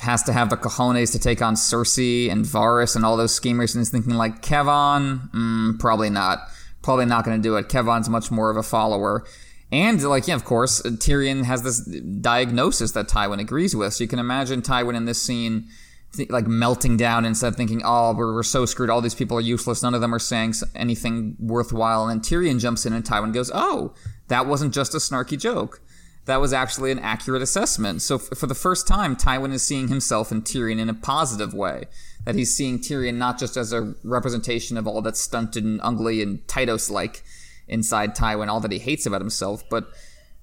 [0.02, 3.76] has to have the cojones to take on Cersei and Varys and all those schemers,
[3.76, 6.40] and he's thinking like Kevan, mm, probably not,
[6.82, 7.68] probably not going to do it.
[7.68, 9.26] Kevan's much more of a follower.
[9.72, 13.94] And like yeah, of course, Tyrion has this diagnosis that Tywin agrees with.
[13.94, 15.68] So you can imagine Tywin in this scene,
[16.16, 18.90] th- like melting down instead of thinking, "Oh, we're, we're so screwed.
[18.90, 19.84] All these people are useless.
[19.84, 23.52] None of them are saying anything worthwhile." And then Tyrion jumps in, and Tywin goes,
[23.54, 23.94] "Oh,
[24.28, 25.82] that wasn't just a snarky joke
[26.26, 28.02] that was actually an accurate assessment.
[28.02, 31.54] So f- for the first time, Tywin is seeing himself in Tyrion in a positive
[31.54, 31.86] way.
[32.26, 36.22] That he's seeing Tyrion not just as a representation of all that's stunted and ugly
[36.22, 37.24] and Tytos like
[37.68, 39.90] inside Tywin, all that he hates about himself, but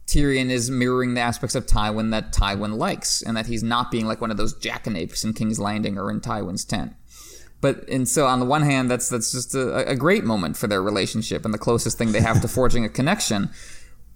[0.07, 4.07] Tyrion is mirroring the aspects of Tywin that Tywin likes, and that he's not being
[4.07, 6.95] like one of those jackanapes in King's Landing or in Tywin's tent.
[7.61, 10.67] But and so on the one hand, that's that's just a, a great moment for
[10.67, 13.51] their relationship and the closest thing they have to forging a connection.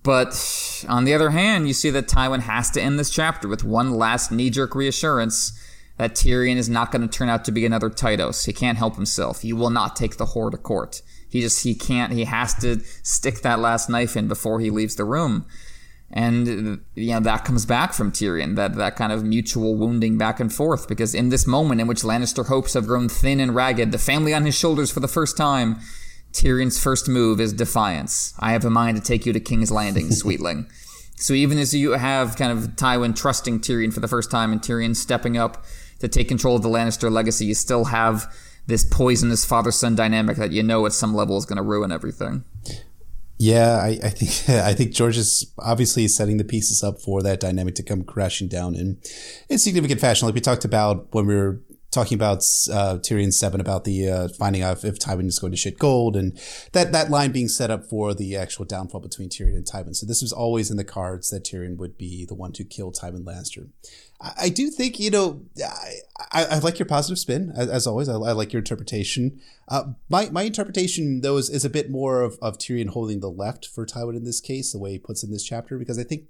[0.02, 3.64] But on the other hand, you see that Tywin has to end this chapter with
[3.64, 5.52] one last knee jerk reassurance
[5.98, 8.46] that Tyrion is not going to turn out to be another Tytos.
[8.46, 9.42] He can't help himself.
[9.42, 11.02] He will not take the whore to court.
[11.28, 14.96] He just, he can't, he has to stick that last knife in before he leaves
[14.96, 15.44] the room.
[16.10, 20.40] And, you know, that comes back from Tyrion, that, that kind of mutual wounding back
[20.40, 23.92] and forth, because in this moment in which Lannister hopes have grown thin and ragged,
[23.92, 25.78] the family on his shoulders for the first time,
[26.32, 28.34] Tyrion's first move is defiance.
[28.38, 30.68] I have a mind to take you to King's Landing, sweetling.
[31.16, 34.60] so even as you have kind of Tywin trusting Tyrion for the first time and
[34.60, 35.64] Tyrion stepping up
[35.98, 38.32] to take control of the Lannister legacy, you still have
[38.66, 41.92] this poisonous father son dynamic that you know at some level is going to ruin
[41.92, 42.44] everything.
[43.42, 47.40] Yeah, I, I, think I think George is obviously setting the pieces up for that
[47.40, 48.98] dynamic to come crashing down in
[49.48, 51.60] in significant fashion, like we talked about when we were
[51.90, 52.38] talking about
[52.70, 56.16] uh, Tyrion seven about the uh, finding out if Tywin is going to shit gold,
[56.16, 56.38] and
[56.72, 59.94] that that line being set up for the actual downfall between Tyrion and Tywin.
[59.94, 62.92] So this was always in the cards that Tyrion would be the one to kill
[62.92, 63.68] Tywin Lannister.
[64.20, 65.94] I, I do think you know I,
[66.32, 68.08] I, I, like your positive spin as, as always.
[68.08, 69.40] I, I, like your interpretation.
[69.68, 73.30] Uh, my my interpretation though is, is a bit more of, of Tyrion holding the
[73.30, 76.04] left for Tywin in this case, the way he puts in this chapter, because I
[76.04, 76.24] think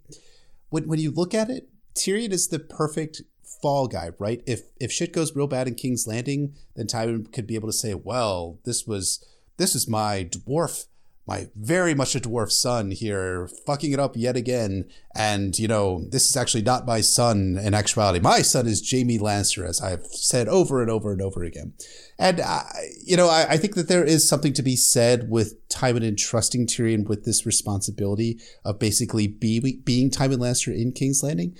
[0.71, 3.23] when when you look at it, Tyrion is the perfect
[3.61, 4.43] fall guy, right?
[4.47, 7.73] If if shit goes real bad in King's Landing, then Tywin could be able to
[7.73, 9.25] say, "Well, this was
[9.57, 10.87] this is my dwarf,
[11.27, 16.05] my very much a dwarf son here, fucking it up yet again." And you know,
[16.11, 18.21] this is actually not my son in actuality.
[18.21, 21.75] My son is Jaime Lannister, as I've said over and over and over again.
[22.19, 22.65] And I,
[23.05, 26.67] you know, I, I think that there is something to be said with Tywin entrusting
[26.67, 31.57] Tyrion with this responsibility of basically be, being Tywin Lannister in King's Landing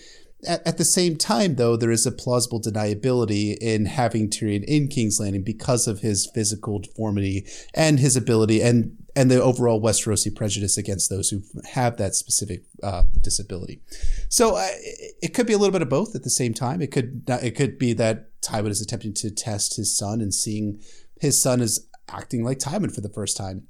[0.47, 4.89] at, at, the same time, though, there is a plausible deniability in having Tyrion in
[4.89, 10.35] King's Landing because of his physical deformity and his ability and and the overall Westerosi
[10.35, 11.43] prejudice against those who
[11.73, 13.81] have that specific uh, disability.
[14.29, 14.69] So uh,
[15.21, 16.81] it could be a little bit of both at the same time.
[16.81, 20.81] It could it could be that Tywin is attempting to test his son and seeing
[21.21, 23.67] his son is acting like Tywin for the first time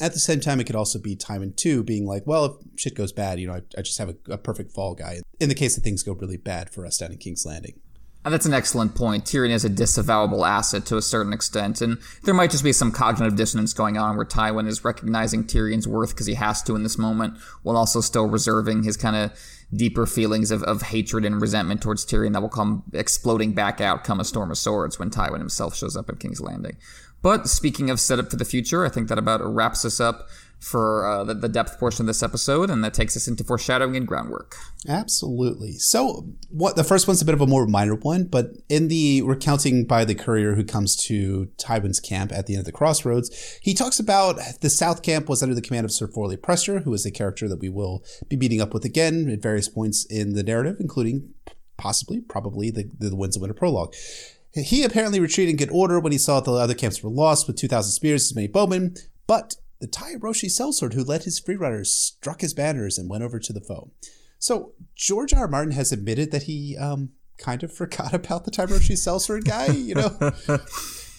[0.00, 2.94] at the same time, it could also be Tywin too, being like, well, if shit
[2.94, 5.20] goes bad, you know, I, I just have a, a, perfect fall guy.
[5.38, 7.78] In the case that things go really bad for us down in King's Landing.
[8.24, 9.24] And that's an excellent point.
[9.24, 12.92] Tyrion is a disavowable asset to a certain extent, and there might just be some
[12.92, 16.84] cognitive dissonance going on where Tywin is recognizing Tyrion's worth because he has to in
[16.84, 19.32] this moment, while also still reserving his kind of
[19.74, 24.04] deeper feelings of, of hatred and resentment towards Tyrion that will come exploding back out
[24.04, 26.76] come a storm of swords when Tywin himself shows up at King's Landing.
[27.22, 30.28] But speaking of setup for the future, I think that about wraps us up
[30.62, 33.96] for uh, the, the, depth portion of this episode, and that takes us into foreshadowing
[33.96, 34.54] and groundwork.
[34.88, 35.72] Absolutely.
[35.72, 39.22] So, what the first one's a bit of a more minor one, but in the
[39.22, 43.58] recounting by the courier who comes to Tywin's camp at the end of the crossroads,
[43.60, 46.94] he talks about the South Camp was under the command of Sir Forley Prester, who
[46.94, 50.34] is a character that we will be meeting up with again at various points in
[50.34, 51.34] the narrative, including
[51.76, 53.94] possibly, probably the the Winds of Winter prologue.
[54.54, 57.46] He apparently retreated in good order when he saw that the other camps were lost
[57.46, 58.94] with 2,000 spears, as many bowmen,
[59.26, 63.52] but the Tyroshi sellsword who led his freerunners struck his banners and went over to
[63.52, 63.90] the foe.
[64.38, 65.40] So George R.
[65.40, 65.48] R.
[65.48, 69.66] Martin has admitted that he um, kind of forgot about the Tyroshi sellsword guy.
[69.66, 70.32] You know,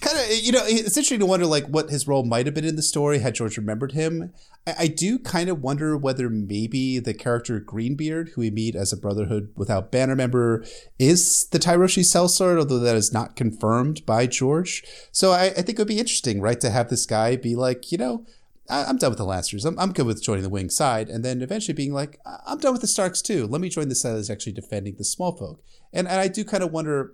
[0.03, 0.25] kind of.
[0.31, 2.83] You know, it's interesting to wonder like what his role might have been in the
[2.83, 4.33] story had George remembered him.
[4.67, 8.93] I, I do kind of wonder whether maybe the character Greenbeard, who we meet as
[8.93, 10.63] a Brotherhood without banner member,
[10.99, 14.83] is the Tyroshi sellsword, although that is not confirmed by George.
[15.11, 17.91] So I, I think it would be interesting, right, to have this guy be like,
[17.91, 18.25] you know
[18.69, 19.65] I, am done with the Lannisters.
[19.65, 21.09] I'm, I'm good with joining the wing side.
[21.09, 23.47] And then eventually being like, I'm done with the Starks too.
[23.47, 25.63] Let me join the side that's actually defending the small folk.
[25.93, 27.13] And, and I do kind of wonder,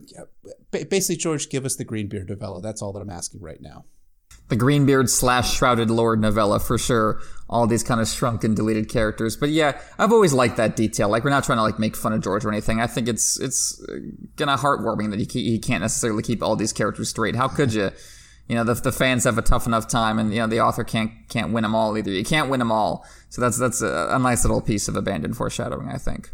[0.71, 2.61] basically, George, give us the Greenbeard novella.
[2.61, 3.85] That's all that I'm asking right now.
[4.47, 7.21] The Greenbeard slash Shrouded Lord novella, for sure.
[7.49, 9.35] All these kind of shrunk and deleted characters.
[9.35, 11.09] But yeah, I've always liked that detail.
[11.09, 12.79] Like, we're not trying to like make fun of George or anything.
[12.79, 13.83] I think it's, it's
[14.37, 17.35] kind of heartwarming that he, he can't necessarily keep all these characters straight.
[17.35, 17.91] How could you?
[18.49, 20.83] you know the, the fans have a tough enough time, and you know the author
[20.83, 22.09] can't can't win them all either.
[22.09, 25.37] You can't win them all, so that's that's a, a nice little piece of abandoned
[25.37, 26.31] foreshadowing, I think.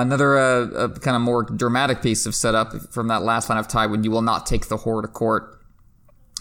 [0.00, 4.02] Another uh, kind of more dramatic piece of setup from that last line of Tywin:
[4.02, 5.60] "You will not take the whore to court."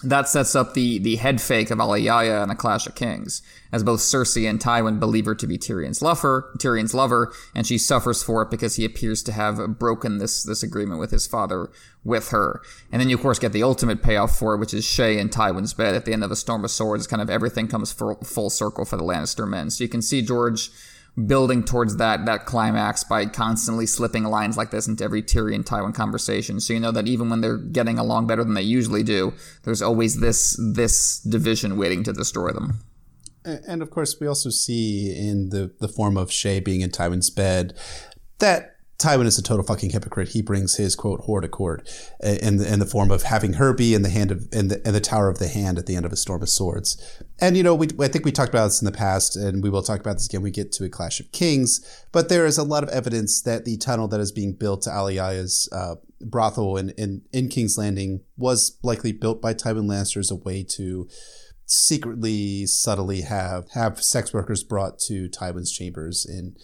[0.03, 3.83] That sets up the, the head fake of Alayaya and A Clash of Kings, as
[3.83, 8.21] both Cersei and Tywin believe her to be Tyrion's lover, Tyrion's lover, and she suffers
[8.21, 11.69] for it because he appears to have broken this, this agreement with his father
[12.03, 12.61] with her.
[12.91, 15.29] And then you, of course, get the ultimate payoff for it, which is Shae in
[15.29, 17.07] Tywin's bed at the end of A Storm of Swords.
[17.07, 19.69] Kind of everything comes full circle for the Lannister men.
[19.69, 20.69] So you can see George
[21.27, 25.93] building towards that that climax by constantly slipping lines like this into every Tyrion Tywin
[25.93, 26.59] conversation.
[26.59, 29.33] So you know that even when they're getting along better than they usually do,
[29.63, 32.79] there's always this this division waiting to destroy them.
[33.45, 37.29] And of course, we also see in the the form of Shae being in Tywin's
[37.29, 37.77] bed
[38.39, 38.73] that
[39.03, 40.29] Tywin is a total fucking hypocrite.
[40.29, 41.87] He brings his quote whore to court
[42.21, 44.87] in the, in the form of having her be in the hand of in the,
[44.87, 47.21] in the Tower of the Hand at the end of a Storm of Swords.
[47.43, 49.69] And you know, we I think we talked about this in the past, and we
[49.69, 50.41] will talk about this again.
[50.41, 53.65] We get to a Clash of Kings, but there is a lot of evidence that
[53.65, 58.21] the tunnel that is being built to Alayaya's uh, brothel in, in in King's Landing
[58.37, 61.09] was likely built by Tywin Lannister as a way to
[61.65, 66.55] secretly, subtly have have sex workers brought to Tywin's chambers in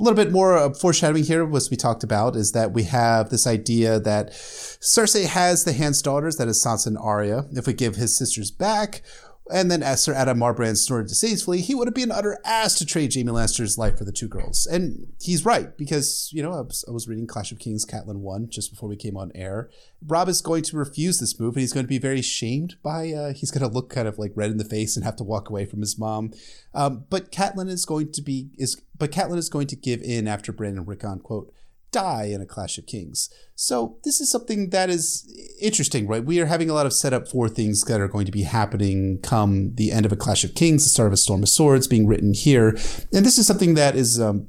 [0.00, 3.46] a little bit more foreshadowing here, was we talked about, is that we have this
[3.46, 7.44] idea that Cersei has the Hand's daughters, that is Sansa and Arya.
[7.52, 9.02] If we give his sisters back,
[9.50, 12.86] and then Sir Addam Marbrand snorted distastefully, he would have been an utter ass to
[12.86, 14.66] trade Jaime Lannister's life for the two girls.
[14.66, 18.20] And he's right, because, you know, I was, I was reading Clash of Kings Catelyn
[18.20, 19.68] 1 just before we came on air.
[20.06, 23.10] Robb is going to refuse this move, and he's going to be very shamed by,
[23.10, 25.24] uh, he's going to look kind of like red in the face and have to
[25.24, 26.32] walk away from his mom.
[26.72, 30.28] Um, but Catelyn is going to be, is, but Catelyn is going to give in
[30.28, 31.52] after Bran and Rickon, quote,
[31.92, 33.30] die in a Clash of Kings.
[33.54, 36.24] So this is something that is interesting, right?
[36.24, 39.20] We are having a lot of setup for things that are going to be happening
[39.22, 41.86] come the end of a Clash of Kings, the start of a Storm of Swords
[41.86, 42.70] being written here.
[43.12, 44.48] And this is something that is um,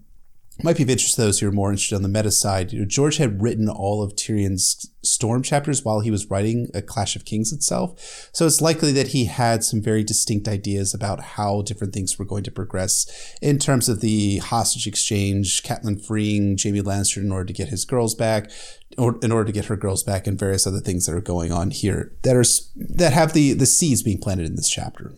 [0.62, 2.72] might be of interest to those who are more interested on the meta side.
[2.72, 6.82] You know, George had written all of Tyrion's Storm chapters while he was writing A
[6.82, 8.30] Clash of Kings itself.
[8.34, 12.26] So it's likely that he had some very distinct ideas about how different things were
[12.26, 17.46] going to progress in terms of the hostage exchange, Catelyn freeing Jaime Lannister in order
[17.46, 18.50] to get his girls back,
[18.98, 21.52] or in order to get her girls back, and various other things that are going
[21.52, 25.14] on here that are that have the the seeds being planted in this chapter.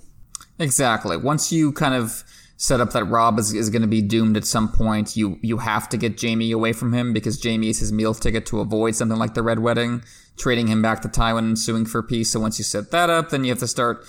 [0.58, 1.18] Exactly.
[1.18, 2.24] Once you kind of
[2.58, 5.18] set up that Robb is, is going to be doomed at some point.
[5.18, 8.46] You you have to get Jaime away from him because Jaime is his meal ticket
[8.48, 10.04] to avoid something like the Red Wedding,
[10.38, 12.32] trading him back to Tywin and suing for peace.
[12.32, 14.06] So once you set that up, then you have to start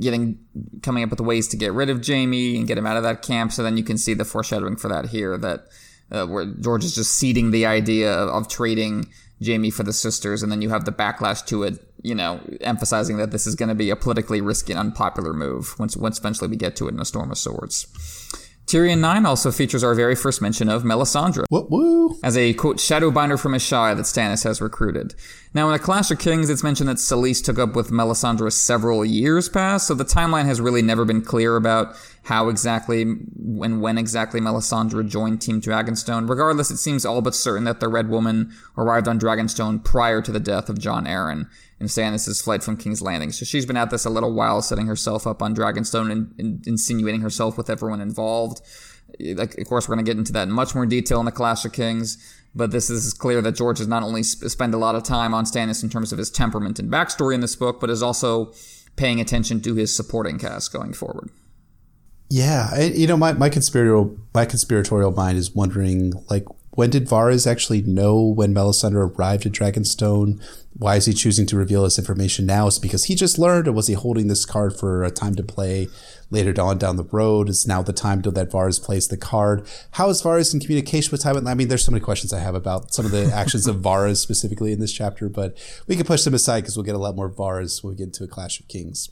[0.00, 0.38] getting
[0.82, 3.22] coming up with ways to get rid of Jaime and get him out of that
[3.22, 3.52] camp.
[3.52, 5.66] So then you can see the foreshadowing for that here that
[6.10, 9.06] uh, where George is just seeding the idea of, of trading
[9.44, 13.16] Jaime for the sisters, and then you have the backlash to it you know, emphasizing
[13.16, 16.48] that this is going to be a politically risky and unpopular move once once eventually
[16.48, 17.86] we get to it in a storm of swords.
[18.72, 21.44] Tyrion 9 also features our very first mention of Melisandre.
[21.50, 22.18] What woo?
[22.24, 25.14] As a, quote, shadowbinder from Asshai that Stannis has recruited.
[25.52, 29.04] Now, in A Clash of Kings, it's mentioned that Selyse took up with Melisandre several
[29.04, 33.98] years past, so the timeline has really never been clear about how exactly and when
[33.98, 36.26] exactly Melisandre joined Team Dragonstone.
[36.26, 40.32] Regardless, it seems all but certain that the Red Woman arrived on Dragonstone prior to
[40.32, 41.46] the death of Jon Arryn
[41.82, 43.32] in Stannis' flight from King's Landing.
[43.32, 46.66] So she's been at this a little while, setting herself up on Dragonstone and, and
[46.66, 48.62] insinuating herself with everyone involved.
[49.20, 51.32] Like, of course, we're going to get into that in much more detail in the
[51.32, 52.16] Clash of Kings.
[52.54, 55.34] But this is clear that George has not only sp- spent a lot of time
[55.34, 58.52] on Stannis in terms of his temperament and backstory in this book, but is also
[58.96, 61.30] paying attention to his supporting cast going forward.
[62.30, 67.06] Yeah, I, you know, my, my conspiratorial my conspiratorial mind is wondering like when did
[67.06, 70.42] Varys actually know when Melisandre arrived at Dragonstone?
[70.74, 72.66] Why is he choosing to reveal this information now?
[72.66, 75.34] Is it because he just learned, or was he holding this card for a time
[75.34, 75.88] to play
[76.30, 77.48] later on down the road?
[77.50, 79.68] Is now the time to that Varys plays the card?
[79.92, 81.48] How is Varys in communication with Tywin?
[81.48, 84.16] I mean, there's so many questions I have about some of the actions of Varys
[84.16, 87.16] specifically in this chapter, but we can push them aside because we'll get a lot
[87.16, 89.10] more Varys when we get into a Clash of Kings.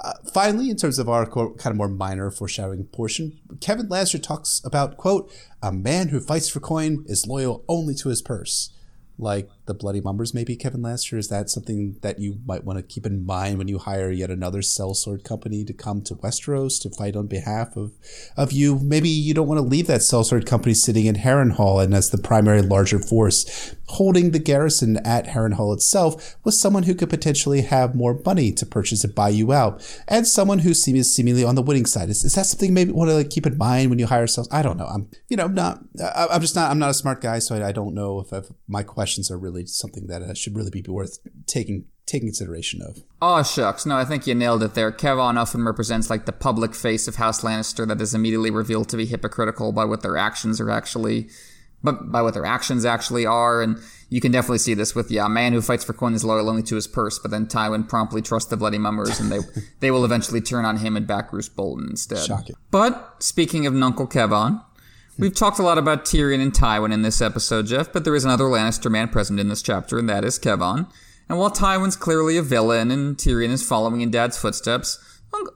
[0.00, 4.60] Uh, finally, in terms of our kind of more minor foreshadowing portion, Kevan Lannister talks
[4.64, 8.72] about, quote, a man who fights for coin is loyal only to his purse
[9.18, 11.18] like the Bloody Mummers, maybe Kevan Lannister?
[11.18, 14.30] Is that something that you might want to keep in mind when you hire yet
[14.30, 17.92] another cell sellsword company to come to Westeros to fight on behalf of,
[18.36, 18.78] of you?
[18.78, 22.10] Maybe you don't want to leave that cell sellsword company sitting in Harrenhal and as
[22.10, 27.62] the primary larger force holding the garrison at Harrenhal itself with someone who could potentially
[27.62, 31.54] have more money to purchase and buy you out, and someone who seems seemingly on
[31.54, 32.08] the winning side.
[32.08, 34.48] Is, is that something maybe want to like keep in mind when you hire sales?
[34.50, 34.86] I don't know.
[34.86, 35.80] I'm you know not.
[36.14, 36.70] I'm just not.
[36.70, 39.38] I'm not a smart guy, so I, I don't know if, if my questions are
[39.38, 42.98] really something that uh, should really be worth taking taking consideration of.
[43.22, 44.92] Oh shucks, no, I think you nailed it there.
[44.92, 48.96] Kevan often represents like the public face of House Lannister that is immediately revealed to
[48.96, 51.28] be hypocritical by what their actions are actually
[51.82, 53.62] but by what their actions actually are.
[53.62, 53.78] And
[54.10, 56.50] you can definitely see this with, yeah, a man who fights for coin is loyal
[56.50, 59.38] only to his purse, but then Tywin promptly trusts the Bloody Mummers and they,
[59.80, 62.24] they will eventually turn on him and back Roose Bolton instead.
[62.24, 62.56] Shocking.
[62.70, 64.60] But speaking of Nuncle Kevan,
[65.18, 68.24] we've talked a lot about Tyrion and Tywin in this episode, Jeff, but there is
[68.24, 70.86] another Lannister man present in this chapter, and that is Kevan.
[71.28, 74.98] And while Tywin's clearly a villain and Tyrion is following in Dad's footsteps,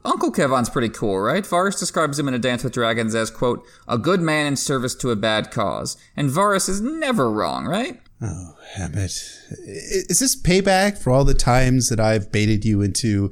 [0.03, 1.43] Uncle Kevan's pretty cool, right?
[1.43, 4.93] Varys describes him in A Dance with Dragons as, quote, a good man in service
[4.95, 5.97] to a bad cause.
[6.15, 7.99] And Varys is never wrong, right?
[8.21, 9.23] Oh, Hammett.
[9.65, 13.31] Is this payback for all the times that I've baited you into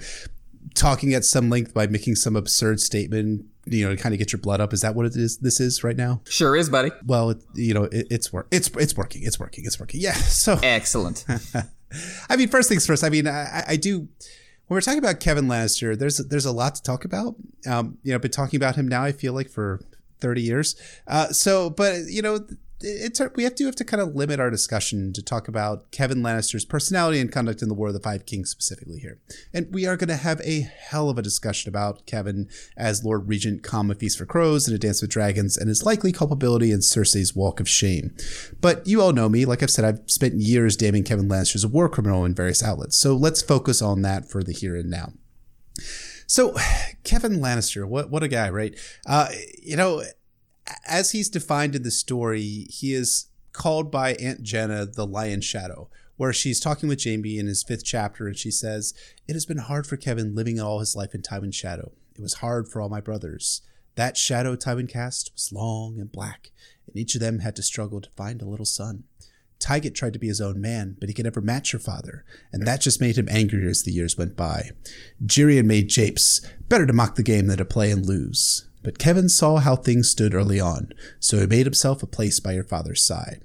[0.73, 4.31] talking at some length by making some absurd statement, you know, to kind of get
[4.31, 4.73] your blood up?
[4.73, 5.37] Is that what it is?
[5.37, 6.21] This is right now?
[6.27, 6.91] Sure is, buddy.
[7.05, 8.47] Well, it, you know, it, it's work.
[8.51, 9.23] It's it's working.
[9.23, 9.65] It's working.
[9.65, 10.01] It's working.
[10.01, 10.13] Yeah.
[10.29, 11.25] So excellent.
[12.29, 13.03] I mean, first things first.
[13.03, 14.07] I mean, I, I do
[14.69, 17.35] when we're talking about Kevan Lannister, there's there's a lot to talk about.
[17.67, 19.03] Um, you know, I've been talking about him now.
[19.03, 19.81] I feel like for
[20.21, 20.75] 30 years.
[21.07, 22.45] Uh, so, but you know,
[22.81, 26.21] it's we have to have to kind of limit our discussion to talk about Kevan
[26.21, 29.19] Lannister's personality and conduct in the War of the Five Kings specifically here.
[29.53, 32.47] And we are going to have a hell of a discussion about Kevan
[32.77, 36.11] as Lord Regent Calm Feast for Crows and A Dance with Dragons and his likely
[36.11, 38.15] culpability in Cersei's Walk of Shame.
[38.61, 39.45] But you all know me.
[39.45, 42.63] Like I've said, I've spent years damning Kevan Lannister as a war criminal in various
[42.63, 42.97] outlets.
[42.97, 45.13] So let's focus on that for the here and now.
[46.27, 46.55] So,
[47.03, 48.77] Kevan Lannister, what what a guy, right?
[49.05, 49.29] Uh,
[49.61, 50.03] you know,
[50.85, 55.89] as he's defined in the story, he is called by Aunt Jenna the Lion Shadow,
[56.17, 58.93] where she's talking with Jaime in his fifth chapter, and she says,
[59.27, 61.91] It has been hard for Kevan living all his life in Tywin's shadow.
[62.15, 63.61] It was hard for all my brothers.
[63.95, 66.51] That shadow Tywin cast was long and black,
[66.87, 69.03] and each of them had to struggle to find a little sun.
[69.59, 72.23] Tygett tried to be his own man, but he could never match your father,
[72.53, 74.71] and that just made him angrier as the years went by.
[75.25, 76.39] Gerion made japes.
[76.69, 78.68] Better to mock the game than to play and lose.
[78.89, 82.53] But Kevan saw how things stood early on, so he made himself a place by
[82.53, 83.43] your father's side.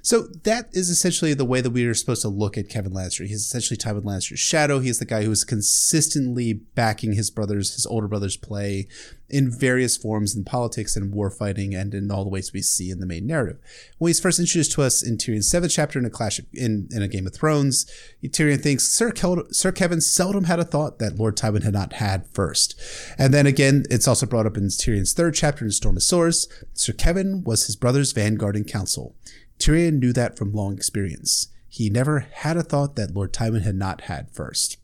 [0.00, 3.26] So that is essentially the way that we are supposed to look at Kevan Lannister.
[3.26, 4.78] He's essentially Tywin Lannister's shadow.
[4.78, 8.88] He's the guy who is consistently backing his brothers, his older brothers' play
[9.30, 12.90] in various forms in politics and war fighting and in all the ways we see
[12.90, 13.58] in the main narrative.
[13.98, 16.88] When he's first introduced to us in Tyrion's seventh chapter in a clash of, in,
[16.90, 17.90] in a Game of Thrones,
[18.24, 21.94] Tyrion thinks Sir, Kel- Sir Kevan seldom had a thought that Lord Tywin had not
[21.94, 22.80] had first.
[23.18, 26.48] And then again, it's also brought up in Tyrion's third chapter in Storm of Swords.
[26.72, 29.14] Sir Kevan was his brother's vanguard in council.
[29.58, 31.48] Tyrion knew that from long experience.
[31.68, 34.78] He never had a thought that Lord Tywin had not had first.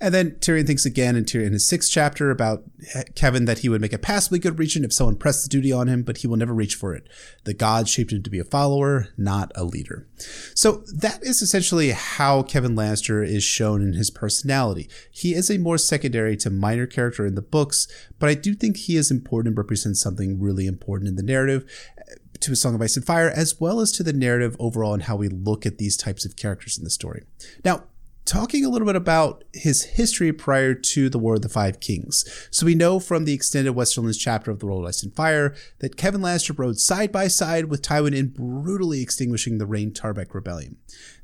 [0.00, 2.64] And then Tyrion thinks again in, Tyrion, in his sixth chapter about
[2.94, 5.72] eh, Kevan that he would make a passably good regent if someone pressed the duty
[5.72, 7.08] on him, but he will never reach for it.
[7.44, 10.08] The gods shaped him to be a follower, not a leader.
[10.54, 14.88] So that is essentially how Kevan Lannister is shown in his personality.
[15.10, 17.86] He is a more secondary to minor character in the books,
[18.18, 21.64] but I do think he is important and represents something really important in the narrative
[21.98, 24.94] eh, to A Song of Ice and Fire, as well as to the narrative overall
[24.94, 27.22] and how we look at these types of characters in the story.
[27.64, 27.84] Now,
[28.24, 32.24] talking a little bit about his history prior to the War of the Five Kings.
[32.50, 35.54] So we know from the extended Westerlands chapter of The World of Ice and Fire
[35.80, 40.34] that Kevan Lannister rode side by side with Tywin in brutally extinguishing the Reyne Tarbeck
[40.34, 40.76] Rebellion.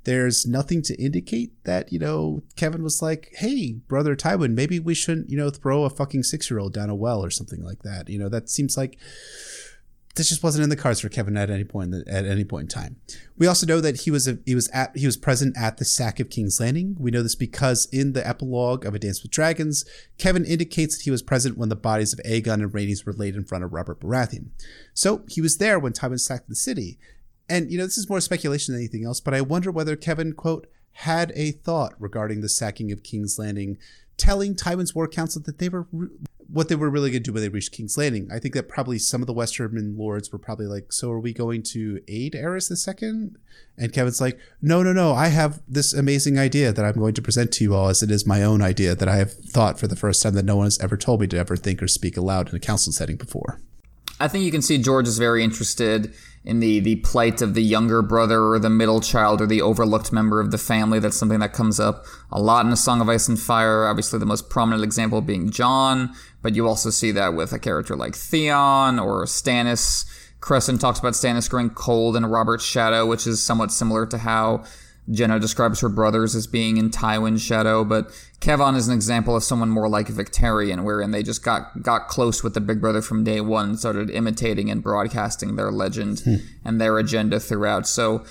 [0.05, 4.95] There's nothing to indicate that, you know, Kevan was like, hey, brother Tywin, maybe we
[4.95, 7.83] shouldn't, you know, throw a fucking six year old down a well or something like
[7.83, 8.09] that.
[8.09, 8.99] You know, that seems like
[10.15, 12.81] this just wasn't in the cards for Kevan at any point at any point in
[12.81, 12.97] time.
[13.37, 15.85] We also know that he was a, he was at he was present at the
[15.85, 16.97] sack of King's Landing.
[16.99, 19.85] We know this because in the epilogue of A Dance with Dragons,
[20.19, 23.37] Kevan indicates that he was present when the bodies of Aegon and Rhaenys were laid
[23.37, 24.49] in front of Robert Baratheon.
[24.93, 26.99] So he was there when Tywin sacked the city.
[27.49, 30.33] And you know this is more speculation than anything else, but I wonder whether Kevan
[30.33, 33.79] quote had a thought regarding the sacking of King's Landing,
[34.17, 35.87] telling Tywin's war council that they were
[36.51, 38.29] what they were really going to do when they reached King's Landing.
[38.33, 41.33] I think that probably some of the Westerman lords were probably like, "So are we
[41.33, 43.37] going to aid Aerys the Second?
[43.77, 45.13] And Kevan's like, "No, no, no.
[45.13, 48.11] I have this amazing idea that I'm going to present to you all, as it
[48.11, 50.67] is my own idea that I have thought for the first time that no one
[50.67, 53.61] has ever told me to ever think or speak aloud in a council setting before."
[54.21, 56.13] I think you can see George is very interested
[56.45, 60.13] in the the plight of the younger brother or the middle child or the overlooked
[60.13, 60.99] member of the family.
[60.99, 63.87] That's something that comes up a lot in A Song of Ice and Fire.
[63.87, 67.97] Obviously, the most prominent example being Jon, but you also see that with a character
[67.97, 70.05] like Theon or Stannis.
[70.41, 74.65] Cressen talks about Stannis growing cold in Robert's shadow, which is somewhat similar to how
[75.11, 78.11] Jenna describes her brothers as being in Tywin's shadow, but
[78.41, 82.43] Kevan is an example of someone more like Victarion, wherein they just got got close
[82.43, 86.37] with the big brother from day one, and started imitating and broadcasting their legend hmm.
[86.65, 87.87] and their agenda throughout.
[87.87, 88.25] So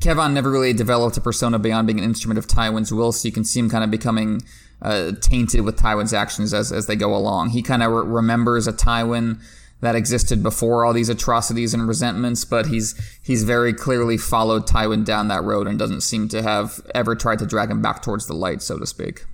[0.00, 3.32] Kevan never really developed a persona beyond being an instrument of Tywin's will, so you
[3.32, 4.42] can see him kind of becoming
[4.82, 7.50] uh, tainted with Tywin's actions as, as they go along.
[7.50, 9.40] He kind of re- remembers a Tywin
[9.86, 15.04] that existed before all these atrocities and resentments, but he's he's very clearly followed Tywin
[15.04, 18.26] down that road and doesn't seem to have ever tried to drag him back towards
[18.26, 19.24] the light, so to speak.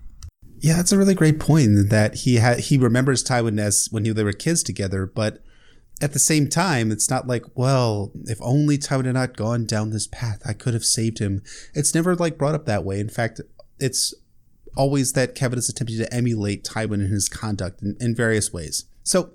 [0.58, 4.22] Yeah, that's a really great point that he had he remembers Tywin as when they
[4.22, 5.42] were kids together, but
[6.00, 9.90] at the same time, it's not like, well, if only Tywin had not gone down
[9.90, 11.42] this path, I could have saved him.
[11.74, 12.98] It's never like brought up that way.
[12.98, 13.40] In fact,
[13.78, 14.12] it's
[14.76, 18.84] always that Kevan is attempting to emulate Tywin in his conduct in, in various ways.
[19.02, 19.32] So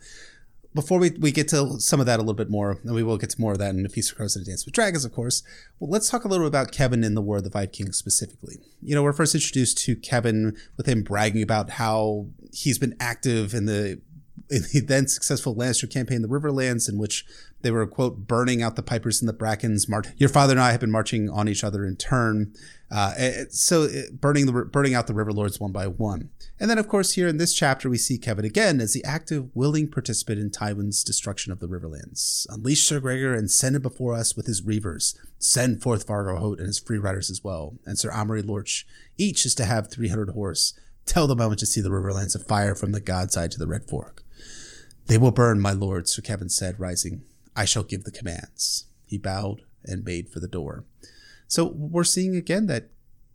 [0.78, 3.18] before we, we get to some of that a little bit more, and we will
[3.18, 5.04] get to more of that in A Feast of Crows and a Dance with Dragons,
[5.04, 5.44] of course,
[5.80, 8.60] well, let's talk a little about Kevan in the War of the Five Kings specifically.
[8.82, 13.54] You know, we're first introduced to Kevan with him bragging about how he's been active
[13.54, 14.00] in the
[14.50, 17.26] in the then successful Lannister campaign, the Riverlands, in which
[17.62, 19.90] they were, quote, burning out the pipers and the brackens.
[19.90, 22.54] Mar- Your father and I have been marching on each other in turn.
[22.90, 26.30] Uh, eh, eh, so eh, burning the burning out the river lords one by one.
[26.60, 29.50] And then, of course, here in this chapter, we see Kevan again as the active,
[29.54, 32.48] willing participant in Tywin's destruction of the Riverlands.
[32.50, 35.16] Unleash Sir Gregor and send him before us with his reavers.
[35.40, 38.86] Send forth Vargo Hoat and his free riders as well, and Sir Amory Lorch.
[39.18, 40.74] Each is to have 300 horse.
[41.06, 43.68] Tell them I want to see the Riverlands afire from the Gods Eye to the
[43.68, 44.24] Red Fork.
[45.08, 47.24] They will burn, my lord, Sir Kevan said, rising.
[47.56, 48.86] I shall give the commands.
[49.06, 50.84] He bowed and made for the door.
[51.48, 52.90] So we're seeing again that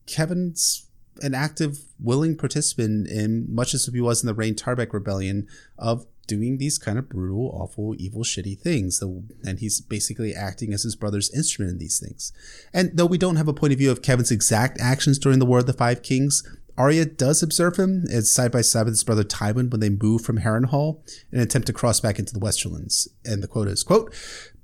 [0.06, 0.86] Kevan's
[1.22, 5.46] an active, willing participant in much as he was in the Reyne Tarbeck Rebellion
[5.78, 8.98] of doing these kind of brutal, awful, evil, shitty things.
[8.98, 12.32] So, and he's basically acting as his brother's instrument in these things.
[12.72, 15.46] And though we don't have a point of view of Kevan's exact actions during the
[15.46, 16.42] War of the Five Kings,
[16.78, 20.22] Arya does observe him as side by side with his brother Tywin when they move
[20.22, 23.08] from Harrenhal in an attempt to cross back into the Westerlands.
[23.24, 24.14] And the quote is, quote,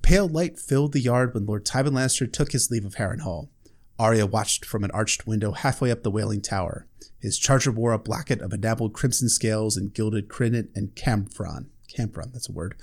[0.01, 3.49] Pale light filled the yard when Lord Tywin Lannister took his leave of Harrenhal.
[3.99, 6.87] Arya watched from an arched window halfway up the Wailing Tower.
[7.21, 11.67] His charger wore a blacket of enameled crimson scales and gilded crinnet and camphron.
[11.95, 12.77] Camphron, that's a word.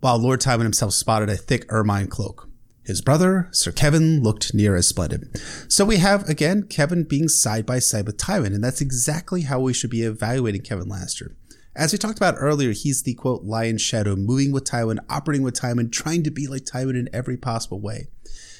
[0.00, 2.48] While Lord Tywin himself spotted a thick ermine cloak.
[2.84, 5.38] His brother, Sir Kevan, looked near as splendid.
[5.68, 9.60] So we have, again, Kevan being side by side with Tywin, and that's exactly how
[9.60, 11.36] we should be evaluating Kevan Lannister.
[11.76, 15.58] As we talked about earlier, he's the quote, lion shadow, moving with Tywin, operating with
[15.58, 18.08] Tywin, trying to be like Tywin in every possible way.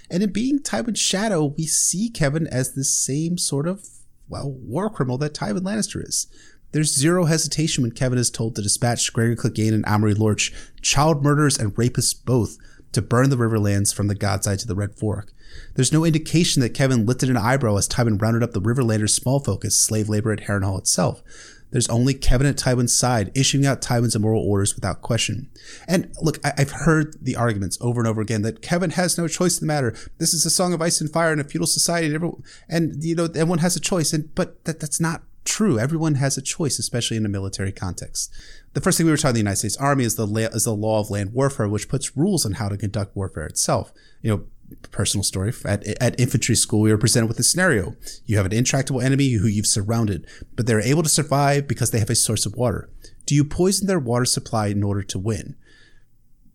[0.09, 3.87] And in being Tywin's shadow, we see Kevan as the same sort of,
[4.29, 6.29] well, war criminal that Tywin Lannister is.
[6.73, 11.23] There's zero hesitation when Kevin is told to dispatch Gregor Clegane and Amory Lorch, child
[11.23, 12.57] murderers and rapists both,
[12.93, 15.33] to burn the Riverlands from the Gods Eye to the Red Fork.
[15.75, 19.41] There's no indication that Kevan lifted an eyebrow as Tywin rounded up the Riverlanders' small
[19.41, 21.23] focus, slave labor at Harrenhal itself.
[21.71, 25.49] There's only Kevan at Tywin's side, issuing out Tywin's immoral orders without question.
[25.89, 29.27] And look, I- have heard the arguments over and over again that Kevan has no
[29.27, 29.95] choice in the matter.
[30.19, 33.03] This is a song of ice and fire in a feudal society, and, everyone, and
[33.03, 34.13] you know everyone has a choice.
[34.13, 35.79] And but that that's not true.
[35.79, 38.31] Everyone has a choice, especially in a military context.
[38.75, 40.75] The first thing we were taught in the United States Army is the is the
[40.75, 43.93] law of land warfare, which puts rules on how to conduct warfare itself.
[44.23, 44.45] You know,
[44.91, 47.95] personal story at, at infantry school we were presented with a scenario.
[48.27, 50.27] You have an intractable enemy who you've surrounded
[50.57, 52.91] but they're able to survive because they have a source of water.
[53.27, 55.57] Do you poison their water supply in order to win?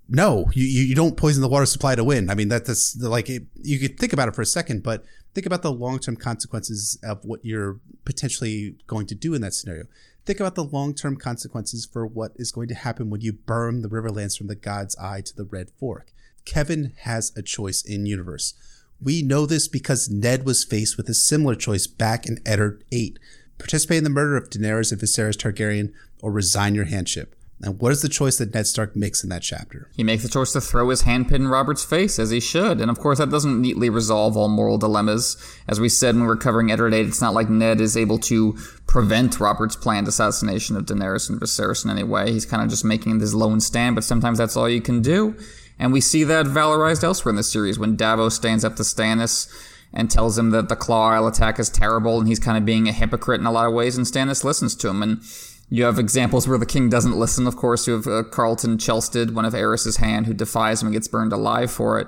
[0.09, 2.29] No you, you don't poison the water supply to win.
[2.29, 5.03] I mean that, that's like it, you could think about it for a second but
[5.33, 9.83] think about the long-term consequences of what you're potentially going to do in that scenario
[10.27, 13.87] think about the long-term consequences for what is going to happen when you burn the
[13.87, 16.11] riverlands from the god's eye to the red fork.
[16.43, 18.53] Kevan has a choice in universe.
[19.01, 23.17] We know this because ned was faced with a similar choice back in eddard 8
[23.57, 27.91] participate in the murder of daenerys and viserys targaryen or resign your handship and what
[27.91, 29.89] is the choice that Ned Stark makes in that chapter?
[29.95, 32.79] He makes the choice to throw his handpin in Robert's face, as he should.
[32.79, 35.37] And of course, that doesn't neatly resolve all moral dilemmas.
[35.67, 38.19] As we said when we were covering Eddard 8, it's not like Ned is able
[38.19, 38.53] to
[38.85, 42.31] prevent Robert's planned assassination of Daenerys and Viserys in any way.
[42.31, 45.35] He's kind of just making this lone stand, but sometimes that's all you can do.
[45.79, 49.51] And we see that valorized elsewhere in the series when Davos stands up to Stannis
[49.93, 52.87] and tells him that the Claw Isle attack is terrible and he's kind of being
[52.87, 55.01] a hypocrite in a lot of ways, and Stannis listens to him.
[55.01, 55.21] And
[55.69, 57.87] you have examples where the king doesn't listen, of course.
[57.87, 61.33] You have uh, Qarlton Chelsted, one of Aerys's hand, who defies him and gets burned
[61.33, 62.07] alive for it.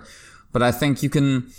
[0.52, 1.50] But I think you can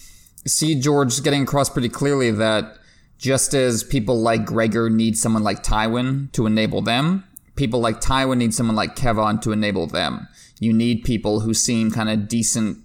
[0.47, 2.79] see George getting across pretty clearly that
[3.19, 7.25] just as people like Gregor need someone like Tywin to enable them,
[7.55, 10.27] people like Tywin need someone like Kevan to enable them.
[10.59, 12.79] You need people who seem kind of decent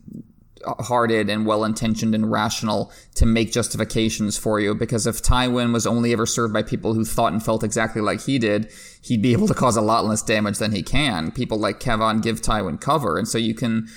[0.80, 4.76] hearted and well intentioned and rational to make justifications for you.
[4.76, 8.22] Because if Tywin was only ever served by people who thought and felt exactly like
[8.22, 8.72] he did,
[9.02, 11.32] he'd be able to cause a lot less damage than he can.
[11.32, 13.18] People like Kevan give Tywin cover.
[13.18, 13.88] And so you can,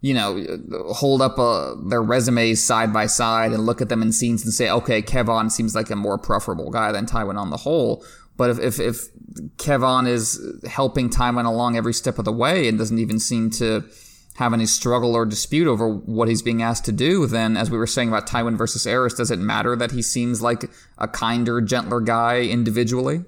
[0.00, 0.44] you know,
[0.92, 4.52] hold up uh, their resumes side by side and look at them in scenes and
[4.52, 8.04] say, okay, Kevan seems like a more preferable guy than Tywin on the whole.
[8.36, 9.08] But if, if, if
[9.58, 13.84] Kevan is helping Tywin along every step of the way and doesn't even seem to
[14.36, 17.78] have any struggle or dispute over what he's being asked to do, then as we
[17.78, 21.60] were saying about Tywin versus Aerys, does it matter that he seems like a kinder,
[21.60, 23.24] gentler guy individually?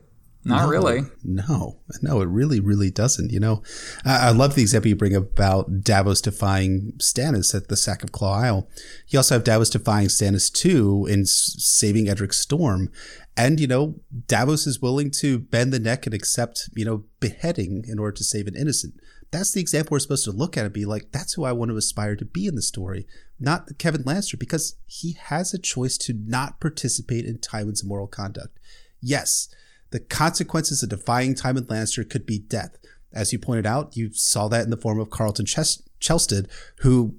[0.47, 1.03] Not no, really.
[1.23, 3.33] No, no, it really, really doesn't.
[3.33, 3.63] You know,
[4.05, 8.13] I, I, love the example you bring about Davos defying Stannis at the sack of
[8.13, 8.69] Claw Isle.
[9.09, 12.91] You also have Davos defying Stannis too in saving Edric Storm.
[13.39, 13.95] And, you know,
[14.27, 18.25] Davos is willing to bend the neck and accept, you know, beheading in order to
[18.25, 18.95] save an innocent
[19.35, 21.71] that's the example we're supposed to look at and be like, that's who I want
[21.71, 23.07] to aspire to be in the story,
[23.41, 28.59] not Kevan Lannister, because he has a choice to not participate in Tywin's immoral conduct.
[29.01, 29.49] Yes,
[29.91, 32.77] the consequences of defying Tywin Lannister could be death.
[33.13, 36.49] As you pointed out, you saw that in the form of Qarlton Ches- Chelsted,
[36.79, 37.17] who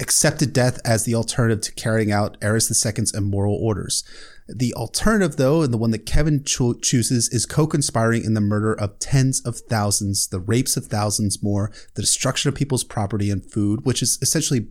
[0.00, 4.04] accepted death as the alternative to carrying out Aerys II's immoral orders.
[4.48, 8.40] The alternative, though, and the one that Kevan cho- chooses, is co conspiring in the
[8.40, 13.30] murder of tens of thousands, the rapes of thousands more, the destruction of people's property
[13.30, 14.68] and food, which is essentially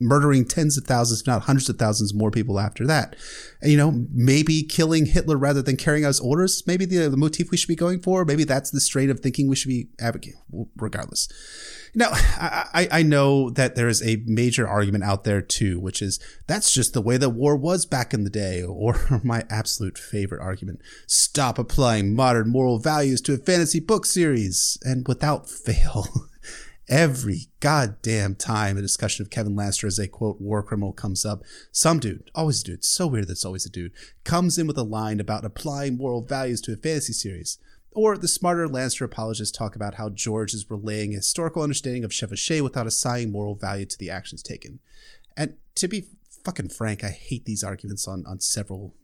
[0.00, 3.14] murdering tens of thousands, if not hundreds of thousands more people after that.
[3.60, 7.16] And, you know, maybe killing Hitler rather than carrying out his orders, maybe the, the
[7.16, 8.24] motif we should be going for.
[8.24, 10.40] Maybe that's the strain of thinking we should be advocating,
[10.76, 11.28] regardless.
[11.94, 16.20] Now, I, I know that there is a major argument out there too, which is
[16.46, 20.40] that's just the way that war was back in the day, or my absolute favorite
[20.40, 24.78] argument stop applying modern moral values to a fantasy book series.
[24.82, 26.06] And without fail,
[26.88, 31.42] every goddamn time a discussion of Kevan Lannister as a quote war criminal comes up,
[31.72, 33.92] some dude, always a dude, so weird that's always a dude,
[34.24, 37.58] comes in with a line about applying moral values to a fantasy series.
[37.92, 42.12] Or the smarter Lannister apologists talk about how George is relaying a historical understanding of
[42.12, 44.78] Chevauchée without assigning moral value to the actions taken.
[45.36, 46.06] And to be
[46.44, 48.94] fucking frank, I hate these arguments on, on several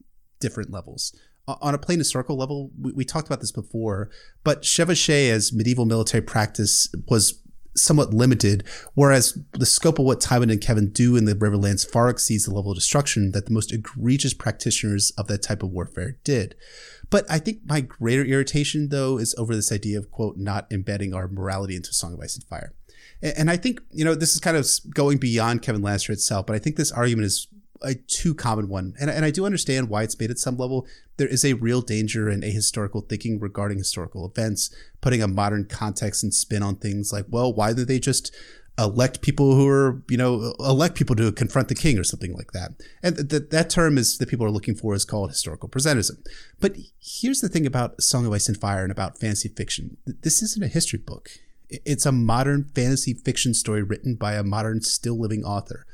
[0.41, 1.15] different levels.
[1.49, 4.11] On a plain historical level, we, we talked about this before,
[4.45, 7.41] but Chevauchée as medieval military practice was
[7.77, 8.65] somewhat limited,
[8.95, 12.55] whereas the scope of what Tywin and Kevan do in the Riverlands far exceeds the
[12.55, 16.55] level of destruction that the most egregious practitioners of that type of warfare did.
[17.11, 21.15] But I think my greater irritation, though, is over this idea of, quote, not embedding
[21.15, 22.73] our morality into Song of Ice and Fire.
[23.23, 26.57] And I think, you know, this is kind of going beyond Kevan Lannister itself, but
[26.57, 27.49] I think this argument is
[27.83, 28.95] a too common one.
[29.01, 30.87] And, and I do understand why it's made at some level.
[31.17, 36.23] There is a real danger in ahistorical thinking regarding historical events, putting a modern context
[36.23, 38.35] and spin on things like, well, why did they just
[38.79, 42.53] elect people who are, you know, elect people to confront the king or something like
[42.53, 42.73] that.
[43.03, 46.19] And th- that term is that people are looking for is called historical presentism.
[46.61, 49.97] But here's the thing about Song of Ice and Fire and about fantasy fiction.
[50.05, 51.31] This isn't a history book.
[51.69, 55.87] It's a modern fantasy fiction story written by a modern still living author.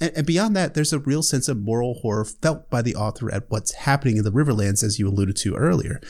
[0.00, 3.50] And, beyond that, there's a real sense of moral horror felt by the author at
[3.50, 6.00] what's happening in the Riverlands, as you alluded to earlier.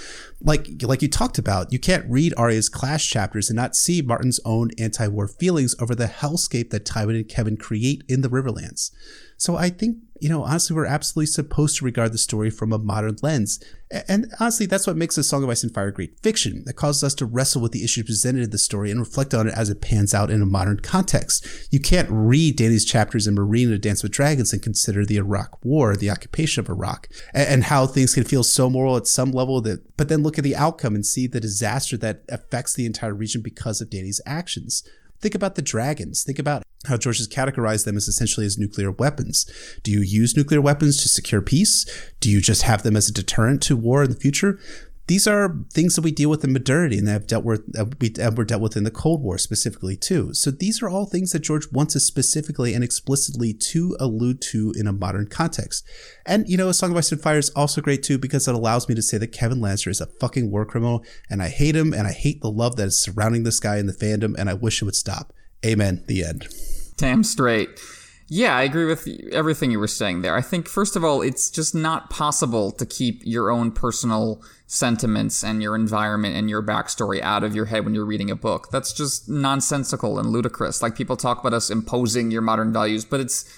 [0.40, 4.40] Like, like you talked about, you can't read Arya's Clash chapters and not see Martin's
[4.44, 8.90] own anti-war feelings over the hellscape that Tywin and Kevan create in the Riverlands.
[9.38, 12.78] So I think, you know, honestly, we're absolutely supposed to regard the story from a
[12.78, 13.62] modern lens.
[14.08, 17.04] And honestly, that's what makes A Song of Ice and Fire great fiction that causes
[17.04, 19.68] us to wrestle with the issues presented in the story and reflect on it as
[19.68, 21.46] it pans out in a modern context.
[21.70, 25.62] You can't read Dany's chapters in Meereen A Dance with Dragons and consider the Iraq
[25.62, 29.60] War, the occupation of Iraq, and how things can feel so moral at some level
[29.60, 33.14] that, but then look at the outcome and see the disaster that affects the entire
[33.14, 34.82] region because of Dany's actions.
[35.20, 36.22] Think about the dragons.
[36.24, 39.50] Think about how George has categorized them as essentially as nuclear weapons.
[39.82, 41.84] Do you use nuclear weapons to secure peace?
[42.20, 44.58] Do you just have them as a deterrent to war in the future?
[45.08, 47.84] These are things that we deal with in modernity and that have dealt with uh,
[48.34, 50.34] were dealt with in the Cold War specifically too.
[50.34, 54.72] So these are all things that George wants us specifically and explicitly to allude to
[54.76, 55.86] in a modern context.
[56.24, 58.54] And you know, A Song of Ice and Fire is also great too because it
[58.54, 61.76] allows me to say that Kevan Lannister is a fucking war criminal and I hate
[61.76, 64.50] him and I hate the love that is surrounding this guy in the fandom and
[64.50, 65.32] I wish it would stop.
[65.64, 66.02] Amen.
[66.08, 66.48] The end.
[66.96, 67.80] Damn straight.
[68.28, 70.34] Yeah, I agree with everything you were saying there.
[70.34, 75.44] I think, first of all, it's just not possible to keep your own personal sentiments
[75.44, 78.68] and your environment and your backstory out of your head when you're reading a book.
[78.70, 80.82] That's just nonsensical and ludicrous.
[80.82, 83.48] Like people talk about us imposing your modern values, but it's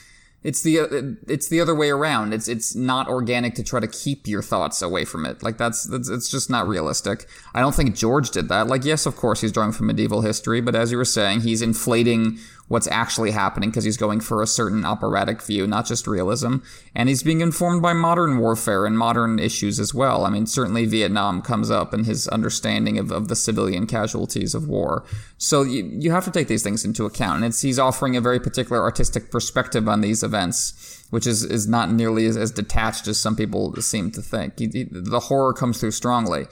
[0.44, 2.32] it's the it's the other way around.
[2.32, 5.42] It's it's not organic to try to keep your thoughts away from it.
[5.42, 7.26] Like that's, that's it's just not realistic.
[7.54, 8.68] I don't think George did that.
[8.68, 11.60] Like yes, of course he's drawing from medieval history, but as you were saying, he's
[11.60, 16.56] inflating what's actually happening because he's going for a certain operatic view, not just realism.
[16.94, 20.24] And he's being informed by modern warfare and modern issues as well.
[20.24, 24.68] I mean, certainly Vietnam comes up in his understanding of, of the civilian casualties of
[24.68, 25.04] war.
[25.38, 27.42] So you, you have to take these things into account.
[27.42, 31.90] And he's offering a very particular artistic perspective on these events, which is, is not
[31.90, 34.58] nearly as, as detached as some people seem to think.
[34.58, 36.46] He, he, the horror comes through strongly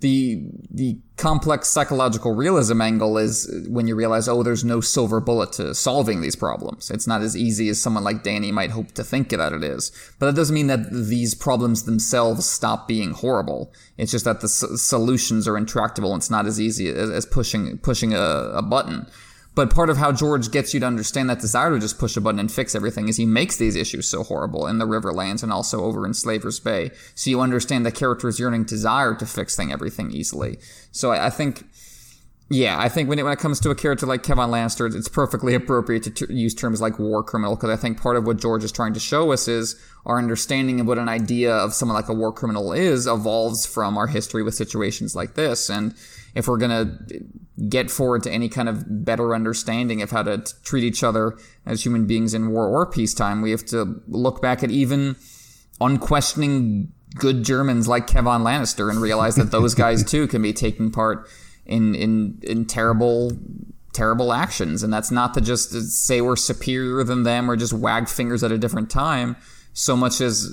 [0.00, 5.52] the the complex psychological realism angle is when you realize, oh, there's no silver bullet
[5.52, 6.90] to solving these problems.
[6.90, 9.90] It's not as easy as someone like Dany might hope to think that it is.
[10.18, 13.72] But that doesn't mean that these problems themselves stop being horrible.
[13.96, 16.12] It's just that the s- solutions are intractable.
[16.12, 19.06] And it's not as easy as, as pushing pushing a, a button.
[19.58, 22.20] But part of how George gets you to understand that desire to just push a
[22.20, 25.52] button and fix everything is he makes these issues so horrible in the Riverlands and
[25.52, 26.92] also over in Slaver's Bay.
[27.16, 30.60] So you understand the character's yearning desire to fix thing everything easily.
[30.92, 31.66] So I, I think,
[32.50, 35.08] yeah, I think when it, when it comes to a character like Kevan Lannister, it's
[35.08, 38.38] perfectly appropriate to t- use terms like war criminal because I think part of what
[38.38, 41.94] George is trying to show us is our understanding of what an idea of someone
[41.94, 45.68] like a war criminal is evolves from our history with situations like this.
[45.68, 45.94] And
[46.34, 47.20] if we're going to
[47.68, 51.36] get forward to any kind of better understanding of how to t- treat each other
[51.66, 55.16] as human beings in war or peacetime, we have to look back at even
[55.82, 60.90] unquestioning good Germans like Kevan Lannister and realize that those guys too can be taking
[60.90, 61.28] part
[61.68, 63.32] in in in terrible
[63.92, 64.82] terrible actions.
[64.82, 68.52] And that's not to just say we're superior than them or just wag fingers at
[68.52, 69.36] a different time.
[69.72, 70.50] So much as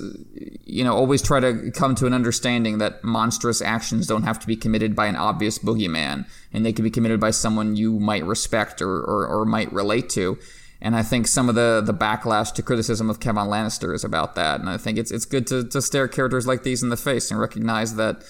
[0.64, 4.46] you know always try to come to an understanding that monstrous actions don't have to
[4.46, 6.26] be committed by an obvious boogeyman.
[6.52, 10.08] And they can be committed by someone you might respect or, or, or might relate
[10.10, 10.38] to.
[10.80, 14.34] And I think some of the, the backlash to criticism of Kevan Lannister is about
[14.34, 14.60] that.
[14.60, 17.30] And I think it's it's good to, to stare characters like these in the face
[17.30, 18.22] and recognize that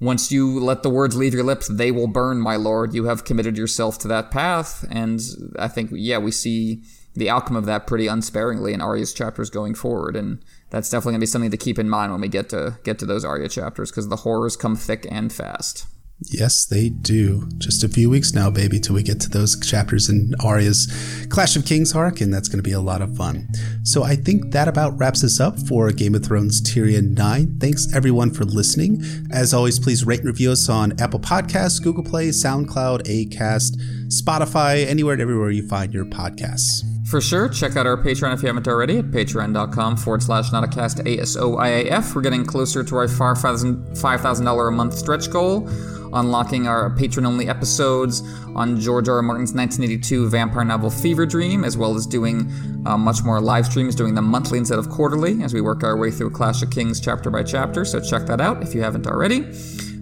[0.00, 2.94] once you let the words leave your lips, they will burn, my lord.
[2.94, 4.84] You have committed yourself to that path.
[4.90, 5.20] And
[5.58, 6.82] I think, yeah, we see
[7.14, 11.20] the outcome of that pretty unsparingly in Arya's chapters going forward, and that's definitely going
[11.20, 13.48] to be something to keep in mind when we get to get to those Arya
[13.48, 15.86] chapters because the horrors come thick and fast.
[16.20, 17.48] Yes, they do.
[17.58, 21.56] Just a few weeks now, baby, till we get to those chapters in Arya's Clash
[21.56, 23.48] of Kings arc, and that's going to be a lot of fun.
[23.82, 27.58] So I think that about wraps us up for Game of Thrones Tyrion 9.
[27.58, 29.02] Thanks everyone for listening.
[29.30, 33.76] As always, please rate and review us on Apple Podcasts, Google Play, SoundCloud, Acast,
[34.08, 36.93] Spotify, anywhere and everywhere you find your podcasts.
[37.06, 41.04] For sure, check out our Patreon if you haven't already at patreon.com forward slash notacast
[41.04, 42.14] ASOIAF.
[42.14, 45.68] We're getting closer to our $5,000 a month stretch goal,
[46.14, 48.22] unlocking our patron only episodes
[48.56, 49.16] on George R.
[49.16, 49.22] R.
[49.22, 52.50] Martin's 1982 vampire novel Fevre Dream, as well as doing
[52.86, 55.98] uh, much more live streams, doing them monthly instead of quarterly as we work our
[55.98, 57.84] way through Clash of Kings chapter by chapter.
[57.84, 59.52] So check that out if you haven't already.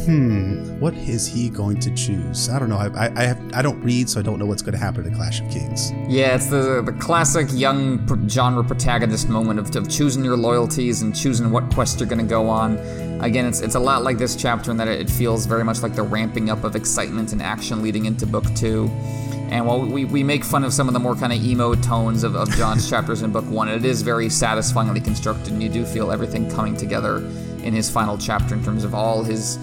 [0.08, 2.48] Hmm, what is he going to choose?
[2.48, 2.78] I don't know.
[2.78, 5.14] I, I have I don't read, so I don't know what's going to happen in
[5.14, 5.92] Clash of Kings.
[6.08, 11.14] Yeah, it's the the classic young genre protagonist moment of, of choosing your loyalties and
[11.14, 12.78] choosing what quest you're going to go on.
[13.20, 15.94] Again, it's it's a lot like this chapter in that it feels very much like
[15.94, 18.88] the ramping up of excitement and action leading into book two.
[19.52, 22.24] And while we, we make fun of some of the more kind of emo tones
[22.24, 25.84] of, of Jon's chapters in book one, it is very satisfyingly constructed, and you do
[25.84, 27.18] feel everything coming together
[27.64, 29.60] in his final chapter in terms of all his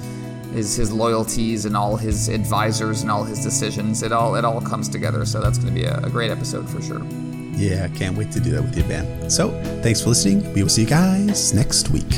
[0.54, 4.02] his his loyalties and all his advisors and all his decisions.
[4.02, 5.26] It all it all comes together.
[5.26, 7.02] So that's going to be a, a great episode for sure.
[7.56, 9.30] Yeah, can't wait to do that with you, Ben.
[9.30, 9.50] So,
[9.82, 10.52] thanks for listening.
[10.54, 12.12] We will see you guys next week.